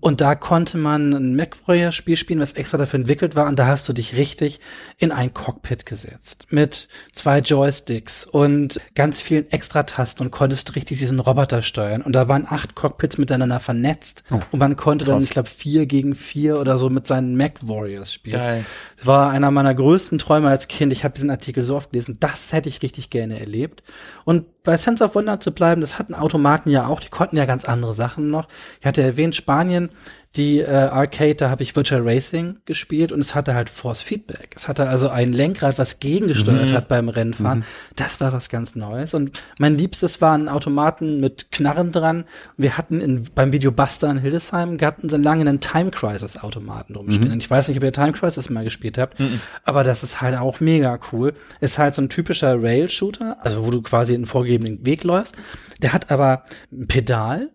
[0.00, 3.58] Und da konnte man ein Mac Warrior Spiel spielen, was extra dafür entwickelt war und
[3.58, 4.60] da hast du dich richtig
[4.96, 11.20] in ein Cockpit gesetzt mit zwei Joysticks und ganz vielen Extra-Tasten und konntest richtig diesen
[11.20, 12.02] Roboter steuern.
[12.02, 15.24] Und da waren acht Cockpits miteinander vernetzt und man konnte dann, krass.
[15.24, 18.36] ich glaube, vier gegen vier oder so mit seinen Mac Warriors spielen.
[18.36, 18.64] Geil.
[18.96, 20.92] Das war einer meiner größten Träume als Kind.
[20.92, 22.16] Ich habe diesen Artikel so oft gelesen.
[22.20, 23.82] Das hätte ich richtig gerne erlebt.
[24.24, 27.00] Und bei Sense of Wonder zu bleiben, das hatten Automaten ja auch.
[27.00, 28.48] Die konnten ja ganz andere Sachen noch.
[28.80, 29.90] Ich hatte erwähnt, Spanien,
[30.36, 34.54] die äh, Arcade, da habe ich Virtual Racing gespielt und es hatte halt Force Feedback.
[34.54, 37.64] Es hatte also ein Lenkrad, was gegengesteuert hat beim Rennfahren.
[37.96, 39.14] Das war was ganz Neues.
[39.14, 42.24] Und mein Liebstes waren Automaten mit Knarren dran.
[42.56, 47.32] Wir hatten in, beim Videobuster in Hildesheim, gab es lange einen Time Crisis Automaten rumstehen.
[47.32, 49.18] Und ich weiß nicht, ob ihr Time Crisis mal gespielt habt,
[49.64, 51.32] aber das ist halt auch mega cool.
[51.60, 55.36] Ist halt so ein typischer Rail-Shooter, also wo du quasi einen vorgegebenen Weg läufst.
[55.82, 57.50] Der hat aber ein Pedal,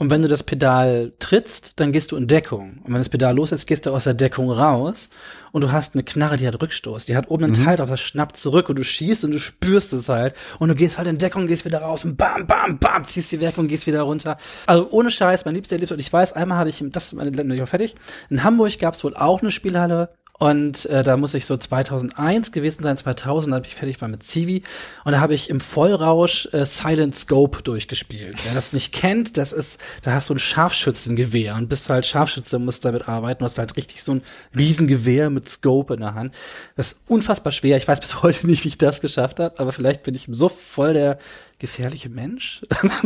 [0.00, 2.78] und wenn du das Pedal trittst, dann gehst du in Deckung.
[2.84, 5.10] Und wenn das Pedal los ist, gehst du aus der Deckung raus.
[5.52, 7.04] Und du hast eine Knarre, die hat Rückstoß.
[7.04, 9.92] Die hat oben einen Teil drauf, das schnappt zurück und du schießt und du spürst
[9.92, 10.34] es halt.
[10.58, 13.42] Und du gehst halt in Deckung, gehst wieder raus und bam, bam, bam, ziehst die
[13.42, 14.38] weg und gehst wieder runter.
[14.64, 15.92] Also ohne Scheiß, mein liebster Erlebnis.
[15.92, 17.94] Und ich weiß, einmal habe ich, das ist meine Länder fertig.
[18.30, 20.08] In Hamburg gab es wohl auch eine Spielhalle,
[20.40, 24.08] und äh, da muss ich so 2001 gewesen sein, 2000, da habe ich fertig war
[24.08, 24.62] mit Civi.
[25.04, 28.38] Und da habe ich im Vollrausch äh, Silent Scope durchgespielt.
[28.46, 32.58] Wer das nicht kennt, das ist, da hast du ein Scharfschützengewehr und bist halt Scharfschütze,
[32.58, 33.44] musst damit arbeiten.
[33.44, 34.22] Hast halt richtig so ein
[34.56, 36.34] Riesengewehr mit Scope in der Hand.
[36.74, 37.76] Das ist unfassbar schwer.
[37.76, 40.48] Ich weiß bis heute nicht, wie ich das geschafft habe, aber vielleicht bin ich so
[40.48, 41.18] voll der
[41.60, 42.62] gefährliche Mensch.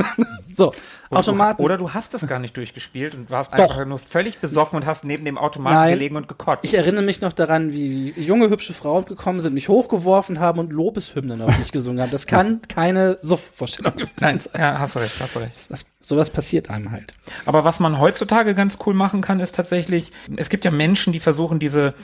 [0.56, 0.68] so,
[1.10, 1.58] Oder Automaten.
[1.58, 3.58] Du, oder du hast es gar nicht durchgespielt und warst Doch.
[3.58, 5.92] einfach nur völlig besoffen und hast neben dem Automaten Nein.
[5.92, 6.64] gelegen und gekotzt.
[6.64, 10.72] Ich erinnere mich noch daran, wie junge, hübsche Frauen gekommen sind, mich hochgeworfen haben und
[10.72, 12.10] Lobeshymnen auf mich gesungen haben.
[12.10, 14.52] Das kann keine Suff-Vorstellung gewesen Nein, sein.
[14.58, 15.70] ja, hast du recht, hast du recht.
[15.70, 17.14] Das, sowas passiert einem halt.
[17.44, 21.20] Aber was man heutzutage ganz cool machen kann, ist tatsächlich, es gibt ja Menschen, die
[21.20, 21.94] versuchen, diese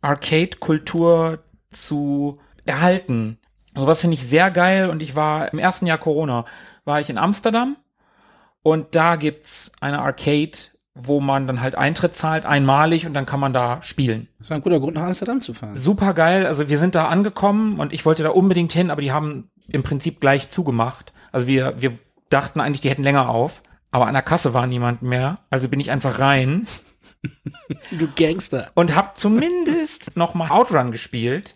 [0.00, 1.40] Arcade-Kultur
[1.72, 3.38] zu erhalten.
[3.78, 6.44] Sowas finde ich sehr geil und ich war im ersten Jahr Corona,
[6.84, 7.76] war ich in Amsterdam
[8.62, 10.58] und da gibt's eine Arcade,
[10.94, 14.28] wo man dann halt Eintritt zahlt, einmalig und dann kann man da spielen.
[14.38, 15.76] Das ist ein guter Grund, nach Amsterdam zu fahren.
[15.76, 19.12] Super geil, also wir sind da angekommen und ich wollte da unbedingt hin, aber die
[19.12, 21.12] haben im Prinzip gleich zugemacht.
[21.30, 21.92] Also wir, wir
[22.30, 25.78] dachten eigentlich, die hätten länger auf, aber an der Kasse war niemand mehr, also bin
[25.80, 26.66] ich einfach rein
[27.92, 28.70] Du Gangster.
[28.74, 31.54] und habe zumindest noch mal Outrun gespielt.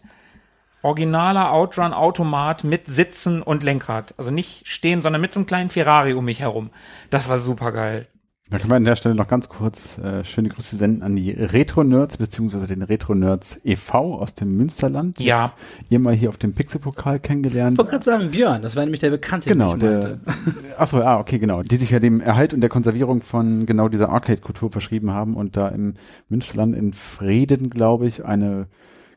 [0.83, 4.15] Originaler Outrun-Automat mit Sitzen und Lenkrad.
[4.19, 6.71] Also nicht stehen, sondern mit so einem kleinen Ferrari um mich herum.
[7.11, 8.07] Das war super geil.
[8.53, 11.31] Da können wir an der Stelle noch ganz kurz äh, schöne Grüße senden an die
[11.31, 14.19] Retro-Nerds, beziehungsweise den Retro-Nerds e.V.
[14.21, 15.19] aus dem Münsterland.
[15.19, 15.55] Ja.
[15.89, 17.73] Ihr mal hier auf dem Pixelpokal kennengelernt.
[17.73, 20.21] Ich wollte gerade sagen, Björn, das war nämlich der Bekannte, den Genau, ich der, meinte.
[20.77, 24.11] achso, ah, okay, genau, die sich ja dem Erhalt und der Konservierung von genau dieser
[24.11, 25.95] Arcade-Kultur verschrieben haben und da im
[26.29, 28.67] Münsterland in Frieden, glaube ich, eine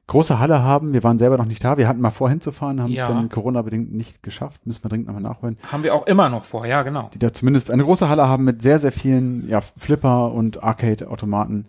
[0.07, 0.93] große Halle haben.
[0.93, 1.77] Wir waren selber noch nicht da.
[1.77, 3.07] Wir hatten mal vor hinzufahren, haben Ja.
[3.07, 4.65] es dann Corona-bedingt nicht geschafft.
[4.67, 5.57] Müssen wir dringend nochmal nachholen.
[5.71, 7.09] Haben wir auch immer noch vor, ja, genau.
[7.13, 11.65] Die da zumindest eine große Halle haben mit sehr, sehr vielen ja, Flipper und Arcade-Automaten.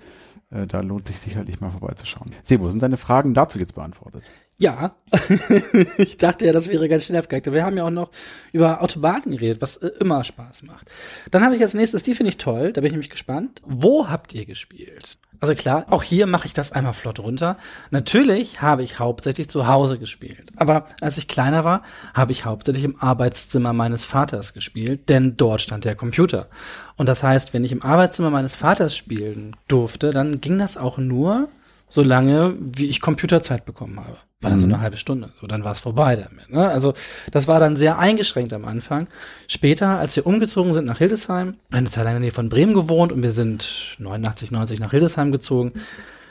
[0.50, 2.30] Äh, da lohnt sich sicherlich mal vorbeizuschauen.
[2.44, 4.22] Sebo, sind deine Fragen dazu jetzt beantwortet?
[4.58, 4.92] Ja,
[5.98, 7.50] ich dachte ja, das wäre ganz schnell abgehakt.
[7.52, 8.10] Wir haben ja auch noch
[8.52, 10.88] über Automaten geredet, was äh, immer Spaß macht.
[11.30, 13.60] Dann habe ich als nächstes, die finde ich toll, da bin ich nämlich gespannt.
[13.66, 15.18] Wo habt ihr gespielt?
[15.40, 17.56] Also klar, auch hier mache ich das einmal flott runter.
[17.90, 20.50] Natürlich habe ich hauptsächlich zu Hause gespielt.
[20.56, 21.82] Aber als ich kleiner war,
[22.14, 26.48] habe ich hauptsächlich im Arbeitszimmer meines Vaters gespielt, denn dort stand der Computer.
[26.96, 30.98] Und das heißt, wenn ich im Arbeitszimmer meines Vaters spielen durfte, dann ging das auch
[30.98, 31.48] nur,
[31.88, 34.16] solange wie ich Computerzeit bekommen habe.
[34.40, 35.30] War dann so eine halbe Stunde.
[35.40, 36.50] So, dann war es vorbei damit.
[36.50, 36.68] Ne?
[36.68, 36.92] Also
[37.32, 39.08] das war dann sehr eingeschränkt am Anfang.
[39.48, 42.74] Später, als wir umgezogen sind nach Hildesheim, eine Zeit lang in der Nähe von Bremen
[42.74, 45.72] gewohnt und wir sind 89, 90 nach Hildesheim gezogen,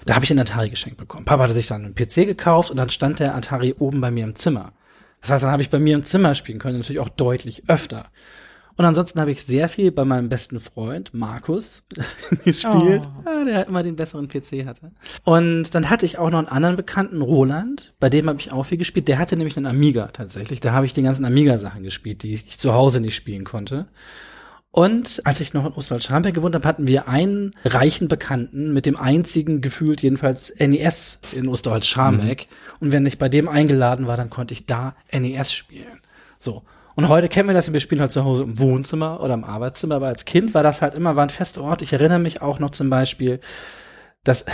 [0.06, 1.26] da habe ich einen Atari geschenkt bekommen.
[1.26, 4.24] Papa hatte sich dann einen PC gekauft und dann stand der Atari oben bei mir
[4.24, 4.74] im Zimmer.
[5.22, 8.06] Das heißt, dann habe ich bei mir im Zimmer spielen können, natürlich auch deutlich öfter.
[8.78, 11.84] Und ansonsten habe ich sehr viel bei meinem besten Freund Markus
[12.44, 14.92] gespielt, ja, der immer den besseren PC hatte.
[15.24, 18.64] Und dann hatte ich auch noch einen anderen Bekannten, Roland, bei dem habe ich auch
[18.64, 19.08] viel gespielt.
[19.08, 20.60] Der hatte nämlich einen Amiga tatsächlich.
[20.60, 23.88] Da habe ich die ganzen Amiga-Sachen gespielt, die ich zu Hause nicht spielen konnte.
[24.72, 28.98] Und als ich noch in Ostwald-Scharmbeck gewohnt habe, hatten wir einen reichen Bekannten mit dem
[28.98, 32.48] einzigen gefühlt jedenfalls NES in Ostwald-Scharmbeck.
[32.82, 36.02] Und wenn ich bei dem eingeladen war, dann konnte ich da NES spielen.
[36.40, 36.64] So.
[36.96, 39.96] Und heute kennen wir das, wir spielen halt zu Hause im Wohnzimmer oder im Arbeitszimmer,
[39.96, 41.82] aber als Kind war das halt immer, war ein fester Ort.
[41.82, 43.42] Ich erinnere mich auch noch zum Beispiel,
[44.24, 44.46] dass,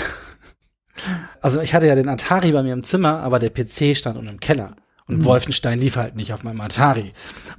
[1.42, 4.30] also ich hatte ja den Atari bei mir im Zimmer, aber der PC stand unten
[4.30, 4.76] im Keller.
[5.12, 7.14] Und Wolfenstein lief halt nicht auf meinem Atari.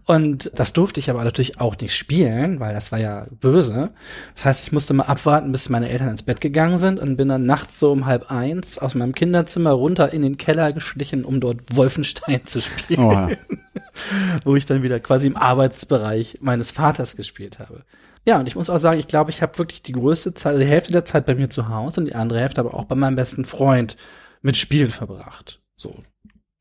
[0.06, 3.90] Und das durfte ich aber natürlich auch nicht spielen, weil das war ja böse.
[4.34, 7.28] Das heißt, ich musste mal abwarten, bis meine Eltern ins Bett gegangen sind und bin
[7.28, 11.40] dann nachts so um halb eins aus meinem Kinderzimmer runter in den Keller geschlichen, um
[11.40, 13.28] dort Wolfenstein zu spielen Oh, ja.
[14.44, 17.84] wo ich dann wieder quasi im Arbeitsbereich meines Vaters gespielt habe.
[18.24, 20.64] Ja, und ich muss auch sagen, ich glaube, ich habe wirklich die größte Zeit, die
[20.64, 23.16] Hälfte der Zeit bei mir zu Hause und die andere Hälfte aber auch bei meinem
[23.16, 23.96] besten Freund
[24.42, 25.60] mit Spielen verbracht.
[25.76, 26.02] So.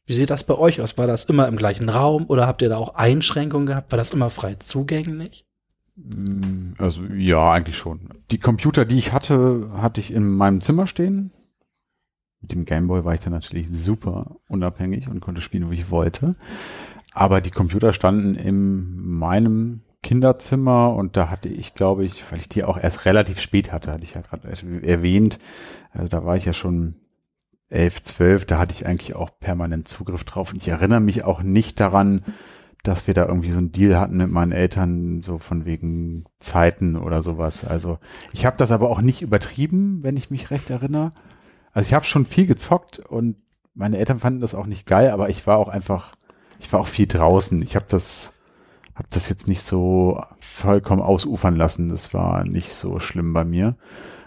[0.06, 0.98] Wie sieht das bei euch aus?
[0.98, 3.92] War das immer im gleichen Raum oder habt ihr da auch Einschränkungen gehabt?
[3.92, 5.46] War das immer frei zugänglich?
[6.78, 8.10] Also ja, eigentlich schon.
[8.32, 11.32] Die Computer, die ich hatte, hatte ich in meinem Zimmer stehen.
[12.42, 16.34] Mit dem Gameboy war ich dann natürlich super unabhängig und konnte spielen, wo ich wollte.
[17.14, 22.50] Aber die Computer standen in meinem Kinderzimmer und da hatte ich, glaube ich, weil ich
[22.50, 24.48] die auch erst relativ spät hatte, hatte ich ja gerade
[24.82, 25.38] erwähnt,
[25.92, 26.96] also da war ich ja schon
[27.72, 31.42] elf, zwölf, da hatte ich eigentlich auch permanent Zugriff drauf und ich erinnere mich auch
[31.42, 32.24] nicht daran,
[32.84, 36.96] dass wir da irgendwie so einen Deal hatten mit meinen Eltern, so von wegen Zeiten
[36.96, 37.66] oder sowas.
[37.66, 38.00] Also
[38.34, 41.12] ich habe das aber auch nicht übertrieben, wenn ich mich recht erinnere.
[41.74, 43.38] Also ich habe schon viel gezockt und
[43.74, 46.16] meine Eltern fanden das auch nicht geil, aber ich war auch einfach,
[46.60, 47.62] ich war auch viel draußen.
[47.62, 48.34] Ich habe das,
[48.96, 51.90] habe das jetzt nicht so vollkommen ausufern lassen.
[51.90, 53.76] Das war nicht so schlimm bei mir.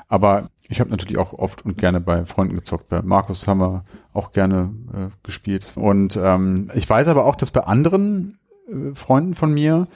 [0.08, 2.88] Aber ich habe natürlich auch oft und gerne bei Freunden gezockt.
[2.88, 5.72] Bei Markus haben wir auch gerne äh, gespielt.
[5.74, 8.38] Und ähm, ich weiß aber auch, dass bei anderen
[8.68, 9.86] äh, Freunden von mir,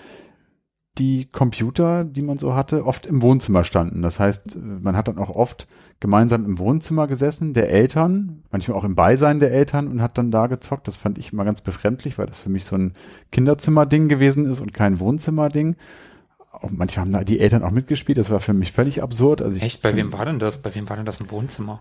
[0.99, 4.03] die Computer, die man so hatte, oft im Wohnzimmer standen.
[4.03, 5.69] Das heißt, man hat dann auch oft
[6.01, 10.33] gemeinsam im Wohnzimmer gesessen, der Eltern, manchmal auch im Beisein der Eltern und hat dann
[10.33, 10.89] da gezockt.
[10.89, 12.95] Das fand ich immer ganz befremdlich, weil das für mich so ein
[13.31, 15.77] Kinderzimmerding gewesen ist und kein Wohnzimmerding.
[16.71, 18.19] Manche haben da die Eltern auch mitgespielt.
[18.19, 19.43] Das war für mich völlig absurd.
[19.43, 19.83] Also Echt?
[19.83, 20.59] Bei wem war denn das?
[20.59, 21.81] Bei wem war denn das im Wohnzimmer?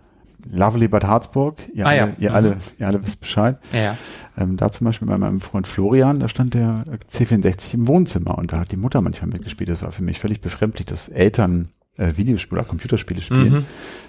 [0.52, 1.56] Lovely Bad Harzburg.
[1.74, 2.14] Ihr, Ah, alle, ja.
[2.20, 2.36] ihr, Mhm.
[2.36, 3.58] alle, ihr alle wisst Bescheid.
[3.74, 3.98] Ja.
[4.38, 8.54] Ähm, da zum Beispiel bei meinem Freund Florian, da stand der C64 im Wohnzimmer und
[8.54, 9.70] da hat die Mutter manchmal mitgespielt.
[9.70, 13.52] Das war für mich völlig befremdlich, dass Eltern äh, Videospiele oder Computerspiele spielen.
[13.52, 13.66] Mhm.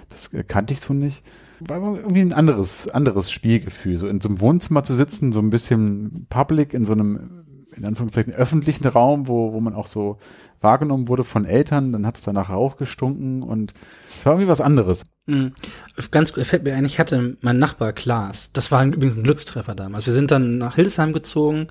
[0.09, 1.23] Das äh, kannte ich so nicht.
[1.61, 3.97] War irgendwie ein anderes, anderes Spielgefühl.
[3.97, 7.43] So in so einem Wohnzimmer zu sitzen, so ein bisschen public, in so einem,
[7.75, 10.19] in Anführungszeichen, öffentlichen Raum, wo, wo man auch so
[10.61, 13.73] wahrgenommen wurde von Eltern, dann hat es danach raufgestunken und
[14.07, 15.03] es war irgendwie was anderes.
[15.25, 15.53] Mhm.
[16.11, 18.51] Ganz gut, fällt mir ein, ich hatte meinen Nachbar Klaas.
[18.53, 20.05] Das war übrigens ein Glückstreffer damals.
[20.05, 21.67] Wir sind dann nach Hildesheim gezogen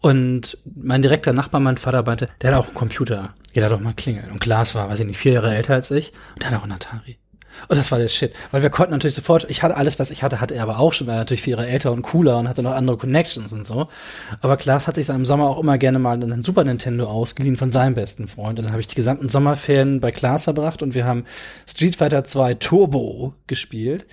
[0.00, 3.34] und mein direkter Nachbar, mein Vater meinte, der hat auch einen Computer.
[3.54, 4.30] Da doch mal klingeln.
[4.30, 6.62] Und Klaas war, weiß ich nicht, vier Jahre älter als ich und der hat auch
[6.62, 7.18] einen Atari.
[7.66, 8.32] Und das war der Shit.
[8.50, 10.92] Weil wir konnten natürlich sofort, ich hatte alles, was ich hatte, hatte er aber auch
[10.92, 13.88] schon, war natürlich vier Jahre älter und cooler und hatte noch andere Connections und so.
[14.40, 17.56] Aber Klaas hat sich dann im Sommer auch immer gerne mal einen Super Nintendo ausgeliehen
[17.56, 18.58] von seinem besten Freund.
[18.58, 21.24] Und dann habe ich die gesamten Sommerferien bei Klaas verbracht und wir haben
[21.68, 24.06] Street Fighter 2 Turbo gespielt.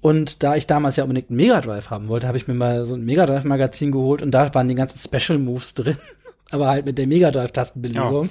[0.00, 2.84] Und da ich damals ja unbedingt einen Mega Drive haben wollte, habe ich mir mal
[2.84, 5.96] so ein Mega Drive Magazin geholt und da waren die ganzen Special Moves drin.
[6.50, 8.30] Aber halt mit der Mega Drive Tastenbelegung.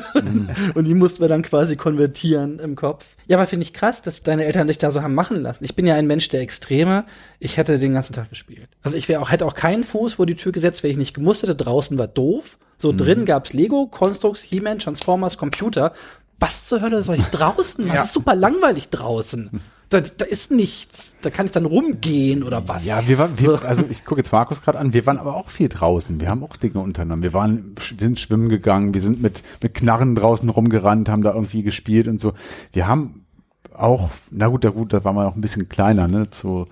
[0.74, 3.06] und die mussten wir dann quasi konvertieren im Kopf.
[3.26, 5.64] Ja, aber finde ich krass, dass deine Eltern dich da so haben machen lassen.
[5.64, 7.06] Ich bin ja ein Mensch der Extreme.
[7.38, 8.68] Ich hätte den ganzen Tag gespielt.
[8.82, 11.14] Also ich wäre auch, hätte auch keinen Fuß vor die Tür gesetzt, wenn ich nicht
[11.14, 11.56] gemusst hätte.
[11.56, 12.58] Draußen war doof.
[12.76, 15.92] So drin gab's Lego, Constructs, He-Man, Transformers, Computer.
[16.38, 17.94] Was zur Hölle soll ich draußen machen?
[17.94, 18.02] Ja.
[18.02, 19.60] Das ist super langweilig draußen.
[19.90, 21.16] Da, da ist nichts.
[21.22, 22.84] Da kann ich dann rumgehen oder was.
[22.84, 23.54] Ja, wir waren, wir, So.
[23.56, 26.20] also ich gucke jetzt Markus gerade an, wir waren aber auch viel draußen.
[26.20, 27.22] Wir haben auch Dinge unternommen.
[27.22, 31.32] Wir waren, wir sind schwimmen gegangen, wir sind mit, mit Knarren draußen rumgerannt, haben da
[31.32, 32.34] irgendwie gespielt und so.
[32.72, 33.24] Wir haben
[33.74, 36.66] auch, na gut, da gut, da waren wir noch ein bisschen kleiner, ne, zu,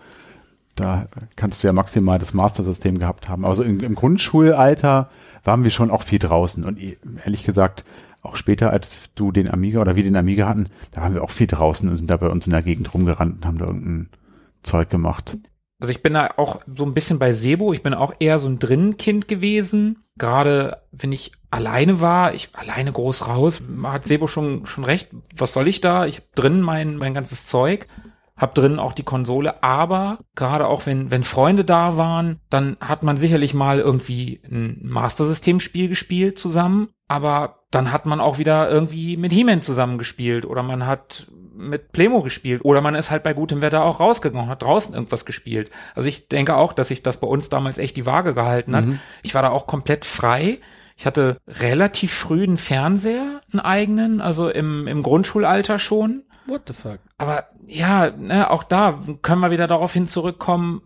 [0.74, 1.06] da
[1.36, 3.44] kannst du ja maximal das Master-System gehabt haben.
[3.46, 5.08] Aber so im, im Grundschulalter
[5.44, 6.64] waren wir schon auch viel draußen.
[6.64, 7.84] Und eh- ehrlich gesagt,
[8.26, 11.30] auch später, als du den Amiga oder wir den Amiga hatten, da waren wir auch
[11.30, 14.10] viel draußen und sind da bei uns in der Gegend rumgerannt und haben da irgendein
[14.62, 15.36] Zeug gemacht.
[15.78, 17.72] Also ich bin da auch so ein bisschen bei Sebo.
[17.72, 20.04] Ich bin auch eher so ein Drinnenkind gewesen.
[20.16, 25.10] Gerade wenn ich alleine war, ich alleine groß raus, hat Sebo schon schon recht.
[25.36, 26.06] Was soll ich da?
[26.06, 27.86] Ich habe drin mein mein ganzes Zeug,
[28.36, 29.62] hab drin auch die Konsole.
[29.62, 34.78] Aber gerade auch wenn wenn Freunde da waren, dann hat man sicherlich mal irgendwie ein
[34.82, 36.88] Master System Spiel gespielt zusammen.
[37.08, 42.22] Aber dann hat man auch wieder irgendwie mit He-Man zusammengespielt oder man hat mit Plemo
[42.22, 45.70] gespielt oder man ist halt bei gutem Wetter auch rausgegangen und hat draußen irgendwas gespielt.
[45.94, 48.84] Also ich denke auch, dass sich das bei uns damals echt die Waage gehalten hat.
[49.22, 50.58] Ich war da auch komplett frei.
[50.98, 56.24] Ich hatte relativ früh einen Fernseher, einen eigenen, also im, im Grundschulalter schon.
[56.46, 57.00] What the fuck?
[57.18, 60.82] Aber ja, ne, auch da können wir wieder darauf hin zurückkommen.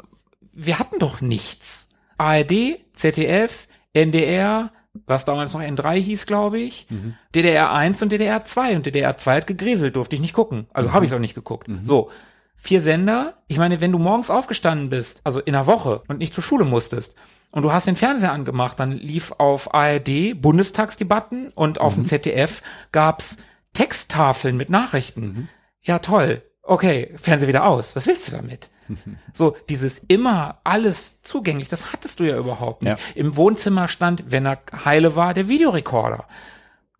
[0.53, 1.89] Wir hatten doch nichts.
[2.19, 4.71] ARD, ZDF, NDR,
[5.07, 6.87] was damals noch N3 hieß, glaube ich,
[7.35, 10.67] DDR 1 und DDR 2 und DDR 2 hat gegräselt, durfte ich nicht gucken.
[10.73, 11.69] Also habe ich auch nicht geguckt.
[11.85, 12.11] So.
[12.57, 13.39] Vier Sender.
[13.47, 16.67] Ich meine, wenn du morgens aufgestanden bist, also in einer Woche und nicht zur Schule
[16.67, 17.17] musstest,
[17.53, 22.63] und du hast den Fernseher angemacht, dann lief auf ARD Bundestagsdebatten und auf dem ZDF
[22.93, 23.39] gab's
[23.75, 25.49] Texttafeln mit Nachrichten.
[25.83, 26.43] Ja, toll.
[26.63, 27.97] Okay, Fernseher wieder aus.
[27.97, 28.71] Was willst du damit?
[29.35, 32.99] So, dieses immer alles zugänglich, das hattest du ja überhaupt nicht.
[32.99, 33.05] Ja.
[33.15, 36.25] Im Wohnzimmer stand, wenn er heile war, der Videorekorder.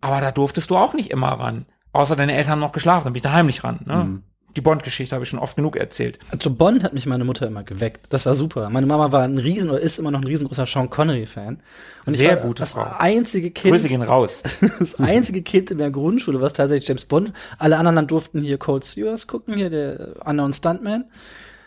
[0.01, 1.67] Aber da durftest du auch nicht immer ran.
[1.93, 3.81] Außer deine Eltern haben noch geschlafen, dann bin ich da heimlich ran.
[3.85, 4.23] Ne?
[4.57, 6.19] Die Bond-Geschichte habe ich schon oft genug erzählt.
[6.39, 8.07] Zu Bonn hat mich meine Mutter immer geweckt.
[8.11, 8.69] Das war super.
[8.71, 11.61] Meine Mama war ein riesen oder ist immer noch ein riesengroßer Sean Connery-Fan.
[12.07, 12.87] Und Sehr ich war gute das Frau.
[12.99, 13.75] einzige Kind.
[13.75, 14.43] Grüße gehen raus.
[14.79, 17.33] das einzige Kind in der Grundschule, was tatsächlich James Bond.
[17.59, 21.05] Alle anderen durften hier Cold Stewards gucken, hier der Unknown Stuntman.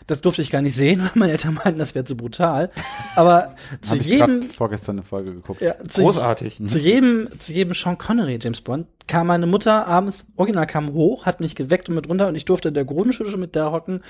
[0.06, 2.70] Das durfte ich gar nicht sehen, weil meine Eltern meinten, das wäre zu brutal.
[3.16, 5.60] Aber zu ich jedem, gerade vorgestern eine Folge geguckt.
[5.60, 6.60] ja, zu, Großartig.
[6.66, 11.26] zu jedem, zu jedem Sean Connery James Bond kam meine Mutter abends, original kam hoch,
[11.26, 13.70] hat mich geweckt und mit runter und ich durfte in der Grundschule schon mit da
[13.70, 14.02] hocken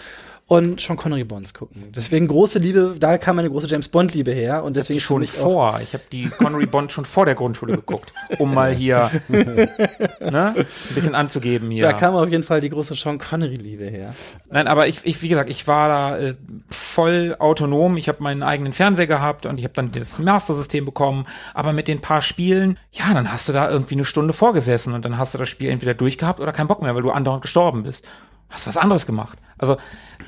[0.47, 1.85] und Sean Connery Bonds gucken.
[1.97, 5.29] Deswegen große Liebe, da kam meine große James Bond Liebe her und deswegen schon auch-
[5.29, 5.81] vor.
[5.83, 10.67] Ich habe die Connery Bond schon vor der Grundschule geguckt, um mal hier ne, ein
[10.95, 11.85] bisschen anzugeben hier.
[11.85, 14.15] Da kam auf jeden Fall die große Sean Connery Liebe her.
[14.51, 16.35] Nein, aber ich, ich wie gesagt, ich war da äh,
[16.69, 17.97] voll autonom.
[17.97, 21.27] Ich habe meinen eigenen Fernseher gehabt und ich habe dann das Master-System bekommen.
[21.55, 25.05] Aber mit den paar Spielen, ja, dann hast du da irgendwie eine Stunde vorgesessen und
[25.07, 27.83] dann hast du das Spiel entweder durchgehabt oder keinen Bock mehr, weil du andauernd gestorben
[27.83, 28.07] bist.
[28.51, 29.39] Hast was anderes gemacht.
[29.59, 29.79] Also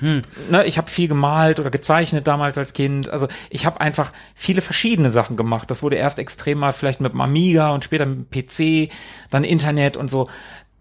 [0.01, 0.23] hm.
[0.51, 3.09] ne, ich habe viel gemalt oder gezeichnet damals als Kind.
[3.09, 5.71] Also ich habe einfach viele verschiedene Sachen gemacht.
[5.71, 8.93] Das wurde erst extremer vielleicht mit dem Amiga und später mit dem PC,
[9.31, 10.29] dann Internet und so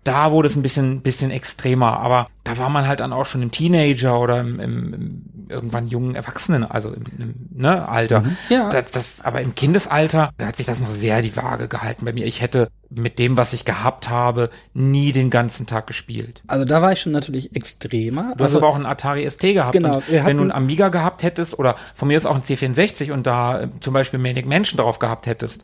[0.06, 3.42] da wurde es ein bisschen, bisschen extremer, aber da war man halt dann auch schon
[3.42, 8.22] im Teenager oder im, im, im irgendwann jungen Erwachsenen, also im, im ne, Alter.
[8.22, 8.38] Mhm.
[8.50, 8.70] Ja.
[8.70, 12.14] Das, das, aber im Kindesalter da hat sich das noch sehr die Waage gehalten bei
[12.14, 12.26] mir.
[12.26, 16.44] Ich hätte mit dem, was ich gehabt habe, nie den ganzen Tag gespielt.
[16.48, 18.34] Also da war ich schon natürlich extremer.
[18.38, 19.74] Du also, hast aber auch einen Atari ST gehabt.
[19.74, 20.02] Genau.
[20.08, 23.62] wenn du einen Amiga gehabt hättest oder von mir aus auch einen C64 und da
[23.62, 25.64] äh, zum Beispiel Manic Mansion drauf gehabt hättest,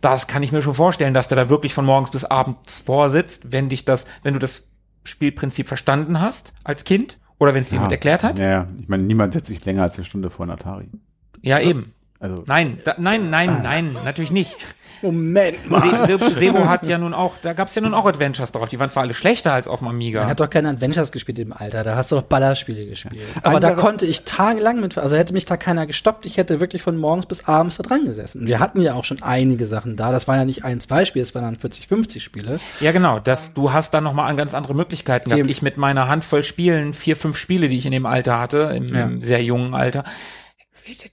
[0.00, 3.52] das kann ich mir schon vorstellen, dass der da wirklich von morgens bis abends vorsitzt,
[3.52, 4.69] wenn dich das, wenn du das
[5.04, 8.38] Spielprinzip verstanden hast als Kind oder wenn es ja, jemand erklärt hat.
[8.38, 10.90] Ja, ja, ich meine, niemand setzt sich länger als eine Stunde vor ein Atari.
[11.42, 11.94] Ja, eben.
[12.18, 13.60] Also nein, da, nein, nein, ah.
[13.62, 14.54] nein, natürlich nicht.
[15.02, 16.06] Moment mal.
[16.06, 18.68] Se Se Sebo hat ja nun auch, da gab's ja nun auch Adventures drauf.
[18.68, 20.20] Die waren zwar alle schlechter als auf dem Amiga.
[20.20, 21.84] Man hat doch keine Adventures gespielt im Alter.
[21.84, 23.22] Da hast du doch Ballerspiele gespielt.
[23.42, 26.26] Aber Andere da konnte ich tagelang mit, also hätte mich da keiner gestoppt.
[26.26, 28.42] Ich hätte wirklich von morgens bis abends da dran gesessen.
[28.42, 30.12] Und wir hatten ja auch schon einige Sachen da.
[30.12, 32.60] Das waren ja nicht ein, zwei Spiele, es waren dann 40, 50 Spiele.
[32.80, 33.18] Ja, genau.
[33.18, 35.40] Das, du hast dann nochmal ganz andere Möglichkeiten gehabt.
[35.40, 35.48] Eben.
[35.48, 38.94] Ich mit meiner Handvoll Spielen, vier, fünf Spiele, die ich in dem Alter hatte, im,
[38.94, 39.02] ja.
[39.02, 40.04] im sehr jungen Alter.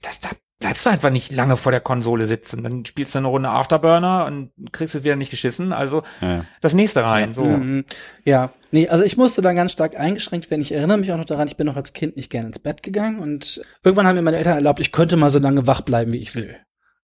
[0.00, 2.62] Das, da bleibst du einfach nicht lange vor der Konsole sitzen.
[2.62, 5.72] Dann spielst du eine Runde Afterburner und kriegst es wieder nicht geschissen.
[5.72, 6.44] Also ja.
[6.60, 7.34] das nächste rein.
[7.34, 7.44] So.
[7.44, 7.84] Mhm.
[8.24, 10.62] Ja, nee, also ich musste dann ganz stark eingeschränkt werden.
[10.62, 12.82] Ich erinnere mich auch noch daran, ich bin noch als Kind nicht gerne ins Bett
[12.82, 16.12] gegangen und irgendwann haben mir meine Eltern erlaubt, ich könnte mal so lange wach bleiben,
[16.12, 16.56] wie ich will.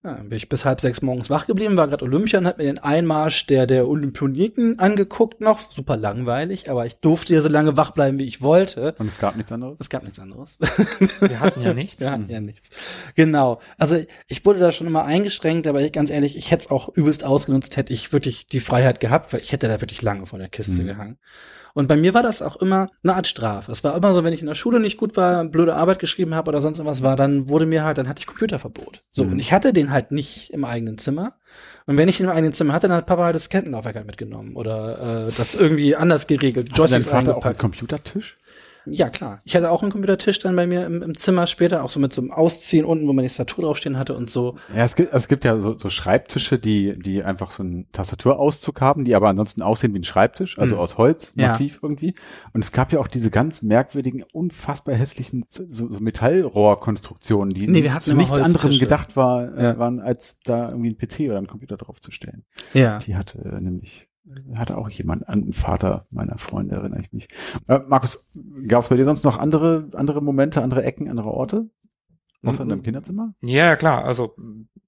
[0.04, 2.64] Ja, bin ich bis halb sechs morgens wach geblieben, war gerade Olympia und hab mir
[2.64, 5.70] den Einmarsch der, der Olympioniken angeguckt noch.
[5.70, 8.94] Super langweilig, aber ich durfte ja so lange wach bleiben, wie ich wollte.
[8.98, 9.78] Und es gab nichts anderes?
[9.80, 10.58] Es gab nichts anderes.
[11.20, 12.00] Wir hatten ja nichts.
[12.00, 12.68] Wir hatten ja nichts.
[13.14, 13.60] Genau.
[13.78, 13.96] Also
[14.28, 17.24] ich wurde da schon immer eingeschränkt, aber ich, ganz ehrlich, ich hätte es auch übelst
[17.24, 20.48] ausgenutzt, hätte ich wirklich die Freiheit gehabt, weil ich hätte da wirklich lange vor der
[20.48, 20.86] Kiste mhm.
[20.86, 21.18] gehangen.
[21.74, 23.70] Und bei mir war das auch immer eine Art Strafe.
[23.70, 26.34] Es war immer so, wenn ich in der Schule nicht gut war, blöde Arbeit geschrieben
[26.34, 29.02] habe oder sonst irgendwas war, dann wurde mir halt, dann hatte ich Computerverbot.
[29.10, 29.32] So, mhm.
[29.32, 31.34] und ich hatte den halt nicht im eigenen Zimmer.
[31.86, 34.06] Und wenn ich ihn im eigenen Zimmer hatte, dann hat Papa halt das Kettenlaufwerk halt
[34.06, 36.70] mitgenommen oder äh, das irgendwie anders geregelt.
[36.78, 38.38] Hatte dein Vater auch einen Computertisch?
[38.86, 39.40] Ja, klar.
[39.44, 42.12] Ich hatte auch einen Computertisch dann bei mir im, im, Zimmer später, auch so mit
[42.12, 44.56] so einem Ausziehen unten, wo man die Tastatur draufstehen hatte und so.
[44.74, 48.80] Ja, es gibt, es gibt ja so, so Schreibtische, die, die einfach so einen Tastaturauszug
[48.80, 50.80] haben, die aber ansonsten aussehen wie ein Schreibtisch, also mhm.
[50.80, 51.78] aus Holz, massiv ja.
[51.82, 52.14] irgendwie.
[52.52, 57.82] Und es gab ja auch diese ganz merkwürdigen, unfassbar hässlichen so, so Metallrohrkonstruktionen, die nee,
[57.82, 59.78] wir hatten zu nichts anderem gedacht war, äh, ja.
[59.78, 62.44] waren, als da irgendwie ein PC oder ein Computer draufzustellen.
[62.72, 62.98] Ja.
[62.98, 64.08] Die hatte äh, nämlich
[64.54, 67.28] hatte auch jemand, einen Vater meiner Freunde, erinnere ich mich.
[67.68, 68.24] Äh, Markus,
[68.66, 71.68] gab es bei dir sonst noch andere, andere Momente, andere Ecken, andere Orte?
[72.42, 73.34] Außer in deinem Kinderzimmer?
[73.40, 74.34] Ja, klar, also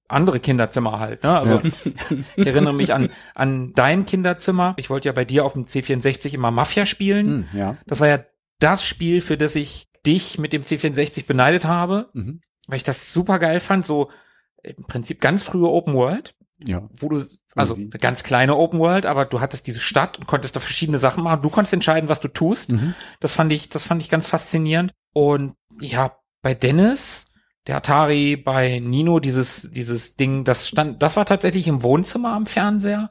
[0.07, 1.23] andere Kinderzimmer halt.
[1.23, 1.37] Ne?
[1.37, 2.17] Also ja.
[2.35, 4.73] ich erinnere mich an, an dein Kinderzimmer.
[4.77, 7.47] Ich wollte ja bei dir auf dem C64 immer Mafia spielen.
[7.51, 7.77] Mm, ja.
[7.87, 8.19] Das war ja
[8.59, 12.41] das Spiel, für das ich dich mit dem C64 beneidet habe, mhm.
[12.67, 13.85] weil ich das super geil fand.
[13.85, 14.09] So
[14.63, 16.35] im Prinzip ganz frühe Open World.
[16.59, 16.89] Ja.
[16.97, 17.25] Wo du
[17.57, 20.97] also eine ganz kleine Open World, aber du hattest diese Stadt und konntest da verschiedene
[20.97, 21.41] Sachen machen.
[21.41, 22.71] Du konntest entscheiden, was du tust.
[22.71, 22.93] Mhm.
[23.19, 24.93] Das fand ich, das fand ich ganz faszinierend.
[25.13, 27.31] Und ja, bei Dennis,
[27.67, 32.45] der Atari, bei Nino, dieses, dieses Ding, das stand, das war tatsächlich im Wohnzimmer am
[32.45, 33.09] Fernseher.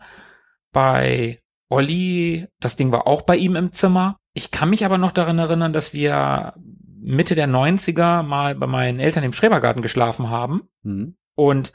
[0.72, 4.18] Bei Olli, das Ding war auch bei ihm im Zimmer.
[4.32, 6.54] Ich kann mich aber noch daran erinnern, dass wir
[7.00, 10.68] Mitte der 90er mal bei meinen Eltern im Schrebergarten geschlafen haben.
[10.82, 11.16] Mhm.
[11.34, 11.72] Und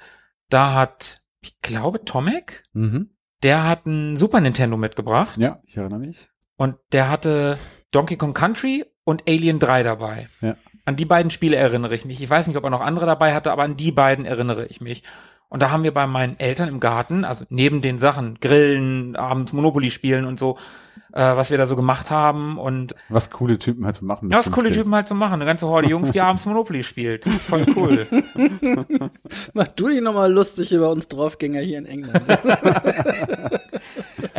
[0.50, 3.12] da hat ich glaube, Tomek, mhm.
[3.44, 5.38] der hat ein Super Nintendo mitgebracht.
[5.38, 6.30] Ja, ich erinnere mich.
[6.56, 7.58] Und der hatte
[7.92, 10.30] Donkey Kong Country und Alien 3 dabei.
[10.42, 10.56] Ja.
[10.86, 12.22] An die beiden Spiele erinnere ich mich.
[12.22, 14.82] Ich weiß nicht, ob er noch andere dabei hatte, aber an die beiden erinnere ich
[14.82, 15.04] mich.
[15.50, 19.52] Und da haben wir bei meinen Eltern im Garten, also neben den Sachen, Grillen, abends
[19.52, 20.58] Monopoly spielen und so,
[21.14, 24.30] äh, was wir da so gemacht haben und was coole Typen halt zu machen.
[24.30, 24.64] Ja, was 15.
[24.64, 25.34] coole Typen halt zu machen.
[25.34, 27.26] Eine ganze Horde Jungs, die abends Monopoly spielt.
[27.26, 28.08] Voll cool.
[29.54, 32.22] Mach du dich nochmal lustig über uns Draufgänger hier in England.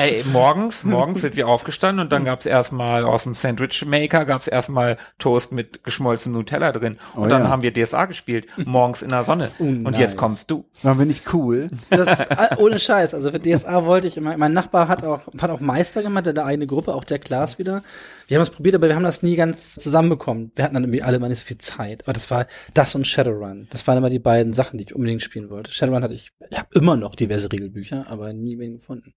[0.03, 4.49] Ey, morgens, morgens sind wir aufgestanden und dann gab's erstmal aus dem Sandwich Maker gab's
[4.49, 6.99] erstmal Toast mit geschmolzenem Nutella drin.
[7.15, 7.49] Und oh, dann ja.
[7.49, 9.53] haben wir DSA gespielt, morgens in der Sonne.
[9.61, 10.01] Oh, und nice.
[10.01, 10.65] jetzt kommst du.
[10.83, 11.70] War bin ich cool.
[11.91, 13.15] Das, äh, ohne Scheiß.
[13.15, 16.45] Also für DSA wollte ich, mein, mein Nachbar hat auch, hat auch Meister gemacht, der
[16.45, 17.85] eine Gruppe, auch der Klaas wieder.
[18.28, 20.53] Wir haben es probiert, aber wir haben das nie ganz zusammenbekommen.
[20.55, 22.03] Wir hatten dann irgendwie alle mal nicht so viel Zeit.
[22.05, 23.69] Aber das war das und Shadowrun.
[23.70, 25.73] Das waren immer die beiden Sachen, die ich unbedingt spielen wollte.
[25.73, 29.15] Shadowrun hatte ich, ich habe immer noch diverse Regelbücher, aber nie wen gefunden.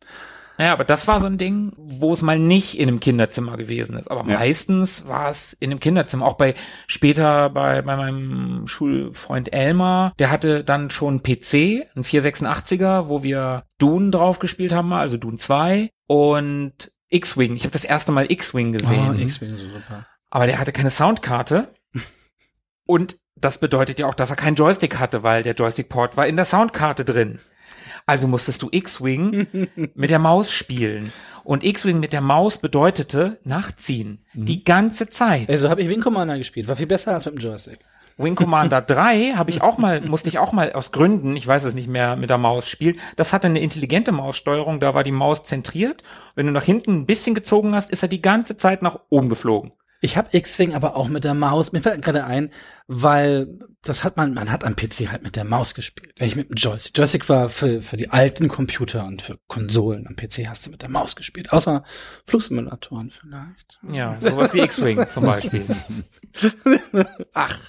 [0.57, 3.97] Naja, aber das war so ein Ding, wo es mal nicht in einem Kinderzimmer gewesen
[3.97, 4.09] ist.
[4.09, 4.39] Aber ja.
[4.39, 6.25] meistens war es in einem Kinderzimmer.
[6.25, 6.55] Auch bei
[6.87, 13.63] später bei, bei meinem Schulfreund Elmar, der hatte dann schon PC, ein 486er, wo wir
[13.77, 17.55] Dune drauf gespielt haben, also Dune 2 und X-Wing.
[17.55, 19.15] Ich habe das erste Mal X-Wing gesehen.
[19.15, 20.05] Oh, X-Wing ist super.
[20.29, 21.73] Aber der hatte keine Soundkarte.
[22.85, 26.35] Und das bedeutet ja auch, dass er keinen Joystick hatte, weil der Joystick-Port war in
[26.35, 27.39] der Soundkarte drin.
[28.05, 29.47] Also musstest du X-Wing
[29.95, 31.11] mit der Maus spielen.
[31.43, 34.25] Und X-Wing mit der Maus bedeutete nachziehen.
[34.33, 35.49] Die ganze Zeit.
[35.49, 36.67] Ey, so habe ich Wing Commander gespielt.
[36.67, 37.79] War viel besser als mit dem Joystick.
[38.17, 41.65] Wing Commander 3 habe ich auch mal, musste ich auch mal aus Gründen, ich weiß
[41.65, 42.99] es nicht mehr, mit der Maus spielen.
[43.17, 46.03] Das hatte eine intelligente Maussteuerung, da war die Maus zentriert.
[46.35, 49.27] Wenn du nach hinten ein bisschen gezogen hast, ist er die ganze Zeit nach oben
[49.29, 49.73] geflogen.
[50.01, 51.71] Ich habe X-Wing aber auch mit der Maus.
[51.71, 52.51] Mir fällt gerade ein,
[52.87, 56.13] weil das hat man, man hat am PC halt mit der Maus gespielt.
[56.19, 56.97] Ich mit dem Joystick.
[56.97, 60.05] Joystick war für, für die alten Computer und für Konsolen.
[60.05, 61.51] Am PC hast du mit der Maus gespielt.
[61.51, 61.83] Außer
[62.25, 63.79] Flugsimulatoren vielleicht.
[63.89, 65.65] Ja, sowas wie X-Wing zum Beispiel.
[67.33, 67.59] Ach,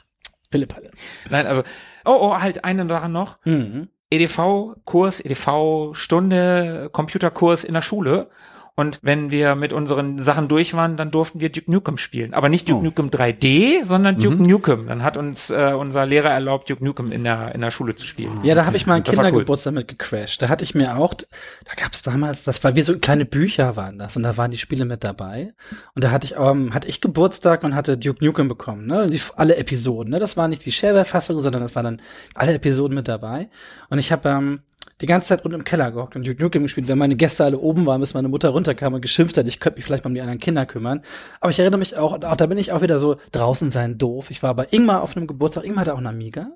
[0.50, 0.90] Pillepalle.
[1.30, 1.62] Nein, also,
[2.04, 3.38] oh, oh, halt eine Sache noch.
[3.44, 3.88] Mhm.
[4.10, 8.30] EDV-Kurs, EDV-Stunde, Computerkurs in der Schule.
[8.76, 12.34] Und wenn wir mit unseren Sachen durch waren, dann durften wir Duke Nukem spielen.
[12.34, 12.84] Aber nicht Duke Oh.
[12.84, 14.86] Nukem 3D, sondern Duke Nukem.
[14.86, 18.06] Dann hat uns äh, unser Lehrer erlaubt, Duke Nukem in der, in der Schule zu
[18.06, 18.40] spielen.
[18.42, 19.24] Ja, da habe ich mal einen war cool.
[19.24, 20.42] Kindergeburtstag mit gecrashed.
[20.42, 23.76] Da hatte ich mir auch, da gab es damals, das war wie so kleine Bücher
[23.76, 25.54] waren das und da waren die Spiele mit dabei.
[25.94, 29.06] Und da hatte ich, ähm, hatte ich Geburtstag und hatte Duke Nukem bekommen, ne?
[29.08, 30.18] Die, alle Episoden, ne?
[30.18, 32.02] Das war nicht die Shareware-Fassung, sondern das waren dann
[32.34, 33.48] alle Episoden mit dabei.
[33.88, 34.58] Und ich habe ähm,
[35.00, 36.88] die ganze Zeit unten im Keller gehockt und Duke Nukem gespielt.
[36.88, 39.78] Wenn meine Gäste alle oben waren, bis meine Mutter runterkam und geschimpft hat, ich könnte
[39.78, 41.02] mich vielleicht mal um die anderen Kinder kümmern.
[41.40, 44.30] Aber ich erinnere mich auch, auch, da bin ich auch wieder so draußen sein doof.
[44.30, 46.50] Ich war bei Ingmar auf einem Geburtstag, Ingmar hatte auch einen Amiga.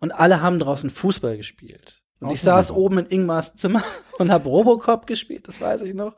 [0.00, 2.02] Und alle haben draußen Fußball gespielt.
[2.20, 3.82] Und ich saß oben in Ingmars Zimmer
[4.18, 6.14] und habe Robocop gespielt, das weiß ich noch.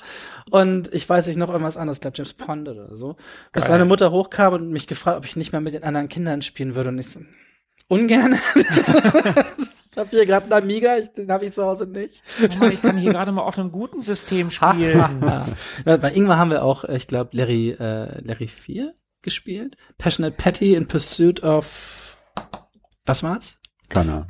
[0.50, 3.16] Und ich weiß nicht noch irgendwas anderes, ich glaube James Pond oder so.
[3.52, 3.72] Bis Geil.
[3.72, 6.74] meine Mutter hochkam und mich gefragt, ob ich nicht mehr mit den anderen Kindern spielen
[6.74, 6.90] würde.
[6.90, 7.20] Und ich so,
[7.88, 8.38] ungern.
[9.94, 12.20] ich habe hier gerade einen Amiga, ich, den habe ich zu Hause nicht.
[12.42, 15.04] Oh Mann, ich kann hier gerade mal auf einem guten System spielen.
[15.86, 18.92] Ja, Bei Ingmar haben wir auch, äh, ich glaube, Larry, äh, Larry 4
[19.22, 19.76] gespielt.
[19.96, 22.16] Passionate Patty in Pursuit of
[23.06, 23.58] was war's?
[23.88, 24.26] Keine Ahnung.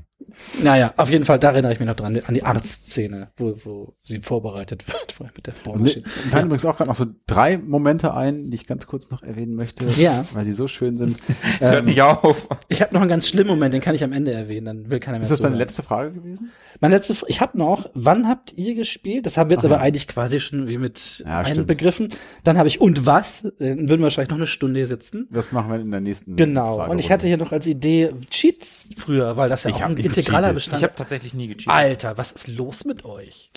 [0.62, 3.94] Naja, auf jeden Fall, da erinnere ich mich noch dran, an die Arztszene, wo, wo
[4.02, 6.04] sie vorbereitet wird vorher mit der mir Formmaschine.
[6.08, 9.54] fallen übrigens auch gerade noch so drei Momente ein, die ich ganz kurz noch erwähnen
[9.54, 10.24] möchte, Ja.
[10.32, 11.16] weil sie so schön sind.
[11.60, 12.48] Hört Ähm, nicht auf.
[12.68, 15.00] Ich habe noch einen ganz schlimmen Moment, den kann ich am Ende erwähnen, dann will
[15.00, 15.58] keiner mehr ist das deine zuhören.
[15.58, 16.50] letzte Frage gewesen?
[16.80, 19.26] Meine letzte, ich habe noch, wann habt ihr gespielt?
[19.26, 19.82] Das haben wir jetzt Ach aber ja.
[19.82, 21.66] eigentlich quasi schon wie mit Ja, einem stimmt.
[21.68, 22.08] Begriffen.
[22.42, 23.42] Dann habe ich und was?
[23.58, 25.28] Dann würden wir wahrscheinlich noch eine Stunde hier sitzen.
[25.30, 26.36] Das machen wir in der nächsten.
[26.36, 26.78] Genau.
[26.78, 29.80] Frage Und ich hatte hier noch als Idee Cheats früher, weil das ja Ich auch
[29.82, 30.54] hab ein nicht integraler gecheatet.
[30.54, 31.68] Bestand Ich habe tatsächlich nie gecheatet.
[31.72, 33.50] Alter, was ist los mit euch?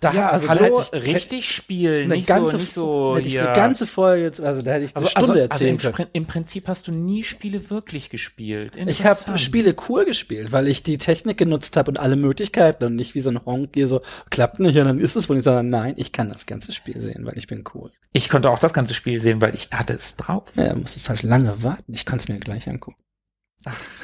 [0.00, 3.40] Da, ja, also hallo, ich, richtig spielen, eine nicht ganze, so, nicht so hätte ich
[3.40, 5.78] eine ganze Folge, jetzt- also da hätte ich eine also, Stunde also, also erzählen im,
[5.78, 5.92] können.
[5.92, 8.76] Sprin- im Prinzip hast du nie Spiele wirklich gespielt.
[8.76, 9.36] Ich habe.
[9.38, 13.20] Spiele cool gespielt, weil ich die Technik genutzt habe und alle Möglichkeiten und nicht wie
[13.20, 15.94] so ein Honk hier so klappt nicht und dann ist es wohl nicht, sondern nein,
[15.96, 17.90] ich kann das ganze Spiel sehen, weil ich bin cool.
[18.12, 20.44] Ich konnte auch das ganze Spiel sehen, weil ich hatte es drauf.
[20.54, 21.92] Ja, muss es halt lange warten.
[21.92, 23.02] Ich kann es mir gleich angucken.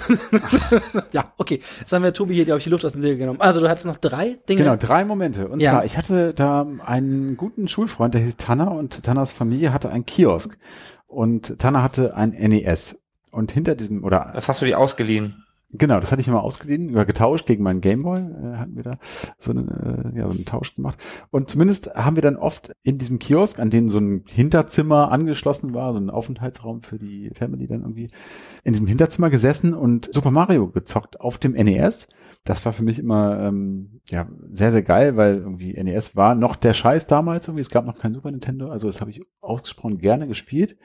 [1.13, 1.61] ja, okay.
[1.81, 3.41] Jetzt haben wir Tobi hier, glaube ich, die Luft aus den Segeln genommen.
[3.41, 4.63] Also du hattest noch drei Dinge.
[4.63, 5.49] Genau, drei Momente.
[5.49, 5.73] Und Ja.
[5.73, 10.07] zwar, ich hatte da einen guten Schulfreund, der hieß Tanner und Tanners Familie hatte einen
[10.07, 10.57] Kiosk.
[11.07, 12.99] Und Tanner hatte ein NES.
[13.31, 15.44] Und hinter diesem, oder Das hast du dir ausgeliehen.
[15.77, 18.21] Genau, das hatte ich immer ausgeliehen oder getauscht gegen meinen Gameboy.
[18.21, 18.93] Äh, hatten wir da
[19.39, 20.99] so einen, äh, ja, so einen Tausch gemacht.
[21.31, 25.75] Und zumindest haben wir dann oft in diesem Kiosk, an den so ein Hinterzimmer angeschlossen
[25.75, 28.11] war, so ein Aufenthaltsraum für die Family dann irgendwie,
[28.63, 32.07] in diesem Hinterzimmer gesessen und Super Mario gezockt auf dem NES.
[32.45, 36.55] Das war für mich immer ähm, ja sehr, sehr geil, weil irgendwie NES war noch
[36.55, 37.63] der Scheiß damals irgendwie.
[37.63, 40.77] Es gab noch kein Super Nintendo, also das habe ich ausgesprochen gerne gespielt.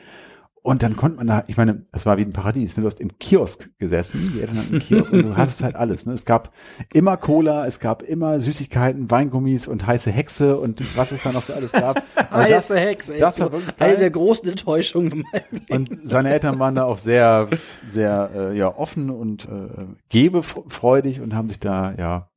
[0.62, 2.76] Und dann konnte man da, ich meine, es war wie ein Paradies.
[2.76, 2.82] Ne?
[2.82, 6.06] Du hast im Kiosk gesessen, die Eltern hatten einen Kiosk und du hattest halt alles.
[6.06, 6.14] Ne?
[6.14, 6.52] Es gab
[6.94, 11.44] immer Cola, es gab immer Süßigkeiten, Weingummis und heiße Hexe und was es da noch
[11.44, 12.04] so alles gab.
[12.30, 13.14] Aber das- Heiße Hexe.
[13.14, 13.20] ey.
[13.22, 13.98] das war wirklich Eine geil.
[14.00, 15.24] der großen Enttäuschungen.
[15.70, 17.48] Und seine Eltern waren da auch sehr,
[17.88, 22.30] sehr äh, ja, offen und äh, gebefreudig und haben sich da, ja,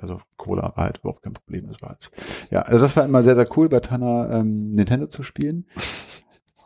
[0.00, 1.66] also Cola war halt überhaupt kein Problem.
[1.68, 2.10] Das war halt,
[2.50, 5.66] ja, also das war immer sehr, sehr cool, bei Tanner ähm, Nintendo zu spielen.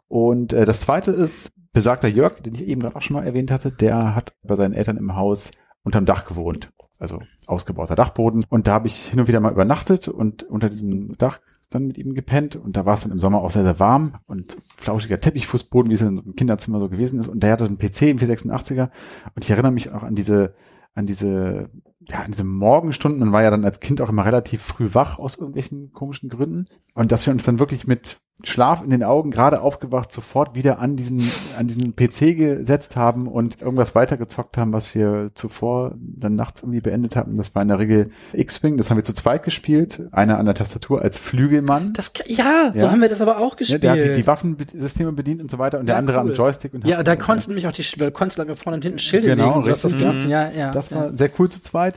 [0.08, 3.50] Und äh, das zweite ist, besagter Jörg, den ich eben gerade auch schon mal erwähnt
[3.50, 5.50] hatte, der hat bei seinen Eltern im Haus
[5.82, 6.70] unterm Dach gewohnt.
[6.98, 8.44] Also ausgebauter Dachboden.
[8.48, 11.98] Und da habe ich hin und wieder mal übernachtet und unter diesem Dach dann mit
[11.98, 12.56] ihm gepennt.
[12.56, 15.94] Und da war es dann im Sommer auch sehr, sehr warm und flauschiger Teppichfußboden, wie
[15.94, 17.28] es in so einem Kinderzimmer so gewesen ist.
[17.28, 18.90] Und der hatte einen PC im 486er.
[19.34, 20.54] Und ich erinnere mich auch an diese,
[20.94, 21.68] an diese,
[22.08, 23.20] ja, an diese Morgenstunden.
[23.20, 26.66] Man war ja dann als Kind auch immer relativ früh wach aus irgendwelchen komischen Gründen.
[26.94, 30.78] Und dass wir uns dann wirklich mit Schlaf in den Augen, gerade aufgewacht, sofort wieder
[30.78, 31.22] an diesen,
[31.58, 36.82] an diesen PC gesetzt haben und irgendwas weitergezockt haben, was wir zuvor dann nachts irgendwie
[36.82, 37.34] beendet hatten.
[37.36, 40.02] Das war in der Regel X-Wing, das haben wir zu zweit gespielt.
[40.12, 41.94] Einer an der Tastatur als Flügelmann.
[41.94, 42.92] Das, ja, so Ja.
[42.92, 43.82] haben wir das aber auch Ja, gespielt.
[43.82, 46.28] der hat die, die Waffensysteme bedient und so weiter und der Ja, andere cool.
[46.30, 46.74] am Joystick.
[46.74, 48.98] Und ja, da konntest du nämlich auch die, weil du konntest lange vorne und hinten
[48.98, 50.10] Schilde Genau, legen und so hast das richtig.
[50.12, 50.28] gehabt.
[50.28, 50.72] Ja, ja.
[50.72, 50.96] Das ja.
[50.98, 51.95] war sehr cool zu zweit.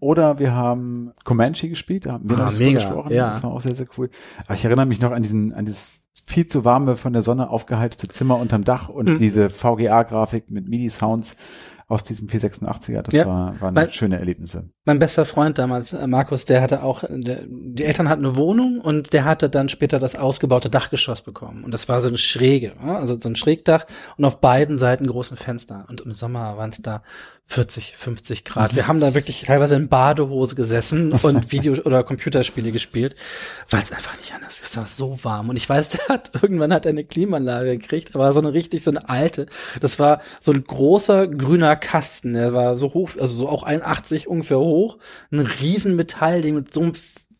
[0.00, 3.12] Oder wir haben Comanche gespielt, da haben wir Ah, noch mega, gesprochen.
[3.12, 3.30] ja.
[3.30, 4.10] Das war auch sehr, sehr cool.
[4.46, 5.92] Aber ich erinnere mich noch an diesen, an dieses
[6.26, 9.18] viel zu warme, von der Sonne aufgeheizte Zimmer unterm Dach und Mhm.
[9.18, 11.36] diese VGA-Grafik mit MIDI-Sounds
[11.88, 13.02] aus diesem 486er.
[13.02, 14.68] Das Ja, war, waren schöne Erlebnisse.
[14.88, 18.80] Mein bester Freund damals, äh, Markus, der hatte auch, der, die Eltern hatten eine Wohnung
[18.80, 21.62] und der hatte dann später das ausgebaute Dachgeschoss bekommen.
[21.62, 23.84] Und das war so eine Schräge, also so ein Schrägdach
[24.16, 25.84] und auf beiden Seiten großen Fenster.
[25.88, 27.02] Und im Sommer waren es da
[27.50, 28.76] 40, 50 Grad.
[28.76, 33.14] Wir haben da wirklich teilweise in Badehose gesessen und Video- oder Computerspiele gespielt,
[33.70, 34.72] weil es einfach nicht anders ist.
[34.72, 35.48] Es war so warm.
[35.48, 38.84] Und ich weiß, der hat, irgendwann hat er eine Klimaanlage gekriegt, aber so eine richtig,
[38.84, 39.46] so eine alte.
[39.80, 42.34] Das war so ein großer grüner Kasten.
[42.34, 44.77] Der war so hoch, also so auch 81 ungefähr hoch.
[45.30, 46.92] Ein riesen Metallding mit so einem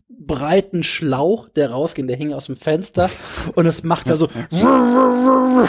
[0.09, 3.11] breiten Schlauch, der rausging, der hing aus dem Fenster
[3.55, 4.29] und es macht da so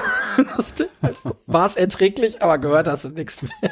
[1.45, 3.71] war es erträglich, aber gehört hast du nichts mehr.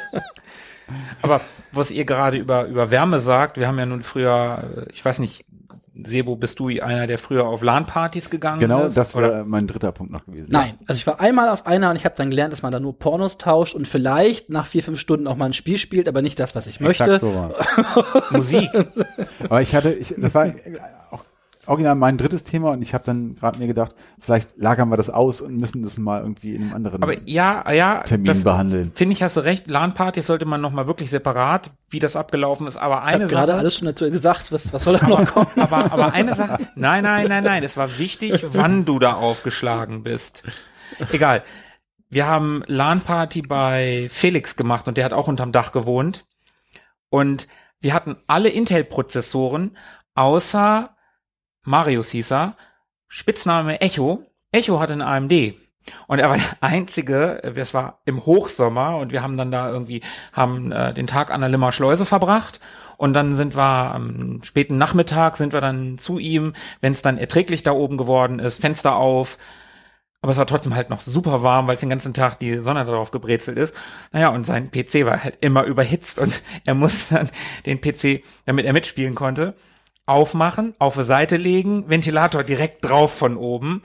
[1.22, 1.40] Aber
[1.72, 5.18] was ihr gerade über, über Wärme sagt, wir haben ja nun früher, äh, ich weiß
[5.18, 5.44] nicht,
[6.04, 8.96] Sebo, bist du einer, der früher auf LAN-Partys gegangen Genau, ist?
[8.96, 10.48] das Oder- wäre mein dritter Punkt noch gewesen.
[10.50, 12.80] Nein, also ich war einmal auf einer und ich habe dann gelernt, dass man da
[12.80, 16.22] nur Pornos tauscht und vielleicht nach vier, fünf Stunden auch mal ein Spiel spielt, aber
[16.22, 17.04] nicht das, was ich möchte.
[17.04, 17.58] Exakt so war's.
[18.30, 18.68] Musik.
[19.44, 20.46] Aber ich hatte, ich, das war
[21.10, 21.24] auch
[21.68, 25.10] original mein drittes Thema und ich habe dann gerade mir gedacht, vielleicht lagern wir das
[25.10, 28.92] aus und müssen das mal irgendwie in einem anderen Aber ja, ja, Termin das behandeln.
[28.94, 29.68] finde ich, hast du recht.
[29.68, 32.76] LAN-Partys sollte man noch mal wirklich separat, wie das abgelaufen ist.
[32.76, 35.48] Aber Ich eine gerade Sache, alles schon dazu gesagt, was, was soll da noch kommen?
[35.56, 40.02] aber, aber eine Sache, nein, nein, nein, nein, es war wichtig, wann du da aufgeschlagen
[40.02, 40.44] bist.
[41.12, 41.44] Egal.
[42.10, 46.24] Wir haben LAN-Party bei Felix gemacht und der hat auch unterm Dach gewohnt.
[47.10, 47.48] Und
[47.80, 49.76] wir hatten alle Intel-Prozessoren,
[50.14, 50.96] außer
[51.68, 52.56] Marius hieß er,
[53.08, 54.24] Spitzname Echo.
[54.52, 55.54] Echo hatte eine AMD.
[56.06, 60.02] Und er war der einzige, es war im Hochsommer und wir haben dann da irgendwie,
[60.32, 62.60] haben äh, den Tag an der Limmer Schleuse verbracht
[62.96, 67.18] und dann sind wir am späten Nachmittag sind wir dann zu ihm, wenn es dann
[67.18, 69.38] erträglich da oben geworden ist, Fenster auf,
[70.20, 72.84] aber es war trotzdem halt noch super warm, weil es den ganzen Tag die Sonne
[72.84, 73.74] darauf gebrezelt ist.
[74.10, 77.30] Naja, und sein PC war halt immer überhitzt und er musste dann
[77.66, 79.54] den PC, damit er mitspielen konnte,
[80.08, 83.82] aufmachen, auf die Seite legen, Ventilator direkt drauf von oben.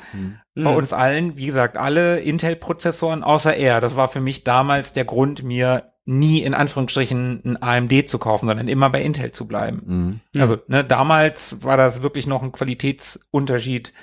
[0.55, 3.81] Bei uns allen, wie gesagt, alle Intel-Prozessoren außer er.
[3.81, 8.47] Das war für mich damals der Grund, mir nie in Anführungsstrichen ein AMD zu kaufen,
[8.47, 10.19] sondern immer bei Intel zu bleiben.
[10.33, 10.41] Mhm.
[10.41, 13.93] Also, ne, damals war das wirklich noch ein Qualitätsunterschied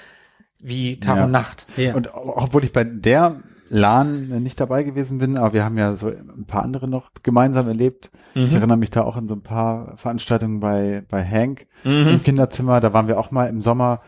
[0.58, 1.24] wie Tag Ja.
[1.24, 1.66] und Nacht.
[1.76, 1.94] Ja.
[1.94, 3.40] Und auch- obwohl ich bei der
[3.70, 7.68] LAN nicht dabei gewesen bin, aber wir haben ja so ein paar andere noch gemeinsam
[7.68, 8.10] erlebt.
[8.46, 12.80] Ich erinnere mich da auch an so ein paar Veranstaltungen bei, bei Hank im Kinderzimmer.
[12.80, 14.00] Da waren wir auch mal im Sommer.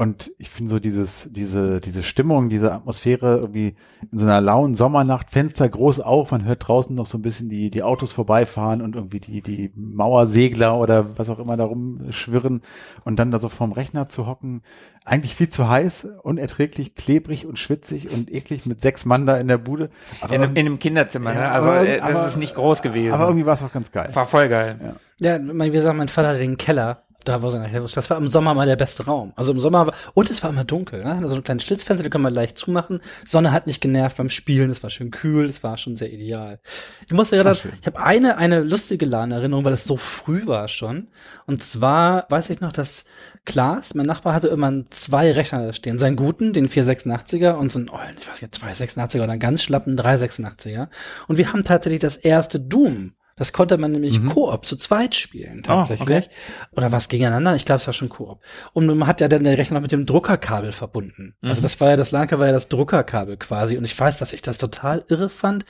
[0.00, 3.74] Und ich finde so dieses, diese, diese Stimmung, diese Atmosphäre irgendwie
[4.10, 7.50] in so einer lauen Sommernacht, Fenster groß auf, man hört draußen noch so ein bisschen
[7.50, 12.62] die, die Autos vorbeifahren und irgendwie die, die Mauersegler oder was auch immer da rumschwirren
[13.04, 14.62] und dann da so vorm Rechner zu hocken.
[15.04, 19.48] Eigentlich viel zu heiß, unerträglich, klebrig und schwitzig und eklig mit sechs Mann da in
[19.48, 19.90] der Bude.
[20.22, 21.40] Aber, In, einem- in einem Kinderzimmer, ne?
[21.40, 23.12] Ja, Also aber- äh, das aber- ist nicht groß gewesen.
[23.12, 24.08] aber irgendwie war es auch ganz geil.
[24.14, 24.94] war voll geil.
[25.20, 27.02] Ja, mein- wie gesagt, mein Vater hatte den Keller.
[27.24, 29.32] Da war seine Das war im Sommer mal der beste Raum.
[29.36, 31.18] Also im Sommer war, und es war immer dunkel, ne?
[31.22, 33.00] Also ein kleines Schlitzfenster, die können wir leicht zumachen.
[33.26, 36.60] Sonne hat nicht genervt beim Spielen, es war schön kühl, es war schon sehr ideal.
[37.06, 41.08] Ich musste gerade, ich habe eine, eine lustige LAN-Erinnerung, weil es so früh war schon.
[41.46, 43.04] Und zwar weiß ich noch, dass
[43.44, 45.98] Klaas, mein Nachbar, hatte immer zwei Rechner da stehen.
[45.98, 49.62] Seinen guten, den 486er und so einen, oh, ich weiß nicht, 286er oder einen ganz
[49.62, 50.88] schlappen 386er.
[51.28, 53.12] Und wir haben tatsächlich das erste Doom.
[53.36, 56.28] Das konnte man nämlich Koop zu zweit spielen, tatsächlich.
[56.72, 57.54] Oder was gegeneinander?
[57.56, 58.40] Ich glaube, es war schon Koop.
[58.72, 61.34] Und man hat ja dann den Rechner noch mit dem Druckerkabel verbunden.
[61.40, 63.78] Also das war ja, das LAN-Kabel war ja das Druckerkabel quasi.
[63.78, 65.64] Und ich weiß, dass ich das total irre fand,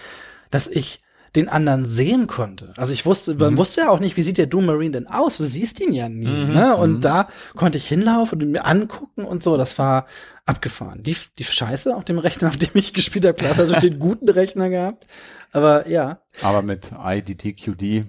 [0.50, 1.00] dass ich
[1.36, 2.72] den anderen sehen konnte.
[2.76, 5.36] Also ich wusste, man wusste ja auch nicht, wie sieht der Doom Marine denn aus?
[5.36, 6.76] Du siehst ihn ja nie, ne?
[6.76, 9.56] Und da konnte ich hinlaufen und mir angucken und so.
[9.56, 10.06] Das war
[10.46, 11.02] abgefahren.
[11.02, 14.28] Die, die Scheiße auf dem Rechner, auf dem ich gespielt habe, klar, hat den guten
[14.28, 15.06] Rechner gehabt.
[15.52, 18.04] Aber ja, Aber mit IDTQD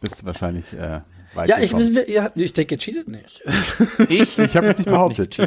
[0.00, 1.00] bist du wahrscheinlich äh,
[1.46, 1.72] Ja, ich,
[2.08, 3.42] ja, ich denke, ihr cheatet nicht.
[4.08, 5.36] Ich, Ich habe es nicht behauptet.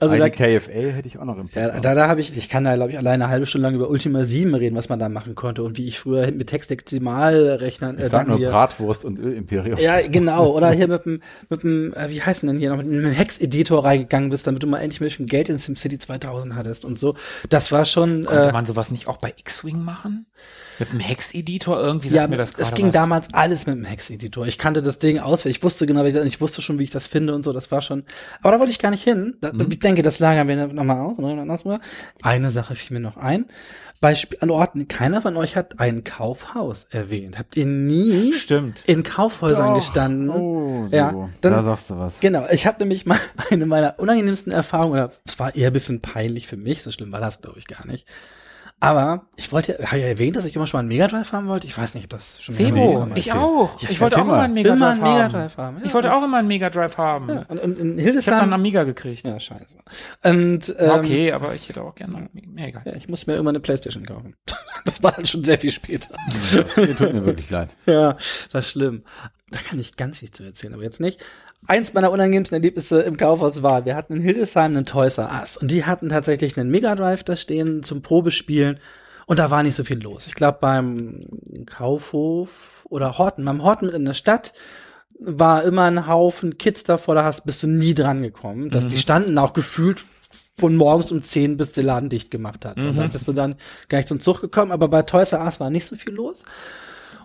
[0.00, 1.82] Also Eine da, KFA hätte ich auch noch im ja, Programm.
[1.82, 3.88] da, da habe ich, ich kann da, glaube ich, alleine eine halbe Stunde lang über
[3.90, 8.08] Ultima 7 reden, was man da machen konnte und wie ich früher mit Textdezimalrechnern, ich
[8.08, 9.78] sag nur hier- Bratwurst und Ölimperium.
[9.78, 10.50] Ja, genau.
[10.54, 13.12] Oder hier mit dem, mit dem, äh, wie heißt denn denn hier noch, mit einem
[13.12, 16.98] Hex-Editor reingegangen bist, damit du mal endlich ein bisschen Geld in SimCity 2000 hattest und
[16.98, 17.14] so.
[17.48, 20.26] Das war schon, konnte äh, man sowas nicht auch bei X-Wing machen?
[20.78, 22.92] Mit dem Hex-Editor irgendwie sagt ja, mir das es gerade ging was.
[22.92, 24.46] damals alles mit dem Hex-Editor.
[24.46, 25.58] Ich kannte das Ding auswendig.
[25.58, 27.52] Ich wusste genau, ich, ich wusste schon, wie ich das finde und so.
[27.52, 28.04] Das war schon,
[28.42, 29.36] aber da wollte ich gar nicht hin.
[29.40, 29.68] Da, Mhm.
[29.70, 31.16] Ich denke, das lagern wir nochmal aus.
[32.22, 33.46] Eine Sache fiel mir noch ein.
[34.00, 37.38] Bei Sp an Orten, keiner von euch hat ein Kaufhaus erwähnt.
[37.38, 38.82] Habt ihr nie Stimmt.
[38.86, 39.76] in Kaufhäusern Doch.
[39.76, 40.28] gestanden?
[40.28, 40.94] Oh, so.
[40.96, 42.20] Ja, da dann, sagst du was.
[42.20, 43.18] Genau, ich habe nämlich mal
[43.50, 47.12] eine meiner unangenehmsten Erfahrungen, oder es war eher ein bisschen peinlich für mich, so schlimm
[47.12, 48.06] war das, glaube ich, gar nicht.
[48.80, 51.66] Aber ich wollte, habe ja erwähnt, dass ich immer schon mal einen Megadrive haben wollte.
[51.66, 53.36] Ich weiß nicht, ob das schon Sebo, ich erzählt.
[53.42, 53.80] auch.
[53.80, 54.42] Ja, ich wollte erzähl auch immer mal.
[54.44, 55.14] einen Megadrive Immer einen haben.
[55.14, 55.84] Megadrive haben, ja.
[55.86, 57.28] Ich wollte auch immer einen Megadrive haben.
[57.30, 58.40] Ja, und, und in Ich habe dann Hildesheim.
[58.42, 59.26] einen Amiga gekriegt.
[59.26, 59.78] ja, scheiße.
[60.24, 62.82] Und ähm, Okay, aber ich hätte auch gerne einen Mega.
[62.84, 64.34] ja, ich musste mir irgendwann eine Playstation kaufen.
[64.84, 66.14] Das war dann schon sehr viel später.
[66.76, 67.70] Mir tut mir wirklich leid.
[67.86, 68.12] Ja,
[68.52, 69.02] das ist schlimm.
[69.50, 71.24] Da kann ich ganz viel zu erzählen, aber jetzt nicht.
[71.66, 75.56] Eins meiner unangenehmsten Erlebnisse im Kaufhaus war, wir hatten in Hildesheim einen Toys R Us
[75.56, 78.78] und die hatten tatsächlich einen Mega Drive da stehen zum Probespielen
[79.26, 80.26] und da war nicht so viel los.
[80.26, 81.26] Ich glaube beim
[81.66, 84.52] Kaufhof oder Horten, beim Horten mit in der Stadt
[85.18, 88.70] war immer ein Haufen Kids davor, da hast, bist du nie dran gekommen.
[88.70, 90.04] Dass die standen auch gefühlt
[90.58, 92.76] von morgens um 10 bis der Laden dicht gemacht hat.
[92.78, 93.56] Und dann bist du dann
[93.88, 96.44] gar nicht zum Zug gekommen, aber bei Toys R Us war nicht so viel los.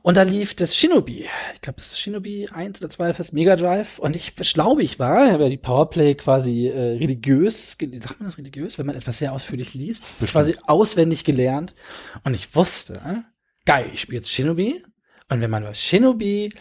[0.02, 1.28] Und da lief das Shinobi.
[1.54, 4.00] Ich glaube, das ist Shinobi 1 oder 2 fürs Mega Drive.
[4.00, 8.38] Und ich schlaubig war, ich habe ja die Powerplay quasi äh, religiös, sagt man das
[8.38, 11.76] religiös, wenn man etwas sehr ausführlich liest, quasi auswendig gelernt.
[12.24, 13.22] Und ich wusste, äh,
[13.66, 14.84] geil, ich spiele jetzt Shinobi.
[15.30, 16.52] Und wenn man bei Shinobi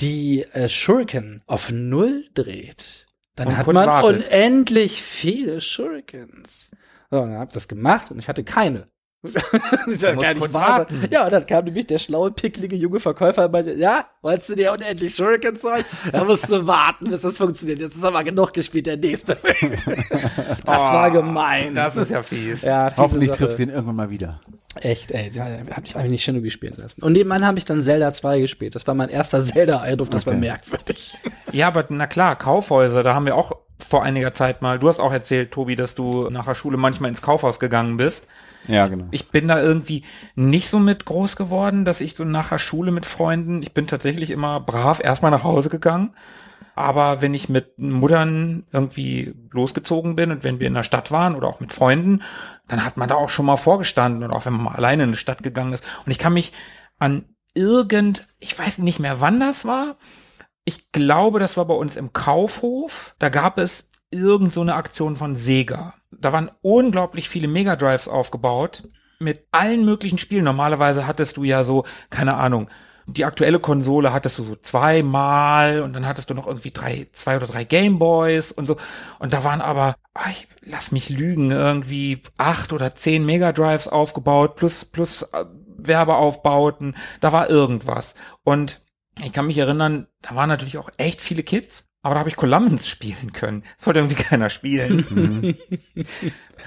[0.00, 4.26] die äh, Shuriken auf Null dreht, dann Und hat man wartet.
[4.28, 6.70] unendlich viele Shurikens.
[7.10, 8.88] So, und dann hab ich das gemacht und ich hatte keine.
[9.22, 9.34] das
[9.86, 11.00] musst kann nicht wahr sein.
[11.00, 11.08] warten.
[11.10, 14.54] Ja, und dann kam nämlich der schlaue, picklige junge Verkäufer und meinte, ja, wolltest du
[14.54, 15.84] dir unendlich Shurikens holen?
[16.12, 17.80] Da musst du warten, bis das funktioniert.
[17.80, 19.36] Jetzt ist aber genug gespielt, der nächste.
[20.64, 21.74] das war gemein.
[21.74, 22.62] Das ist ja fies.
[22.62, 23.38] ja, Hoffentlich Sache.
[23.40, 24.40] triffst du ihn irgendwann mal wieder.
[24.80, 27.02] Echt, ey, da hab ich einfach nicht Shinobi spielen lassen.
[27.02, 28.74] Und nebenan habe ich dann Zelda 2 gespielt.
[28.76, 30.40] Das war mein erster Zelda-Eindruck, das war Okay.
[30.40, 31.18] merkwürdig.
[31.50, 35.00] Ja, aber na klar, Kaufhäuser, da haben wir auch vor einiger Zeit mal, du hast
[35.00, 38.28] auch erzählt, Tobi, dass du nach der Schule manchmal ins Kaufhaus gegangen bist.
[38.68, 39.06] Ja, genau.
[39.10, 40.04] Ich bin da irgendwie
[40.34, 43.86] nicht so mit groß geworden, dass ich so nach der Schule mit Freunden, ich bin
[43.86, 46.14] tatsächlich immer brav erstmal nach Hause gegangen.
[46.76, 51.34] Aber wenn ich mit Muttern irgendwie losgezogen bin und wenn wir in der Stadt waren
[51.34, 52.22] oder auch mit Freunden,
[52.68, 55.10] dann hat man da auch schon mal vorgestanden oder auch wenn man mal alleine in
[55.10, 55.84] die Stadt gegangen ist.
[56.06, 56.52] Und ich kann mich
[57.00, 59.96] an irgend, ich weiß nicht mehr wann das war.
[60.64, 63.16] Ich glaube, das war bei uns im Kaufhof.
[63.18, 65.94] Da gab es irgend so eine Aktion von Sega.
[66.10, 68.84] Da waren unglaublich viele Mega Drives aufgebaut
[69.20, 70.44] mit allen möglichen Spielen.
[70.44, 72.68] Normalerweise hattest du ja so, keine Ahnung,
[73.06, 77.36] die aktuelle Konsole hattest du so zweimal und dann hattest du noch irgendwie drei, zwei
[77.36, 78.76] oder drei Gameboys und so.
[79.18, 83.88] Und da waren aber, ah, ich lass mich lügen, irgendwie acht oder zehn Mega Drives
[83.88, 85.46] aufgebaut plus, plus äh,
[85.78, 86.96] Werbeaufbauten.
[87.20, 88.14] Da war irgendwas.
[88.44, 88.80] Und
[89.24, 91.87] ich kann mich erinnern, da waren natürlich auch echt viele Kids.
[92.02, 93.64] Aber da habe ich Columbus spielen können.
[93.76, 95.04] Das wollte irgendwie keiner spielen.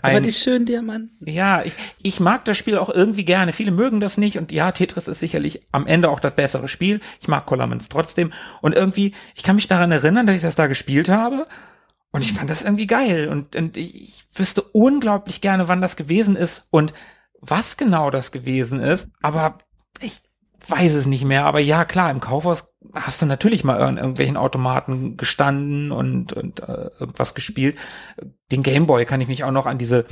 [0.02, 1.28] Aber Ein- die schönen Diamanten.
[1.28, 3.54] ja, ich, ich mag das Spiel auch irgendwie gerne.
[3.54, 7.02] Viele mögen das nicht und ja, Tetris ist sicherlich am Ende auch das bessere Spiel.
[7.22, 10.68] Ich mag Columbus trotzdem und irgendwie, ich kann mich daran erinnern, dass ich das da
[10.68, 11.48] gespielt habe
[12.12, 15.96] und ich fand das irgendwie geil und, und ich, ich wüsste unglaublich gerne, wann das
[15.96, 16.94] gewesen ist und
[17.40, 19.60] was genau das gewesen ist, aber
[20.00, 20.22] ich
[20.68, 21.46] weiß es nicht mehr.
[21.46, 26.62] Aber ja, klar, im Kaufhaus hast du natürlich mal in irgendwelchen Automaten gestanden und, und
[26.62, 27.78] äh, irgendwas gespielt.
[28.52, 30.06] Den Gameboy kann ich mich auch noch an diese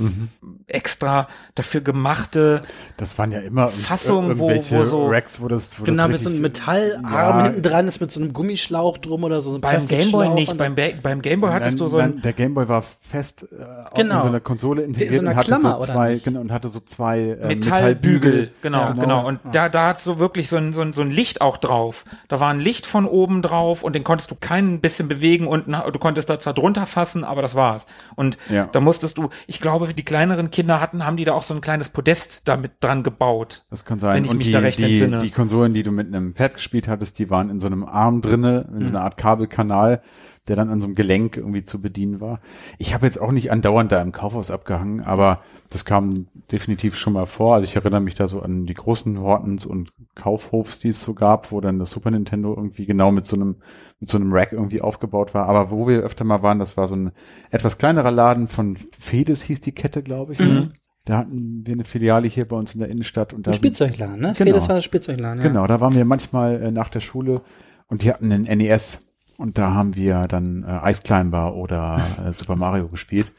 [0.66, 2.62] extra dafür gemachte
[2.96, 6.12] Das waren ja immer Fassungen, wo- irgendwelche wo so- Racks, wo das, wo Genau, das
[6.12, 9.50] mit so einem Metallarm Ja, hinten dran ist mit so einem Gummischlauch drum oder so.
[9.50, 10.56] so ein beim Gameboy nicht.
[10.56, 13.56] Beim, Ba- beim Gameboy hattest du Nein, so ein nein, der Gameboy war fest äh,
[13.94, 14.16] Genau.
[14.16, 16.52] in so einer Konsole integriert so einer und hatte Klammer, so oder zwei genau, und
[16.52, 19.26] hatte so zwei äh, Metallbügel, genau, Ja, genau.
[19.26, 22.04] Und da, da hat so wirklich so ein, so, ein, so ein Licht auch drauf.
[22.28, 25.66] Da war ein Licht von oben drauf und den konntest du kein bisschen bewegen und
[25.66, 27.86] na, du konntest da zwar drunter fassen, aber das war's.
[28.14, 28.68] Und Ja.
[28.70, 31.60] da musstest du, ich glaube, die kleineren Kinder hatten, haben die da auch so ein
[31.60, 33.64] kleines Podest damit dran gebaut.
[33.70, 34.16] Das kann sein.
[34.16, 35.18] Wenn ich und mich die, da recht die, entsinne.
[35.20, 38.20] die Konsolen, die du mit einem Pad gespielt hattest, die waren in so einem Arm
[38.22, 40.02] drinne, in so einer Art Kabelkanal,
[40.48, 42.40] der dann an so einem Gelenk irgendwie zu bedienen war.
[42.78, 47.12] Ich habe jetzt auch nicht andauernd da im Kaufhaus abgehangen, aber das kam definitiv schon
[47.12, 47.54] mal vor.
[47.54, 51.14] Also ich erinnere mich da so an die großen Hortons und Kaufhofs, die es so
[51.14, 53.56] gab, wo dann das Super Nintendo irgendwie genau mit so einem
[54.00, 55.46] mit so einem Rack irgendwie aufgebaut war.
[55.46, 57.12] Aber wo wir öfter mal waren, das war so ein
[57.50, 60.40] etwas kleinerer Laden von Fedes hieß die Kette, glaube ich.
[60.40, 60.72] Mhm.
[61.04, 64.20] Da hatten wir eine Filiale hier bei uns in der Innenstadt und da Ein Spielzeugladen,
[64.20, 64.34] ne?
[64.36, 64.50] Genau.
[64.50, 65.48] Fedes war das Spielzeugladen, ja.
[65.48, 67.42] Genau, da waren wir manchmal äh, nach der Schule
[67.88, 69.06] und die hatten einen NES
[69.40, 73.32] und da haben wir dann äh, Ice Climber oder äh, Super Mario gespielt.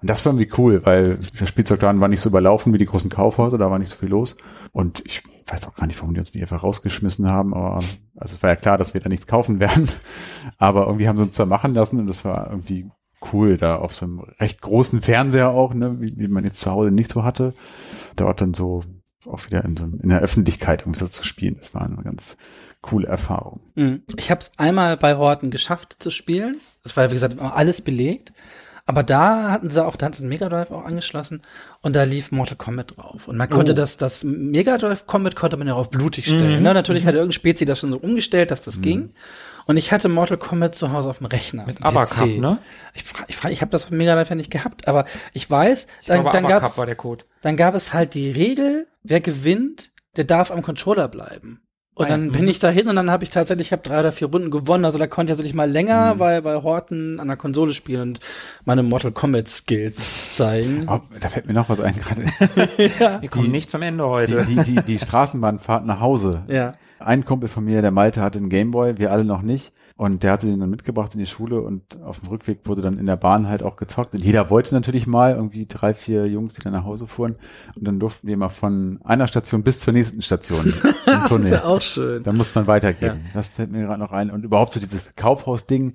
[0.00, 3.10] Und das war irgendwie cool, weil der Spielzeugladen war nicht so überlaufen wie die großen
[3.10, 4.36] Kaufhäuser, da war nicht so viel los.
[4.70, 7.82] Und ich weiß auch gar nicht, warum die uns nicht einfach rausgeschmissen haben, aber
[8.16, 9.88] also es war ja klar, dass wir da nichts kaufen werden.
[10.58, 12.88] Aber irgendwie haben sie uns da machen lassen und das war irgendwie
[13.32, 16.70] cool, da auf so einem recht großen Fernseher auch, ne, wie, wie man jetzt zu
[16.70, 17.52] Hause nicht so hatte,
[18.14, 18.84] dort dann so
[19.26, 21.56] auch wieder in, so, in der Öffentlichkeit um so zu spielen.
[21.58, 22.36] Das war eine ganz
[22.80, 23.60] coole Erfahrung.
[23.74, 24.02] Mhm.
[24.16, 26.60] Ich habe es einmal bei Horten geschafft zu spielen.
[26.82, 28.32] Das war, wie gesagt, alles belegt.
[28.86, 31.42] Aber da hatten sie auch, da hatten sie einen Mega Drive auch angeschlossen
[31.82, 33.28] und da lief Mortal Kombat drauf.
[33.28, 33.74] Und man konnte Oh.
[33.74, 36.56] das, das Mega Drive Kombat konnte man ja auf blutig stellen.
[36.56, 36.62] Mhm.
[36.62, 36.72] Ne?
[36.72, 39.12] Natürlich hat irgendein Spezi das schon so umgestellt, dass das ging.
[39.66, 41.66] Und ich hatte Mortal Kombat zu Hause auf dem Rechner.
[41.66, 42.56] Mit Abacup, ne?
[42.94, 45.50] Ich, ich, fra- ich habe das auf dem Mega Drive ja nicht gehabt, aber ich
[45.50, 46.80] weiß, Ich dann, glaube, dann gab's
[47.42, 51.60] dann gab es halt die Regel, wer gewinnt, der darf am Controller bleiben.
[51.98, 52.48] Und Ah ja, dann bin mhm.
[52.48, 54.84] ich da hin und dann habe ich tatsächlich, ich habe drei oder vier Runden gewonnen.
[54.84, 56.18] Also da konnte ich tatsächlich mal länger Mhm.
[56.18, 58.20] bei, bei Horten an der Konsole spielen und
[58.64, 60.86] meine Mortal Kombat Skills zeigen.
[60.88, 62.22] Oh, da fällt mir noch was ein gerade.
[63.20, 64.46] Wir kommen nicht zum Ende Die, heute.
[64.46, 66.42] die, die, die Straßenbahnfahrt nach Hause.
[66.46, 66.74] Ja.
[67.00, 69.72] Ein Kumpel von mir, der Malte, hatte einen Gameboy, wir alle noch nicht.
[69.98, 73.00] Und der hatte den dann mitgebracht in die Schule und auf dem Rückweg wurde dann
[73.00, 74.14] in der Bahn halt auch gezockt.
[74.14, 77.36] Und jeder wollte natürlich mal, irgendwie drei, vier Jungs, die dann nach Hause fuhren.
[77.74, 80.72] Und dann durften wir mal von einer Station bis zur nächsten Station im
[81.04, 81.50] Das ist Tunnel.
[81.50, 82.22] ja auch schön.
[82.22, 83.26] Da muss man weitergehen.
[83.34, 84.30] Das fällt mir gerade noch ein.
[84.30, 85.94] Und überhaupt so dieses Kaufhaus-Ding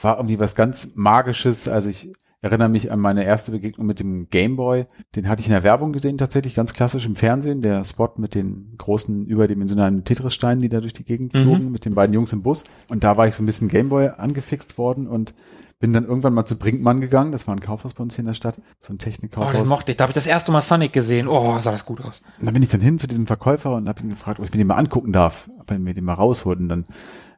[0.00, 1.68] war irgendwie was ganz Magisches.
[1.68, 2.10] Also ich
[2.44, 4.84] erinnere mich an meine erste Begegnung mit dem Gameboy.
[5.16, 7.62] Den hatte ich in der Werbung gesehen tatsächlich, ganz klassisch im Fernsehen.
[7.62, 11.42] Der Spot mit den großen überdimensionalen Tetris-Steinen, die da durch die Gegend Mhm.
[11.42, 12.62] flogen, mit den beiden Jungs im Bus.
[12.88, 15.34] Und da war ich so ein bisschen Gameboy angefixt worden und
[15.80, 17.32] bin dann irgendwann mal zu Brinkmann gegangen.
[17.32, 18.56] Das war ein Kaufhaus bei uns hier in der Stadt.
[18.78, 19.52] So ein Oh, Technikkaufhaus.
[19.52, 19.96] den mochte ich.
[19.96, 21.26] Da habe ich das erste Mal Sonic gesehen.
[21.28, 22.22] Oh, sah das gut aus.
[22.38, 24.52] Und dann bin ich dann hin zu diesem Verkäufer und habe ihn gefragt, ob ich
[24.52, 26.58] mir den mal angucken darf, ob er mir den mal rausholt.
[26.58, 26.84] Und dann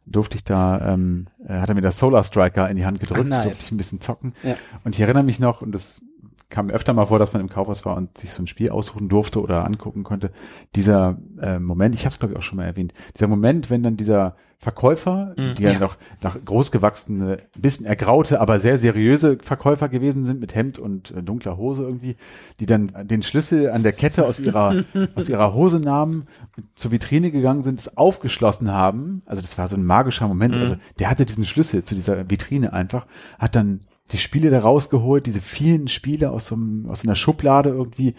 [0.06, 3.20] durfte ich da, ähm, äh, hat er mir das Solar Striker in die Hand gedrückt,
[3.24, 3.42] Ach, nice.
[3.44, 4.32] durfte ich ein bisschen zocken.
[4.42, 4.56] Ja.
[4.84, 6.00] Und ich erinnere mich noch, und das
[6.48, 8.70] kam mir öfter mal vor, dass man im Kaufhaus war und sich so ein Spiel
[8.70, 10.30] aussuchen durfte oder angucken konnte.
[10.74, 13.82] Dieser äh, Moment, ich habe es glaube ich auch schon mal erwähnt, dieser Moment, wenn
[13.82, 15.78] dann dieser Verkäufer, Mhm, die ja, ja.
[15.78, 21.22] noch nach großgewachsene, bisschen ergraute, aber sehr seriöse Verkäufer gewesen sind mit Hemd und äh,
[21.22, 22.16] dunkler Hose irgendwie,
[22.58, 24.74] die dann den Schlüssel an der Kette aus ihrer
[25.14, 26.26] aus ihrer Hose nahmen,
[26.74, 29.20] zur Vitrine gegangen sind, es aufgeschlossen haben.
[29.26, 30.54] Also das war so ein magischer Moment.
[30.54, 30.60] Mhm.
[30.60, 33.06] Also der hatte diesen Schlüssel zu dieser Vitrine einfach,
[33.38, 33.80] hat dann
[34.12, 38.14] die Spiele da rausgeholt, diese vielen Spiele aus so, einem, aus so einer Schublade irgendwie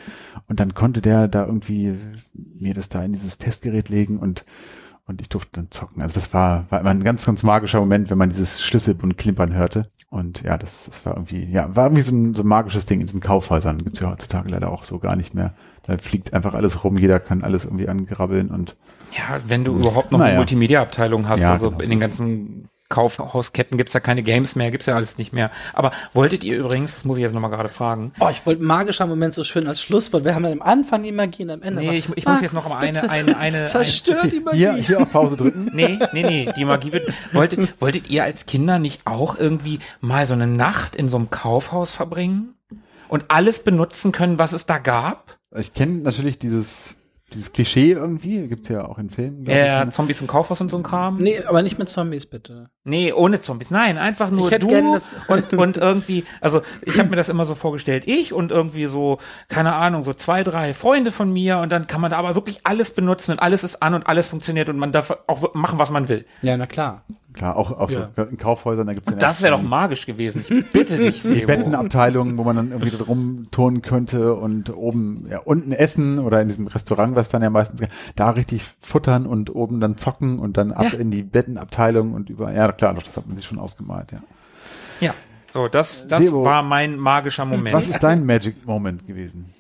[0.47, 1.95] und dann konnte der da irgendwie
[2.33, 4.45] mir das da in dieses Testgerät legen und
[5.05, 6.01] und ich durfte dann zocken.
[6.01, 9.53] Also das war, war immer ein ganz, ganz magischer Moment, wenn man dieses Schlüsselbund klimpern
[9.53, 9.89] hörte.
[10.09, 12.99] Und ja, das, das war irgendwie, ja, war irgendwie so ein, so ein magisches Ding
[12.99, 13.83] in diesen Kaufhäusern.
[13.85, 15.53] Gibt's ja heutzutage leider auch so gar nicht mehr.
[15.83, 18.75] Da fliegt einfach alles rum, jeder kann alles irgendwie angrabbeln und
[19.13, 20.31] Ja, wenn du überhaupt noch Naja.
[20.31, 22.56] eine Multimedia-Abteilung hast, Ja, also genau, in den ganzen
[22.89, 25.51] Kaufhausketten gibt's ja keine Games mehr, gibt's ja alles nicht mehr.
[25.73, 29.05] Aber wolltet ihr übrigens, das muss ich jetzt nochmal gerade fragen, Oh, ich wollte magischer
[29.05, 30.23] Moment so schön als Schlusswort.
[30.25, 31.81] Wir haben ja am Anfang die Magie und am Ende.
[31.81, 34.57] Nee, aber- ich- ich muss jetzt noch Markus, mal eine- eine- eine- Zerstört die Magie.
[34.57, 35.69] hier, hier auf Pause drücken.
[35.73, 37.11] Nee, nee, nee, die Magie wird.
[37.33, 41.29] Wolltet, wolltet ihr als Kinder nicht auch irgendwie mal so eine Nacht in so einem
[41.29, 42.53] Kaufhaus verbringen?
[43.09, 45.37] Und alles benutzen können, was es da gab?
[45.57, 46.95] Ich kenne natürlich dieses,
[47.33, 49.89] dieses Klischee irgendwie, gibt's ja auch in Filmen, glaub Ja, ich.
[49.89, 51.17] Zombies im Kaufhaus und so ein Kram?
[51.17, 52.69] Nee, aber nicht mit Zombies, bitte.
[52.85, 53.69] Nee, ohne Zombies.
[53.69, 57.27] Nein, einfach nur Ich hätte du gern und, und irgendwie, also ich habe mir das
[57.27, 59.17] immer so vorgestellt, ich und irgendwie so,
[59.49, 62.61] keine Ahnung, so zwei, drei Freunde von mir und dann kann man da aber wirklich
[62.63, 65.91] alles benutzen und alles ist an und alles funktioniert und man darf auch machen, was
[65.91, 66.25] man will.
[66.43, 67.03] Ja, na klar.
[67.37, 68.09] Klar, auch, auch Ja.
[68.15, 70.43] so in Kaufhäusern, da gibt's ja Das wäre doch magisch gewesen.
[70.49, 71.47] Ich bitte dich, die Sebo.
[71.47, 76.47] Bettenabteilungen, wo man dann irgendwie drum turnen könnte und oben, ja, unten essen oder in
[76.47, 77.81] diesem Restaurant, was dann ja meistens,
[78.15, 80.99] da richtig futtern und oben dann zocken und dann ab Ja.
[80.99, 84.19] in die Bettenabteilung und über, ja klar, doch, das hat man sich schon ausgemalt, ja.
[84.99, 85.13] Ja.
[85.53, 86.43] So, das, das Sebo.
[86.43, 87.73] war mein magischer Moment.
[87.75, 89.53] Was ist dein Magic Moment gewesen?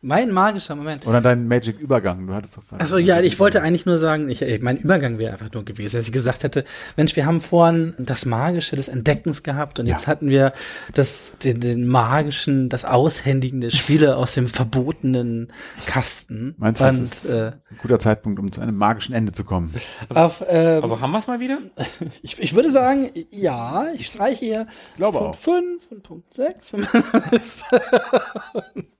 [0.00, 1.04] Mein magischer Moment.
[1.08, 2.28] Oder dein Magic-Übergang.
[2.28, 5.52] Du hattest doch Also ja, ich wollte eigentlich nur sagen, ich, mein Übergang wäre einfach
[5.52, 6.64] nur gewesen, dass ich gesagt hätte,
[6.96, 10.52] Mensch, wir haben vorhin das Magische des Entdeckens gehabt und jetzt hatten wir
[10.94, 15.52] das, den, den magischen, das Aushändigen der Spiele aus dem verbotenen
[15.86, 16.54] Kasten.
[16.58, 19.42] Meinst du, das und, ist äh, ein guter Zeitpunkt, um zu einem magischen Ende zu
[19.42, 19.74] kommen?
[20.14, 21.58] auf, äh, Also haben wir es mal wieder?
[22.22, 24.66] ich, ich würde sagen, ja, ich streiche hier
[24.96, 25.40] Glaube Punkt auch.
[25.40, 26.72] 5 und Punkt 6.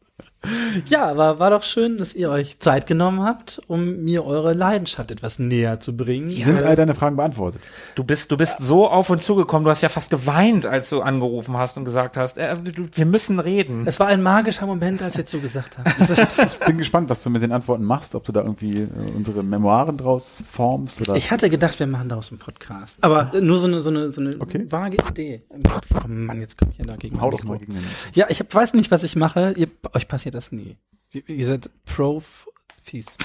[0.88, 5.10] Ja, aber war doch schön, dass ihr euch Zeit genommen habt, um mir eure Leidenschaft
[5.10, 6.30] etwas näher zu bringen.
[6.30, 7.60] Sind all deine Fragen beantwortet?
[7.94, 11.00] Du bist, du bist so auf uns zugekommen, du hast ja fast geweint, als du
[11.00, 12.56] angerufen hast und gesagt hast, äh,
[12.94, 13.84] wir müssen reden.
[13.86, 15.88] Es war ein magischer Moment, als ihr zugesagt habt.
[16.48, 19.42] Ich bin gespannt, was du mit den Antworten machst, ob du da irgendwie äh, unsere
[19.42, 21.16] Memoiren draus formst oder.
[21.16, 22.98] Ich hatte gedacht, wir machen daraus einen Podcast.
[23.00, 24.66] Aber nur so eine, so eine, so eine Okay.
[24.70, 25.42] vage Idee.
[25.50, 27.20] Oh Mann, jetzt komme ich ja dagegen.
[27.20, 27.82] Hau doch mal gegen den.
[28.14, 29.52] Ja, ich hab, weiß nicht, was ich mache.
[29.56, 30.76] Ihr, euch passiert das nie.
[31.10, 33.16] Ihr, seid Pro-Fies.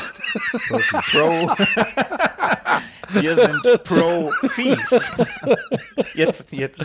[1.12, 1.52] Pro.
[3.12, 5.12] Wir sind Pro-Fees.
[6.16, 6.80] Jetzt, jetzt.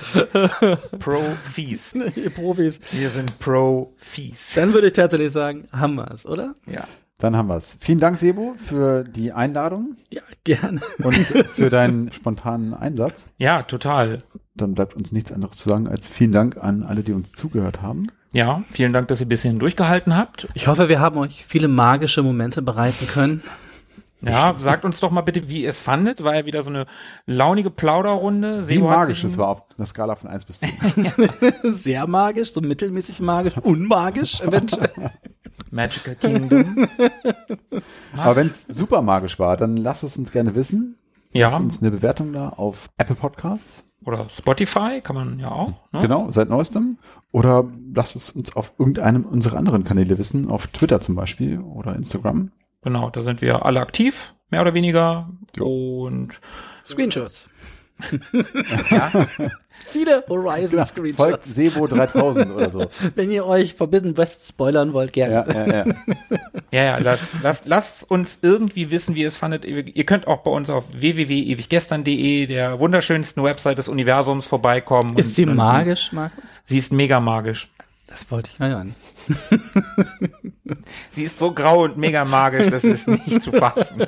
[0.99, 1.95] Pro-Fees.
[2.17, 2.81] ihr Profis.
[2.93, 4.53] Wir sind Pro-Fees.
[4.55, 6.55] Dann würde ich tatsächlich sagen, haben wir's, oder?
[6.67, 6.85] Ja.
[7.19, 7.77] Dann haben wir's.
[7.81, 10.81] Vielen Dank, Sebo, für die Einladung Ja, gerne.
[11.03, 13.25] und für deinen spontanen Einsatz.
[13.39, 14.23] Ja, total.
[14.55, 17.83] Dann bleibt uns nichts anderes zu sagen als vielen Dank an alle, die uns zugehört
[17.83, 18.07] haben.
[18.33, 20.49] Ja, vielen Dank, dass ihr bis hierhin durchgehalten habt.
[20.55, 23.43] Ich hoffe, wir haben euch viele magische Momente bereiten können.
[24.21, 26.25] Ja, sagt uns doch mal bitte, wie ihr es fandet.
[26.25, 26.87] War ja wieder so eine
[27.27, 28.69] launige Plauderrunde.
[28.69, 30.73] Wie Sebo magisch es war auf einer Skala von 1 bis 10.
[31.75, 35.13] Sehr magisch, so mittelmäßig magisch, unmagisch eventuell.
[35.71, 36.89] Magical Kingdom.
[38.17, 40.97] Aber wenn es super magisch war, dann lasst es uns gerne wissen.
[41.33, 41.49] Ja.
[41.49, 43.85] Lasst uns eine Bewertung da auf Apple Podcasts.
[44.05, 45.93] Oder Spotify kann man ja auch.
[45.93, 46.01] Ne?
[46.01, 46.99] Genau, seit neuestem.
[47.33, 47.65] Oder
[47.95, 52.53] lasst es uns auf irgendeinem unserer anderen Kanäle wissen, auf Twitter zum Beispiel oder Instagram.
[52.83, 55.29] Genau, da sind wir alle aktiv, mehr oder weniger.
[55.61, 56.41] Und
[56.87, 57.49] Screenshots.
[58.91, 59.11] ja,
[59.87, 61.55] Viele Horizon Folgt Screenshots.
[61.55, 62.87] Sebo 3000 oder so.
[63.15, 65.47] Wenn ihr euch Forbidden West spoilern wollt, gerne.
[65.49, 65.95] Ja, ja, ja.
[66.71, 69.65] ja, ja, lasst, lasst, lasst uns irgendwie wissen, wie ihr es fandet.
[69.65, 75.17] Ihr, könnt auch bei uns auf www.ewiggestern.de, der wunderschönsten Website des Universums, vorbeikommen.
[75.17, 76.45] Ist sie und magisch, Markus?
[76.65, 77.71] Sie ist mega magisch.
[78.09, 78.95] Das wollte ich mal hören.
[81.11, 84.07] Sie ist so grau und mega magisch, das ist nicht zu fassen.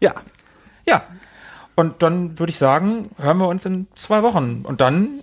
[0.00, 0.14] Ja,
[0.86, 1.02] Ja.
[1.76, 4.62] Und dann würde ich sagen, hören wir uns in zwei Wochen.
[4.64, 5.20] Und dann,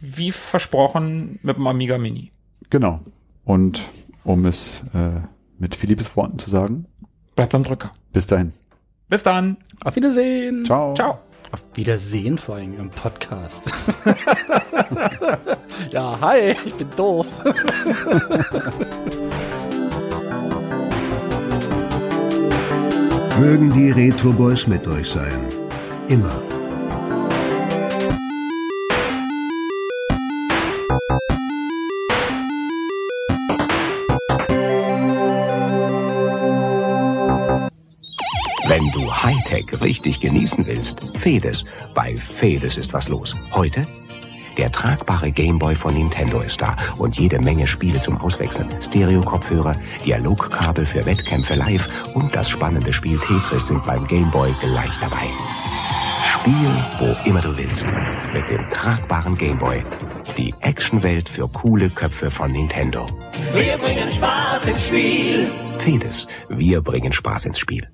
[0.00, 2.30] wie versprochen, mit dem Amiga Mini.
[2.70, 3.00] Genau.
[3.44, 3.80] Und
[4.24, 5.20] um es äh,
[5.58, 6.86] mit Philippes Worten zu sagen,
[7.34, 7.90] Bleibt am Drücker.
[8.12, 8.52] bis dahin.
[9.08, 9.56] Bis dann.
[9.84, 10.64] auf Wiedersehen.
[10.66, 10.94] Ciao.
[10.94, 11.18] Ciao.
[11.50, 13.72] Auf Wiedersehen vor allem im Podcast.
[15.90, 17.26] ja, hi, ich bin doof.
[23.40, 25.57] Mögen die Retro Boys mit euch sein.
[26.08, 26.30] Immer.
[38.66, 41.64] Wenn du Hightech richtig genießen willst, Fedes.
[41.94, 43.36] Bei Fedes ist was los.
[43.52, 43.86] Heute?
[44.56, 48.74] Der tragbare Gameboy von Nintendo ist da und jede Menge Spiele zum Auswechseln.
[48.82, 49.76] Stereo-Kopfhörer,
[50.06, 55.28] Dialogkabel für Wettkämpfe live und das spannende Spiel Tetris sind beim Gameboy gleich dabei.
[56.24, 57.86] Spiel, wo immer du willst.
[58.32, 59.82] Mit dem tragbaren Gameboy.
[60.36, 63.06] Die Actionwelt für coole Köpfe von Nintendo.
[63.52, 65.52] Wir bringen Spaß ins Spiel.
[65.78, 66.26] Fedes.
[66.48, 67.88] Wir bringen Spaß ins Spiel.